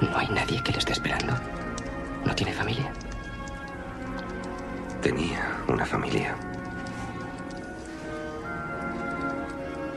¿No 0.00 0.16
hay 0.16 0.28
nadie 0.28 0.62
que 0.62 0.72
le 0.72 0.78
esté 0.78 0.92
esperando? 0.92 1.34
¿No 2.24 2.34
tiene 2.34 2.52
familia? 2.52 2.90
Tenía 5.02 5.58
una 5.68 5.84
familia. 5.84 6.34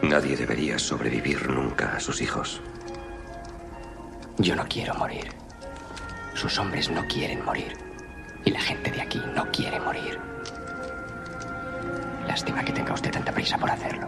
Nadie 0.01 0.35
debería 0.35 0.77
sobrevivir 0.77 1.49
nunca 1.49 1.95
a 1.95 1.99
sus 1.99 2.21
hijos. 2.21 2.61
Yo 4.37 4.55
no 4.55 4.65
quiero 4.67 4.93
morir. 4.95 5.31
Sus 6.33 6.59
hombres 6.59 6.89
no 6.89 7.05
quieren 7.07 7.43
morir. 7.45 7.77
Y 8.43 8.51
la 8.51 8.59
gente 8.59 8.91
de 8.91 9.01
aquí 9.01 9.21
no 9.33 9.49
quiere 9.51 9.79
morir. 9.79 10.19
Lástima 12.27 12.63
que 12.65 12.73
tenga 12.73 12.93
usted 12.93 13.11
tanta 13.11 13.31
prisa 13.31 13.57
por 13.57 13.71
hacerlo. 13.71 14.07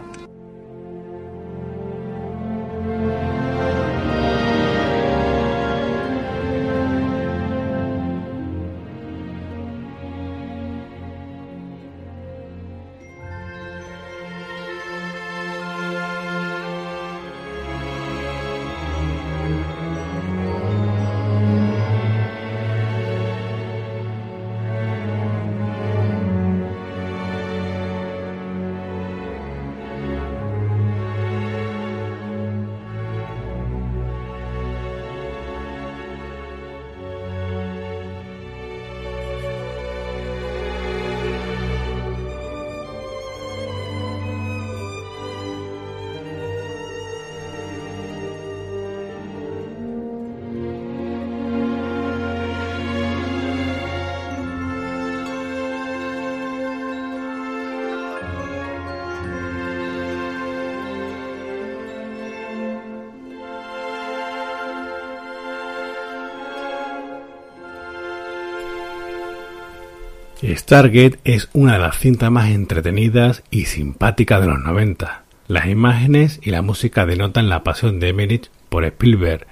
Stargate 70.54 71.18
es 71.24 71.48
una 71.54 71.72
de 71.72 71.78
las 71.80 71.98
cintas 71.98 72.30
más 72.30 72.50
entretenidas 72.50 73.42
y 73.50 73.64
simpáticas 73.64 74.40
de 74.40 74.46
los 74.46 74.60
90. 74.60 75.24
Las 75.48 75.66
imágenes 75.66 76.38
y 76.40 76.50
la 76.50 76.62
música 76.62 77.04
denotan 77.04 77.48
la 77.48 77.64
pasión 77.64 77.98
de 77.98 78.10
Emmerich 78.10 78.50
por 78.68 78.84
Spielberg. 78.84 79.46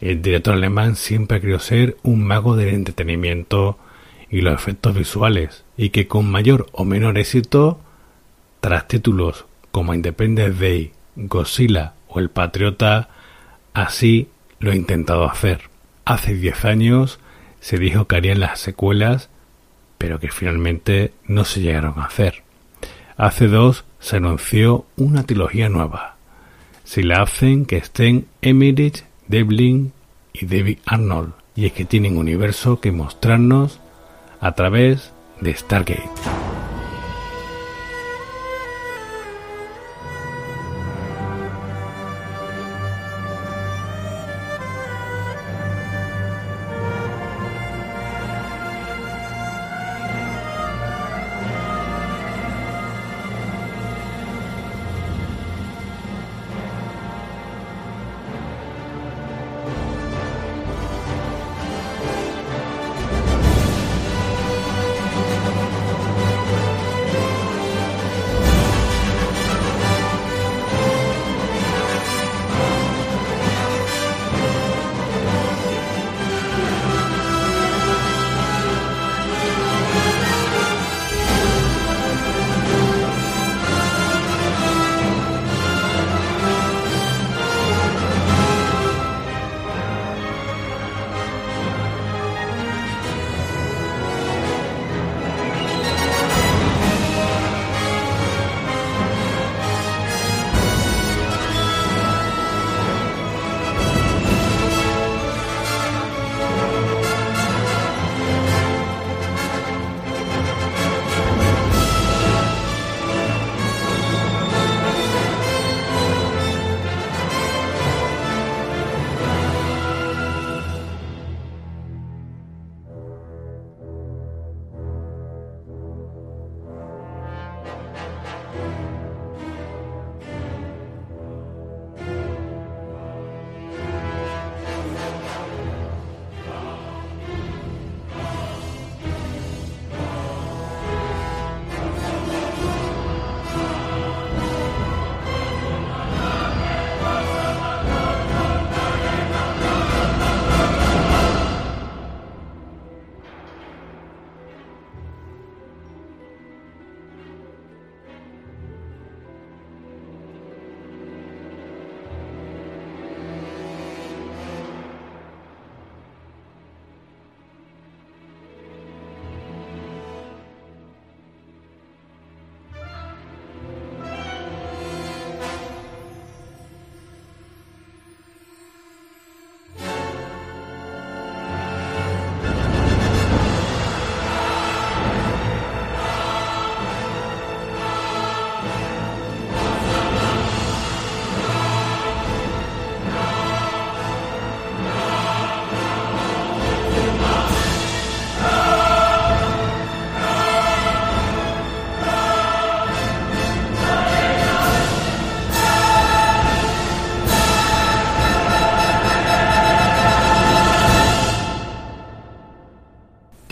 El 0.00 0.22
director 0.22 0.54
alemán 0.54 0.96
siempre 0.96 1.40
querido 1.40 1.58
ser 1.58 1.98
un 2.02 2.24
mago 2.24 2.56
del 2.56 2.70
entretenimiento 2.70 3.78
y 4.30 4.40
los 4.40 4.54
efectos 4.54 4.94
visuales, 4.96 5.64
y 5.76 5.90
que 5.90 6.08
con 6.08 6.30
mayor 6.30 6.66
o 6.72 6.86
menor 6.86 7.18
éxito, 7.18 7.80
tras 8.60 8.88
títulos 8.88 9.44
como 9.70 9.92
Independence 9.92 10.58
Day, 10.58 10.92
Godzilla 11.16 11.92
o 12.08 12.20
El 12.20 12.30
Patriota, 12.30 13.10
así 13.74 14.28
lo 14.60 14.70
ha 14.70 14.76
intentado 14.76 15.28
hacer. 15.28 15.68
Hace 16.06 16.34
10 16.34 16.64
años 16.64 17.20
se 17.60 17.76
dijo 17.76 18.06
que 18.06 18.16
harían 18.16 18.40
las 18.40 18.60
secuelas 18.60 19.28
pero 20.02 20.18
que 20.18 20.32
finalmente 20.32 21.12
no 21.28 21.44
se 21.44 21.60
llegaron 21.60 22.00
a 22.00 22.06
hacer. 22.06 22.42
Hace 23.16 23.46
dos 23.46 23.84
se 24.00 24.16
anunció 24.16 24.84
una 24.96 25.22
trilogía 25.22 25.68
nueva. 25.68 26.16
Si 26.82 27.04
la 27.04 27.22
hacen, 27.22 27.66
que 27.66 27.76
estén 27.76 28.26
Emmerich, 28.40 29.04
Devlin 29.28 29.92
y 30.32 30.46
David 30.46 30.78
Arnold, 30.86 31.34
y 31.54 31.66
es 31.66 31.72
que 31.72 31.84
tienen 31.84 32.14
un 32.14 32.22
universo 32.22 32.80
que 32.80 32.90
mostrarnos 32.90 33.78
a 34.40 34.56
través 34.56 35.12
de 35.40 35.54
Stargate. 35.54 36.10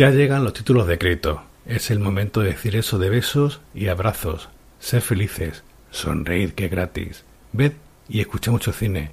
Ya 0.00 0.08
llegan 0.08 0.44
los 0.44 0.54
títulos 0.54 0.86
de 0.86 0.96
crédito. 0.96 1.42
Es 1.66 1.90
el 1.90 1.98
momento 1.98 2.40
de 2.40 2.52
decir 2.52 2.74
eso 2.74 2.98
de 2.98 3.10
besos 3.10 3.60
y 3.74 3.88
abrazos. 3.88 4.48
Ser 4.78 5.02
felices. 5.02 5.62
Sonreír 5.90 6.54
que 6.54 6.64
es 6.64 6.70
gratis. 6.70 7.24
Ved 7.52 7.74
y 8.08 8.20
escucha 8.22 8.50
mucho 8.50 8.72
cine. 8.72 9.10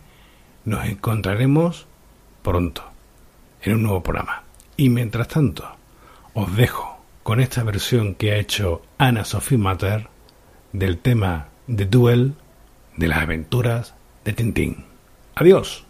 Nos 0.64 0.86
encontraremos 0.86 1.88
pronto 2.42 2.86
en 3.64 3.74
un 3.74 3.84
nuevo 3.84 4.02
programa. 4.02 4.44
Y 4.78 4.88
mientras 4.88 5.28
tanto, 5.28 5.70
os 6.34 6.56
dejo 6.56 7.04
con 7.22 7.42
esta 7.42 7.64
versión 7.64 8.16
que 8.16 8.32
ha 8.32 8.38
hecho 8.38 8.82
Ana 8.98 9.26
Sophie 9.26 9.58
Mater 9.58 10.08
del 10.72 11.00
tema 11.00 11.50
The 11.66 11.84
Duel 11.84 12.36
de 12.96 13.08
las 13.10 13.24
aventuras 13.24 13.94
de 14.24 14.32
Tintín. 14.32 14.86
Adiós. 15.36 15.86